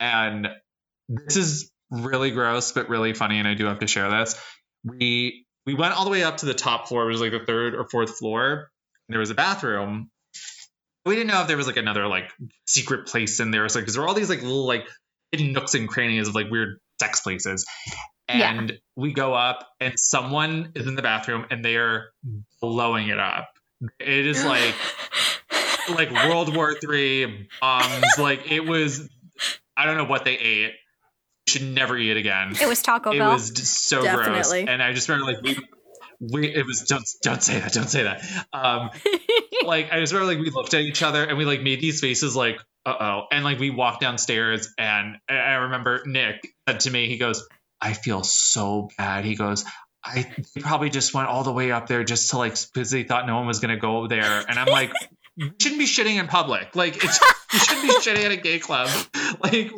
And 0.00 0.48
this 1.08 1.36
is 1.36 1.70
really 1.90 2.30
gross, 2.30 2.72
but 2.72 2.88
really 2.88 3.12
funny, 3.12 3.38
and 3.38 3.46
I 3.46 3.54
do 3.54 3.66
have 3.66 3.80
to 3.80 3.86
share 3.86 4.10
this. 4.10 4.40
We 4.82 5.46
we 5.66 5.74
went 5.74 5.94
all 5.94 6.04
the 6.04 6.10
way 6.10 6.22
up 6.22 6.38
to 6.38 6.46
the 6.46 6.54
top 6.54 6.88
floor, 6.88 7.04
which 7.04 7.14
was 7.14 7.20
like 7.20 7.32
the 7.32 7.44
third 7.44 7.74
or 7.74 7.86
fourth 7.88 8.16
floor. 8.18 8.70
There 9.10 9.18
was 9.18 9.30
a 9.30 9.34
bathroom. 9.34 10.10
We 11.04 11.14
didn't 11.14 11.28
know 11.28 11.42
if 11.42 11.46
there 11.46 11.56
was 11.56 11.66
like 11.66 11.76
another 11.76 12.06
like 12.06 12.30
secret 12.66 13.06
place 13.06 13.38
in 13.38 13.50
there. 13.50 13.68
So 13.68 13.80
because 13.80 13.94
there 13.94 14.02
were 14.02 14.08
all 14.08 14.14
these 14.14 14.30
like 14.30 14.42
little 14.42 14.66
like 14.66 14.88
hidden 15.30 15.52
nooks 15.52 15.74
and 15.74 15.88
crannies 15.88 16.28
of 16.28 16.34
like 16.34 16.50
weird 16.50 16.78
sex 17.00 17.20
places. 17.20 17.66
Yeah. 18.28 18.50
And 18.52 18.78
we 18.96 19.12
go 19.12 19.34
up 19.34 19.66
and 19.80 19.98
someone 19.98 20.72
is 20.74 20.86
in 20.86 20.96
the 20.96 21.02
bathroom 21.02 21.46
and 21.50 21.64
they 21.64 21.76
are 21.76 22.06
blowing 22.60 23.08
it 23.08 23.18
up. 23.20 23.48
It 24.00 24.26
is 24.26 24.44
like 24.44 24.74
like 25.90 26.10
World 26.10 26.54
War 26.54 26.74
Three 26.74 27.48
bombs. 27.60 28.04
like 28.18 28.50
it 28.50 28.60
was 28.60 29.08
I 29.76 29.84
don't 29.84 29.96
know 29.96 30.06
what 30.06 30.24
they 30.24 30.36
ate. 30.36 30.72
Should 31.48 31.62
never 31.62 31.96
eat 31.96 32.10
it 32.10 32.16
again. 32.16 32.54
It 32.60 32.66
was 32.66 32.82
Taco 32.82 33.12
Bell. 33.12 33.30
It 33.30 33.34
was 33.34 33.68
so 33.68 34.02
Definitely. 34.02 34.64
gross. 34.64 34.72
And 34.72 34.82
I 34.82 34.92
just 34.92 35.08
remember 35.08 35.32
like 35.32 35.42
we 35.42 35.58
we 36.18 36.48
it 36.52 36.66
was 36.66 36.80
don't 36.82 37.06
don't 37.22 37.42
say 37.42 37.60
that, 37.60 37.72
don't 37.72 37.88
say 37.88 38.02
that. 38.04 38.22
Um 38.52 38.90
like 39.64 39.92
I 39.92 40.00
just 40.00 40.12
remember 40.12 40.34
like 40.34 40.42
we 40.42 40.50
looked 40.50 40.74
at 40.74 40.80
each 40.80 41.02
other 41.02 41.22
and 41.22 41.38
we 41.38 41.44
like 41.44 41.62
made 41.62 41.80
these 41.80 42.00
faces 42.00 42.34
like 42.34 42.58
uh 42.86 42.94
oh, 43.00 43.22
and 43.32 43.44
like 43.44 43.58
we 43.58 43.70
walked 43.70 44.00
downstairs 44.00 44.72
and 44.78 45.16
I- 45.28 45.34
I 45.34 45.54
remember 45.54 46.02
Nick 46.06 46.54
said 46.68 46.80
to 46.80 46.90
me, 46.90 47.08
he 47.08 47.18
goes, 47.18 47.46
"I 47.80 47.92
feel 47.92 48.22
so 48.22 48.88
bad." 48.96 49.24
He 49.24 49.34
goes, 49.34 49.64
"I 50.04 50.32
they 50.54 50.60
probably 50.60 50.88
just 50.90 51.12
went 51.12 51.28
all 51.28 51.42
the 51.44 51.52
way 51.52 51.72
up 51.72 51.88
there 51.88 52.04
just 52.04 52.30
to 52.30 52.38
like 52.38 52.54
because 52.72 52.90
they 52.90 53.02
thought 53.02 53.26
no 53.26 53.36
one 53.36 53.46
was 53.46 53.58
gonna 53.60 53.76
go 53.76 54.06
there," 54.06 54.44
and 54.48 54.58
I'm 54.58 54.68
like. 54.68 54.92
You 55.38 55.52
shouldn't 55.60 55.78
be 55.78 55.84
shitting 55.84 56.18
in 56.18 56.28
public. 56.28 56.74
Like 56.74 57.04
it's 57.04 57.20
you 57.52 57.58
shouldn't 57.58 57.82
be 57.82 57.92
shitting 57.96 58.24
at 58.24 58.32
a 58.32 58.38
gay 58.38 58.58
club. 58.58 58.88
Like 59.42 59.70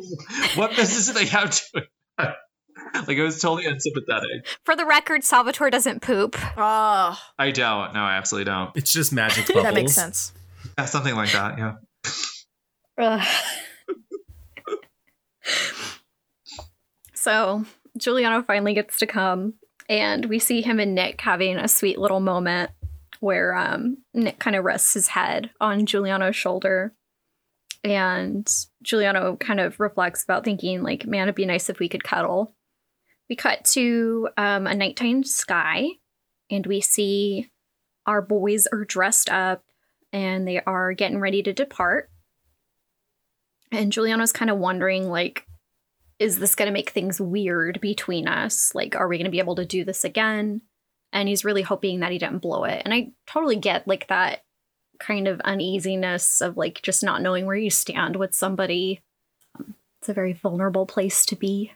what 0.54 0.70
business 0.76 1.08
do 1.08 1.14
they 1.14 1.26
have 1.26 1.50
to? 1.50 1.82
like 2.18 3.16
it 3.16 3.22
was 3.24 3.40
totally 3.40 3.66
unsympathetic. 3.66 4.46
For 4.64 4.76
the 4.76 4.86
record, 4.86 5.24
Salvatore 5.24 5.70
doesn't 5.70 6.00
poop. 6.00 6.36
Oh, 6.56 7.18
I 7.36 7.50
don't. 7.50 7.92
No, 7.92 8.00
I 8.00 8.18
absolutely 8.18 8.44
don't. 8.44 8.70
It's 8.76 8.92
just 8.92 9.12
magic 9.12 9.48
bubbles. 9.48 9.64
that 9.64 9.74
makes 9.74 9.94
sense. 9.94 10.32
Yeah, 10.78 10.84
something 10.84 11.16
like 11.16 11.32
that. 11.32 11.58
Yeah. 11.58 11.74
So 17.14 17.64
Giuliano 17.96 18.42
finally 18.42 18.74
gets 18.74 18.98
to 18.98 19.06
come, 19.06 19.54
and 19.88 20.26
we 20.26 20.38
see 20.38 20.62
him 20.62 20.80
and 20.80 20.94
Nick 20.94 21.20
having 21.20 21.56
a 21.56 21.68
sweet 21.68 21.98
little 21.98 22.20
moment 22.20 22.70
where 23.20 23.54
um, 23.54 23.98
Nick 24.14 24.38
kind 24.38 24.56
of 24.56 24.64
rests 24.64 24.94
his 24.94 25.08
head 25.08 25.50
on 25.60 25.86
Giuliano's 25.86 26.36
shoulder. 26.36 26.94
And 27.84 28.48
Giuliano 28.82 29.36
kind 29.36 29.60
of 29.60 29.78
reflects 29.78 30.24
about 30.24 30.44
thinking, 30.44 30.82
like, 30.82 31.06
man, 31.06 31.24
it'd 31.24 31.34
be 31.34 31.46
nice 31.46 31.68
if 31.68 31.78
we 31.78 31.88
could 31.88 32.04
cuddle. 32.04 32.54
We 33.28 33.36
cut 33.36 33.64
to 33.72 34.28
um, 34.36 34.66
a 34.66 34.74
nighttime 34.74 35.22
sky, 35.22 35.88
and 36.50 36.66
we 36.66 36.80
see 36.80 37.50
our 38.06 38.22
boys 38.22 38.66
are 38.72 38.84
dressed 38.84 39.28
up 39.28 39.62
and 40.12 40.48
they 40.48 40.60
are 40.60 40.94
getting 40.94 41.20
ready 41.20 41.42
to 41.42 41.52
depart. 41.52 42.10
And 43.70 43.92
Giuliano's 43.92 44.32
kind 44.32 44.50
of 44.50 44.58
wondering, 44.58 45.08
like, 45.08 45.46
is 46.18 46.38
this 46.38 46.54
going 46.54 46.66
to 46.66 46.72
make 46.72 46.90
things 46.90 47.20
weird 47.20 47.80
between 47.80 48.26
us? 48.26 48.74
Like, 48.74 48.96
are 48.96 49.06
we 49.08 49.18
going 49.18 49.26
to 49.26 49.30
be 49.30 49.38
able 49.38 49.56
to 49.56 49.64
do 49.64 49.84
this 49.84 50.04
again? 50.04 50.62
And 51.12 51.28
he's 51.28 51.44
really 51.44 51.62
hoping 51.62 52.00
that 52.00 52.12
he 52.12 52.18
didn't 52.18 52.38
blow 52.38 52.64
it. 52.64 52.82
And 52.84 52.92
I 52.92 53.12
totally 53.26 53.56
get, 53.56 53.86
like, 53.86 54.08
that 54.08 54.42
kind 54.98 55.28
of 55.28 55.40
uneasiness 55.40 56.40
of, 56.40 56.56
like, 56.56 56.82
just 56.82 57.02
not 57.02 57.22
knowing 57.22 57.46
where 57.46 57.56
you 57.56 57.70
stand 57.70 58.16
with 58.16 58.34
somebody. 58.34 59.00
Um, 59.58 59.74
it's 60.00 60.08
a 60.08 60.14
very 60.14 60.32
vulnerable 60.32 60.86
place 60.86 61.24
to 61.26 61.36
be. 61.36 61.72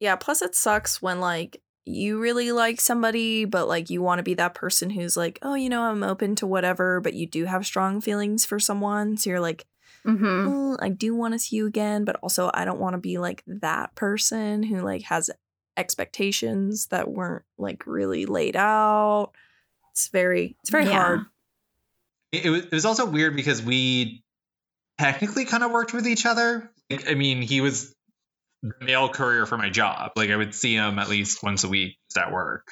Yeah, 0.00 0.16
plus 0.16 0.42
it 0.42 0.54
sucks 0.54 1.00
when 1.00 1.20
like 1.20 1.62
you 1.84 2.20
really 2.20 2.52
like 2.52 2.80
somebody, 2.80 3.44
but 3.44 3.68
like 3.68 3.88
you 3.88 4.02
want 4.02 4.18
to 4.18 4.24
be 4.24 4.34
that 4.34 4.54
person 4.54 4.90
who's 4.90 5.16
like, 5.16 5.38
oh, 5.42 5.54
you 5.54 5.68
know, 5.68 5.82
I'm 5.82 6.02
open 6.02 6.34
to 6.36 6.46
whatever, 6.46 7.00
but 7.00 7.14
you 7.14 7.26
do 7.26 7.44
have 7.44 7.64
strong 7.64 8.00
feelings 8.00 8.44
for 8.44 8.58
someone. 8.58 9.16
So 9.16 9.30
you're 9.30 9.40
like, 9.40 9.64
Mm-hmm. 10.06 10.48
"Mm, 10.48 10.76
I 10.80 10.88
do 10.88 11.14
want 11.14 11.34
to 11.34 11.38
see 11.38 11.56
you 11.56 11.66
again, 11.66 12.04
but 12.04 12.16
also 12.22 12.50
I 12.54 12.64
don't 12.64 12.78
want 12.80 12.94
to 12.94 12.98
be 12.98 13.18
like 13.18 13.42
that 13.46 13.94
person 13.94 14.62
who 14.62 14.80
like 14.80 15.02
has 15.02 15.30
expectations 15.76 16.86
that 16.86 17.10
weren't 17.10 17.44
like 17.58 17.86
really 17.86 18.26
laid 18.26 18.56
out. 18.56 19.32
It's 19.92 20.08
very, 20.08 20.56
it's 20.60 20.70
very 20.70 20.84
Yeah. 20.84 20.92
hard. 20.92 21.20
It, 22.32 22.46
it 22.46 22.50
was, 22.50 22.62
it 22.66 22.72
was 22.72 22.84
also 22.84 23.06
weird 23.06 23.36
because 23.36 23.62
we 23.62 24.22
technically 24.98 25.44
kind 25.44 25.62
of 25.62 25.70
worked 25.70 25.92
with 25.92 26.06
each 26.06 26.26
other. 26.26 26.70
Like, 26.90 27.10
I 27.10 27.14
mean, 27.14 27.42
he 27.42 27.60
was 27.60 27.94
the 28.62 28.72
mail 28.84 29.08
courier 29.08 29.46
for 29.46 29.58
my 29.58 29.70
job. 29.70 30.12
Like 30.16 30.30
I 30.30 30.36
would 30.36 30.54
see 30.54 30.74
him 30.74 30.98
at 30.98 31.08
least 31.08 31.42
once 31.42 31.64
a 31.64 31.68
week 31.68 31.96
just 32.10 32.18
at 32.24 32.32
work. 32.32 32.66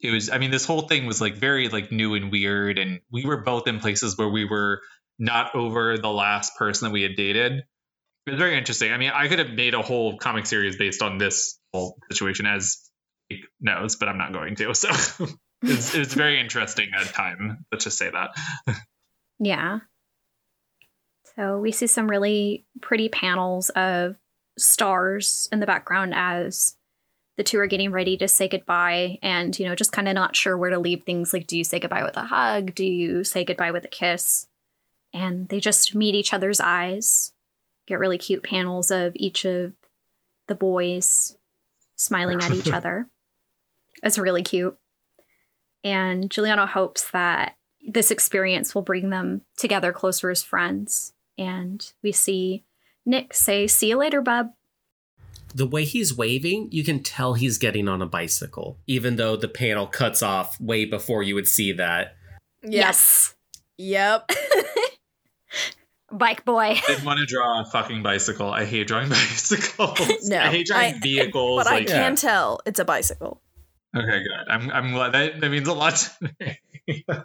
It 0.00 0.10
was, 0.10 0.28
I 0.28 0.38
mean, 0.38 0.50
this 0.50 0.66
whole 0.66 0.82
thing 0.82 1.06
was 1.06 1.20
like 1.20 1.34
very 1.36 1.68
like 1.68 1.90
new 1.90 2.14
and 2.14 2.30
weird, 2.30 2.78
and 2.78 3.00
we 3.10 3.24
were 3.24 3.38
both 3.38 3.66
in 3.66 3.80
places 3.80 4.16
where 4.18 4.28
we 4.28 4.44
were 4.44 4.82
not 5.18 5.54
over 5.54 5.98
the 5.98 6.10
last 6.10 6.56
person 6.56 6.86
that 6.86 6.92
we 6.92 7.02
had 7.02 7.16
dated. 7.16 7.64
It 8.26 8.30
was 8.30 8.38
very 8.38 8.58
interesting. 8.58 8.92
I 8.92 8.98
mean, 8.98 9.12
I 9.14 9.28
could 9.28 9.38
have 9.38 9.50
made 9.50 9.74
a 9.74 9.82
whole 9.82 10.18
comic 10.18 10.46
series 10.46 10.76
based 10.76 11.02
on 11.02 11.18
this 11.18 11.58
whole 11.72 11.96
situation, 12.10 12.46
as 12.46 12.78
he 13.28 13.44
knows, 13.60 13.96
but 13.96 14.08
I'm 14.08 14.18
not 14.18 14.32
going 14.32 14.56
to. 14.56 14.74
So 14.74 14.88
it's, 15.62 15.94
it's 15.94 16.14
very 16.14 16.40
interesting 16.40 16.90
at 16.98 17.06
time. 17.06 17.64
Let's 17.70 17.84
just 17.84 17.98
say 17.98 18.10
that. 18.10 18.30
Yeah. 19.38 19.80
So 21.36 21.58
we 21.58 21.70
see 21.70 21.86
some 21.86 22.08
really 22.08 22.64
pretty 22.80 23.08
panels 23.08 23.68
of 23.70 24.16
stars 24.58 25.48
in 25.52 25.60
the 25.60 25.66
background 25.66 26.14
as 26.16 26.76
the 27.36 27.44
two 27.44 27.58
are 27.58 27.66
getting 27.66 27.90
ready 27.90 28.16
to 28.16 28.28
say 28.28 28.48
goodbye 28.48 29.18
and, 29.22 29.56
you 29.58 29.66
know, 29.66 29.74
just 29.74 29.92
kind 29.92 30.08
of 30.08 30.14
not 30.14 30.34
sure 30.34 30.56
where 30.56 30.70
to 30.70 30.78
leave 30.78 31.04
things. 31.04 31.32
Like, 31.32 31.46
do 31.46 31.58
you 31.58 31.64
say 31.64 31.78
goodbye 31.78 32.04
with 32.04 32.16
a 32.16 32.24
hug? 32.24 32.74
Do 32.74 32.84
you 32.84 33.24
say 33.24 33.44
goodbye 33.44 33.72
with 33.72 33.84
a 33.84 33.88
kiss? 33.88 34.46
And 35.16 35.48
they 35.48 35.60
just 35.60 35.94
meet 35.94 36.14
each 36.14 36.34
other's 36.34 36.60
eyes, 36.60 37.32
get 37.86 37.98
really 37.98 38.18
cute 38.18 38.42
panels 38.42 38.90
of 38.90 39.12
each 39.16 39.46
of 39.46 39.72
the 40.46 40.54
boys 40.54 41.38
smiling 41.96 42.42
at 42.42 42.52
each 42.52 42.70
other. 42.72 43.08
It's 44.02 44.18
really 44.18 44.42
cute. 44.42 44.76
And 45.82 46.30
Giuliano 46.30 46.66
hopes 46.66 47.10
that 47.12 47.56
this 47.80 48.10
experience 48.10 48.74
will 48.74 48.82
bring 48.82 49.08
them 49.08 49.40
together 49.56 49.90
closer 49.90 50.30
as 50.30 50.42
friends. 50.42 51.14
And 51.38 51.90
we 52.02 52.12
see 52.12 52.64
Nick 53.06 53.32
say, 53.32 53.66
See 53.66 53.88
you 53.88 53.96
later, 53.96 54.20
bub. 54.20 54.50
The 55.54 55.66
way 55.66 55.84
he's 55.84 56.14
waving, 56.14 56.68
you 56.72 56.84
can 56.84 57.02
tell 57.02 57.32
he's 57.32 57.56
getting 57.56 57.88
on 57.88 58.02
a 58.02 58.06
bicycle, 58.06 58.76
even 58.86 59.16
though 59.16 59.36
the 59.36 59.48
panel 59.48 59.86
cuts 59.86 60.22
off 60.22 60.60
way 60.60 60.84
before 60.84 61.22
you 61.22 61.34
would 61.34 61.48
see 61.48 61.72
that. 61.72 62.16
Yes. 62.62 63.34
Yep. 63.78 64.30
Bike 66.12 66.44
boy. 66.44 66.74
I 66.76 66.82
didn't 66.86 67.04
want 67.04 67.18
to 67.18 67.26
draw 67.26 67.62
a 67.62 67.64
fucking 67.64 68.02
bicycle. 68.02 68.50
I 68.50 68.64
hate 68.64 68.86
drawing 68.86 69.08
bicycles. 69.10 69.98
No, 70.30 70.38
I 70.38 70.48
hate 70.50 70.66
drawing 70.66 70.94
I- 70.94 70.98
vehicles. 71.00 71.64
but 71.64 71.66
I 71.72 71.78
like, 71.78 71.86
can 71.88 72.14
tell 72.16 72.60
it's 72.64 72.78
a 72.78 72.84
bicycle. 72.84 73.40
okay, 73.96 74.22
good. 74.22 74.48
I'm 74.48 74.70
I'm 74.70 74.92
glad 74.92 75.12
that 75.12 75.40
that 75.40 75.50
means 75.50 75.66
a 75.68 75.72
lot 75.74 75.96
to 76.20 76.30
me. 76.40 77.04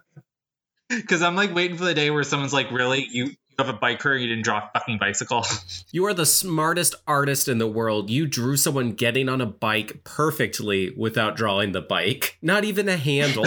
Because 0.90 1.22
I'm 1.22 1.38
like 1.38 1.56
waiting 1.56 1.78
for 1.78 1.86
the 1.86 1.94
day 1.94 2.10
where 2.10 2.22
someone's 2.24 2.52
like, 2.52 2.70
"Really, 2.70 3.08
you, 3.10 3.28
you 3.28 3.36
have 3.58 3.70
a 3.70 3.74
biker? 3.74 4.20
You 4.20 4.28
didn't 4.28 4.44
draw 4.44 4.58
a 4.58 4.70
fucking 4.78 4.98
bicycle?" 5.00 5.46
You 5.94 6.06
are 6.08 6.14
the 6.14 6.26
smartest 6.26 6.96
artist 7.08 7.48
in 7.48 7.60
the 7.60 7.68
world. 7.68 8.10
You 8.10 8.28
drew 8.28 8.58
someone 8.58 8.92
getting 8.92 9.30
on 9.30 9.40
a 9.40 9.46
bike 9.46 10.04
perfectly 10.04 10.90
without 10.98 11.38
drawing 11.38 11.72
the 11.72 11.80
bike, 11.80 12.38
not 12.42 12.66
even 12.66 12.90
a 12.90 12.98
handle. 12.98 13.46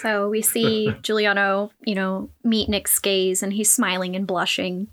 So 0.00 0.28
we 0.28 0.42
see 0.42 0.94
Giuliano, 1.02 1.70
you 1.84 1.94
know, 1.94 2.30
meet 2.42 2.68
Nick's 2.68 2.98
gaze 2.98 3.42
and 3.42 3.52
he's 3.52 3.72
smiling 3.72 4.16
and 4.16 4.26
blushing 4.26 4.88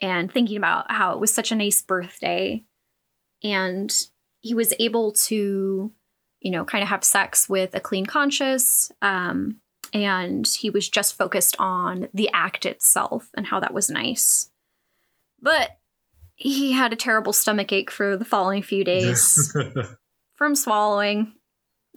and 0.00 0.30
thinking 0.30 0.56
about 0.56 0.90
how 0.90 1.12
it 1.12 1.20
was 1.20 1.32
such 1.32 1.52
a 1.52 1.56
nice 1.56 1.80
birthday. 1.82 2.64
And 3.42 3.92
he 4.40 4.54
was 4.54 4.74
able 4.78 5.12
to, 5.12 5.92
you 6.40 6.50
know, 6.50 6.64
kind 6.64 6.82
of 6.82 6.88
have 6.88 7.04
sex 7.04 7.48
with 7.48 7.74
a 7.74 7.80
clean 7.80 8.06
conscience. 8.06 8.90
Um, 9.00 9.60
and 9.92 10.46
he 10.46 10.70
was 10.70 10.88
just 10.88 11.16
focused 11.16 11.56
on 11.58 12.08
the 12.12 12.30
act 12.32 12.66
itself 12.66 13.28
and 13.36 13.46
how 13.46 13.60
that 13.60 13.74
was 13.74 13.90
nice. 13.90 14.50
But 15.40 15.78
he 16.34 16.72
had 16.72 16.92
a 16.92 16.96
terrible 16.96 17.32
stomach 17.32 17.72
ache 17.72 17.90
for 17.90 18.16
the 18.16 18.24
following 18.24 18.62
few 18.62 18.84
days 18.84 19.54
from 20.34 20.54
swallowing. 20.54 21.34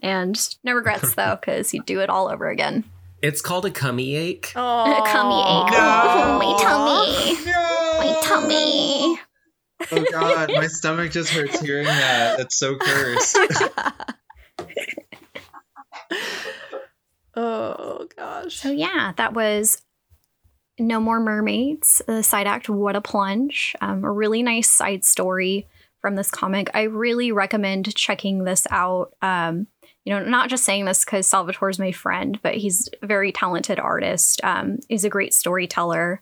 And 0.01 0.37
no 0.63 0.73
regrets 0.73 1.15
though, 1.15 1.35
because 1.41 1.69
he'd 1.71 1.85
do 1.85 2.01
it 2.01 2.09
all 2.09 2.27
over 2.27 2.49
again. 2.49 2.83
it's 3.21 3.41
called 3.41 3.65
a 3.65 3.71
cummy 3.71 4.15
ache. 4.15 4.51
Oh, 4.55 5.03
Tummy 5.11 5.41
ache. 5.41 5.71
No. 5.71 6.39
My 6.39 6.57
tummy. 6.61 7.45
no! 7.45 7.97
My 7.99 8.21
tummy. 8.23 9.19
Oh 9.91 10.05
god, 10.11 10.51
my 10.55 10.67
stomach 10.67 11.11
just 11.11 11.29
hurts 11.31 11.59
hearing 11.59 11.85
that. 11.85 12.37
That's 12.37 12.55
so 12.57 12.77
cursed. 12.77 13.37
oh 17.35 18.07
gosh. 18.15 18.55
So 18.55 18.71
yeah, 18.71 19.13
that 19.17 19.33
was 19.33 19.81
No 20.79 20.99
More 20.99 21.19
Mermaids, 21.19 22.01
the 22.07 22.23
side 22.23 22.47
act 22.47 22.69
What 22.69 22.95
a 22.95 23.01
Plunge. 23.01 23.75
Um, 23.81 24.03
a 24.03 24.11
really 24.11 24.43
nice 24.43 24.69
side 24.69 25.03
story 25.03 25.67
from 26.01 26.15
this 26.15 26.31
comic. 26.31 26.69
I 26.73 26.83
really 26.83 27.31
recommend 27.31 27.93
checking 27.95 28.43
this 28.43 28.65
out. 28.69 29.13
Um, 29.21 29.67
you 30.05 30.13
know, 30.13 30.23
not 30.23 30.49
just 30.49 30.63
saying 30.63 30.85
this 30.85 31.03
because 31.03 31.27
Salvatore's 31.27 31.79
my 31.79 31.91
friend, 31.91 32.39
but 32.41 32.55
he's 32.55 32.87
a 33.01 33.07
very 33.07 33.31
talented 33.31 33.79
artist. 33.79 34.39
Um, 34.43 34.77
he's 34.87 35.03
a 35.03 35.09
great 35.09 35.33
storyteller. 35.33 36.21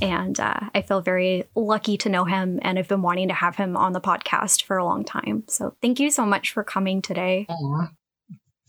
And 0.00 0.38
uh, 0.38 0.60
I 0.74 0.82
feel 0.82 1.00
very 1.00 1.44
lucky 1.54 1.96
to 1.98 2.08
know 2.08 2.24
him. 2.24 2.58
And 2.62 2.78
I've 2.78 2.88
been 2.88 3.02
wanting 3.02 3.28
to 3.28 3.34
have 3.34 3.56
him 3.56 3.76
on 3.76 3.92
the 3.92 4.00
podcast 4.00 4.64
for 4.64 4.76
a 4.76 4.84
long 4.84 5.04
time. 5.04 5.44
So 5.48 5.74
thank 5.80 6.00
you 6.00 6.10
so 6.10 6.26
much 6.26 6.52
for 6.52 6.64
coming 6.64 7.00
today. 7.00 7.46
Aww. 7.48 7.90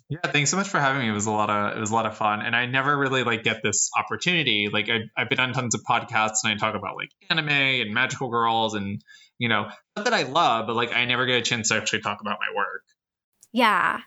Yeah, 0.08 0.20
thanks 0.24 0.52
so 0.52 0.58
much 0.58 0.68
for 0.68 0.80
having 0.80 1.02
me. 1.02 1.10
It 1.10 1.14
was 1.14 1.26
a 1.26 1.32
lot 1.32 1.50
of 1.50 1.76
it 1.76 1.80
was 1.80 1.90
a 1.90 1.94
lot 1.96 2.06
of 2.06 2.16
fun, 2.16 2.42
and 2.44 2.56
I 2.56 2.68
never 2.68 2.96
really 2.96 3.24
like 3.24 3.42
get 3.42 3.64
this 3.64 3.90
opportunity. 3.98 4.70
Like 4.72 4.88
I, 4.88 5.00
I've 5.18 5.30
been 5.30 5.40
on 5.40 5.52
tons 5.52 5.74
of 5.74 5.82
podcasts, 5.82 6.44
and 6.44 6.54
I 6.54 6.58
talk 6.58 6.76
about 6.76 6.96
like 6.96 7.10
anime 7.28 7.50
and 7.50 7.92
magical 7.92 8.30
girls, 8.30 8.76
and 8.76 9.02
you 9.40 9.50
know 9.50 9.68
that 9.96 10.14
I 10.14 10.22
love, 10.22 10.68
but 10.68 10.76
like 10.76 10.96
I 10.96 11.06
never 11.06 11.26
get 11.26 11.38
a 11.38 11.42
chance 11.42 11.70
to 11.70 11.76
actually 11.76 12.02
talk 12.02 12.22
about 12.22 12.38
my 12.40 12.56
work. 12.56 12.84
Yeah, 13.52 14.02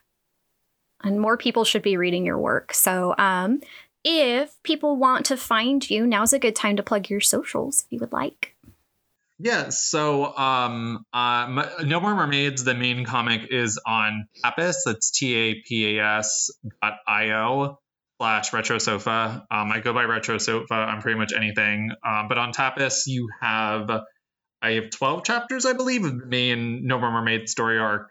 and 1.02 1.20
more 1.20 1.36
people 1.36 1.64
should 1.64 1.82
be 1.82 1.96
reading 1.96 2.26
your 2.26 2.38
work. 2.38 2.74
So, 2.74 3.14
um, 3.18 3.60
if 4.04 4.62
people 4.62 4.96
want 4.96 5.26
to 5.26 5.36
find 5.36 5.88
you, 5.88 6.06
now's 6.06 6.32
a 6.32 6.38
good 6.38 6.56
time 6.56 6.76
to 6.76 6.82
plug 6.82 7.10
your 7.10 7.20
socials 7.20 7.84
if 7.84 7.92
you 7.92 7.98
would 7.98 8.12
like. 8.12 8.54
Yeah, 9.40 9.68
so 9.68 10.36
um, 10.36 11.04
uh, 11.12 11.66
No 11.84 12.00
More 12.00 12.14
Mermaids, 12.14 12.64
the 12.64 12.74
main 12.74 13.04
comic 13.04 13.52
is 13.52 13.78
on 13.86 14.26
Tapas. 14.44 14.78
That's 14.84 15.12
T 15.12 15.34
A 15.34 15.54
P 15.64 15.98
A 15.98 16.04
S 16.18 16.50
dot 16.82 16.94
I 17.06 17.30
O 17.30 17.78
slash 18.20 18.52
Retro 18.52 18.78
Sofa. 18.78 19.46
Um, 19.48 19.70
I 19.70 19.78
go 19.78 19.92
by 19.92 20.04
Retro 20.04 20.38
Sofa 20.38 20.74
on 20.74 21.00
pretty 21.02 21.18
much 21.18 21.32
anything. 21.32 21.92
Um, 22.04 22.26
but 22.28 22.36
on 22.36 22.52
Tapas, 22.52 23.02
you 23.06 23.28
have, 23.40 23.88
I 24.60 24.72
have 24.72 24.90
12 24.90 25.22
chapters, 25.22 25.66
I 25.66 25.72
believe, 25.74 26.04
of 26.04 26.18
the 26.18 26.26
main 26.26 26.84
No 26.86 26.98
More 26.98 27.12
Mermaids 27.12 27.52
story 27.52 27.78
arc. 27.78 28.08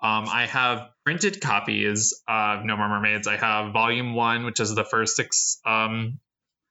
Um, 0.00 0.24
I 0.28 0.46
have 0.46 0.88
printed 1.04 1.40
copies 1.40 2.22
of 2.26 2.64
No 2.64 2.76
More 2.76 2.88
Mermaids. 2.88 3.26
I 3.26 3.36
have 3.36 3.72
volume 3.72 4.14
one, 4.14 4.44
which 4.44 4.60
is 4.60 4.74
the 4.74 4.84
first 4.84 5.16
six 5.16 5.60
um, 5.66 6.20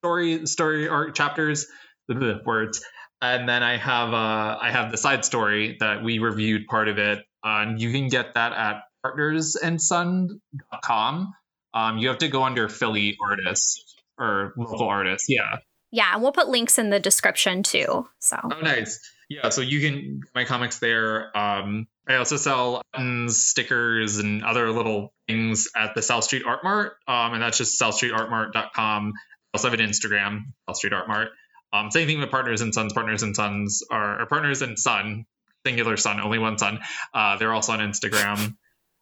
story 0.01 0.47
story 0.47 0.87
arc 0.87 1.15
chapters, 1.15 1.67
the 2.07 2.41
words 2.45 2.83
and 3.23 3.47
then 3.47 3.63
I 3.63 3.77
have 3.77 4.13
uh, 4.13 4.57
I 4.61 4.69
have 4.71 4.91
the 4.91 4.97
side 4.97 5.23
story 5.23 5.77
that 5.79 6.03
we 6.03 6.19
reviewed 6.19 6.67
part 6.67 6.89
of 6.89 6.97
it. 6.99 7.25
and 7.41 7.81
you 7.81 7.91
can 7.91 8.09
get 8.09 8.33
that 8.33 8.51
at 8.51 8.83
partnersandson.com. 9.05 11.33
Um, 11.73 11.97
you 11.97 12.09
have 12.09 12.17
to 12.19 12.27
go 12.27 12.43
under 12.43 12.69
Philly 12.69 13.17
artists 13.23 13.95
or 14.19 14.53
local 14.57 14.87
artists. 14.87 15.27
Yeah. 15.29 15.57
Yeah, 15.91 16.13
and 16.13 16.21
we'll 16.21 16.33
put 16.33 16.49
links 16.49 16.77
in 16.77 16.89
the 16.89 16.99
description 16.99 17.63
too. 17.63 18.05
So. 18.19 18.37
Oh, 18.43 18.59
nice. 18.61 18.99
Yeah, 19.29 19.47
so 19.49 19.61
you 19.61 19.79
can 19.79 20.19
my 20.35 20.43
comics 20.43 20.79
there. 20.79 21.35
Um, 21.37 21.87
I 22.07 22.15
also 22.15 22.35
sell 22.35 22.81
buttons, 22.91 23.41
stickers, 23.41 24.17
and 24.17 24.43
other 24.43 24.71
little 24.71 25.13
things 25.27 25.69
at 25.75 25.95
the 25.95 26.01
South 26.01 26.25
Street 26.25 26.43
Art 26.45 26.63
Mart, 26.63 26.97
um, 27.07 27.33
and 27.33 27.41
that's 27.41 27.57
just 27.57 27.79
southstreetartmart.com. 27.79 29.13
I 29.15 29.57
also 29.57 29.69
have 29.69 29.79
an 29.79 29.85
Instagram, 29.85 30.45
South 30.67 30.77
Street 30.77 30.93
Art 30.93 31.07
Mart. 31.07 31.29
Um, 31.71 31.91
same 31.91 32.07
thing 32.07 32.19
with 32.19 32.29
partners 32.29 32.61
and 32.61 32.73
sons. 32.73 32.93
Partners 32.93 33.23
and 33.23 33.35
sons 33.35 33.83
are 33.89 34.25
partners 34.27 34.61
and 34.61 34.77
son, 34.77 35.25
singular 35.65 35.95
son, 35.95 36.19
only 36.19 36.39
one 36.39 36.57
son. 36.57 36.79
Uh, 37.13 37.37
they're 37.37 37.53
also 37.53 37.71
on 37.71 37.79
Instagram. 37.79 38.55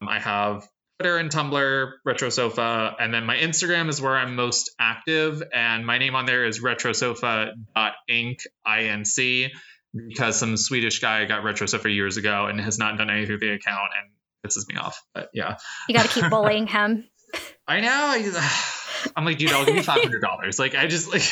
I 0.08 0.20
have 0.20 0.68
Twitter 0.99 1.18
and 1.18 1.32
Tumblr, 1.32 1.93
Retro 2.06 2.30
Sofa, 2.30 2.95
and 2.99 3.12
then 3.12 3.26
my 3.26 3.36
Instagram 3.36 3.89
is 3.89 3.99
where 3.99 4.16
I'm 4.16 4.36
most 4.36 4.70
active, 4.80 5.41
and 5.52 5.86
my 5.86 5.97
name 5.97 6.14
on 6.14 6.28
there 6.28 6.45
is 6.45 6.60
retrosofa.inc, 6.60 8.45
I-N-C, 8.64 9.52
because 9.94 10.39
some 10.39 10.58
Swedish 10.58 11.00
guy 11.00 11.26
got 11.26 11.44
Retro 11.44 11.68
Sofa 11.68 11.89
years 11.89 12.18
ago 12.18 12.46
and 12.46 12.60
has 12.60 12.78
not 12.78 12.98
done 12.98 13.10
anything 13.10 13.34
with 13.34 13.42
the 13.42 13.52
account, 13.52 13.89
and 14.00 14.12
pisses 14.46 14.68
me 14.68 14.76
off. 14.76 15.04
But 15.14 15.30
yeah, 15.34 15.58
you 15.88 15.96
got 15.96 16.10
to 16.10 16.22
keep 16.22 16.30
bullying 16.30 16.68
him. 16.68 17.06
I 17.68 17.82
know. 17.82 17.89
I, 17.89 18.72
I'm 19.16 19.26
like, 19.26 19.38
dude, 19.38 19.52
I'll 19.52 19.66
give 19.66 19.76
you 19.76 19.84
five 19.84 20.02
hundred 20.02 20.22
dollars. 20.22 20.60
Like, 20.60 20.76
I 20.76 20.88
just 20.88 21.12
like. 21.12 21.24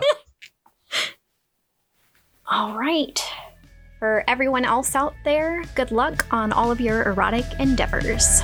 All 2.50 2.76
right. 2.76 3.22
For 3.98 4.24
everyone 4.26 4.64
else 4.64 4.96
out 4.96 5.14
there, 5.24 5.62
good 5.76 5.92
luck 5.92 6.26
on 6.32 6.52
all 6.52 6.72
of 6.72 6.80
your 6.80 7.04
erotic 7.04 7.44
endeavors. 7.60 8.42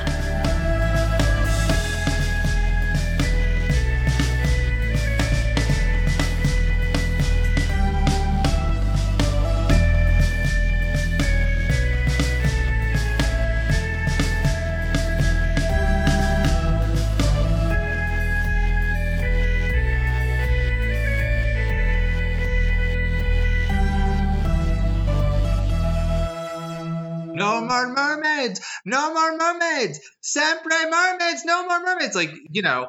Mermaids, 28.49 28.61
no 28.85 29.15
more 29.15 29.37
mermaids, 29.37 30.01
sempre 30.21 30.77
mermaids, 30.91 31.45
no 31.45 31.67
more 31.67 31.81
mermaids. 31.81 32.15
Like, 32.15 32.31
you 32.51 32.63
know, 32.63 32.89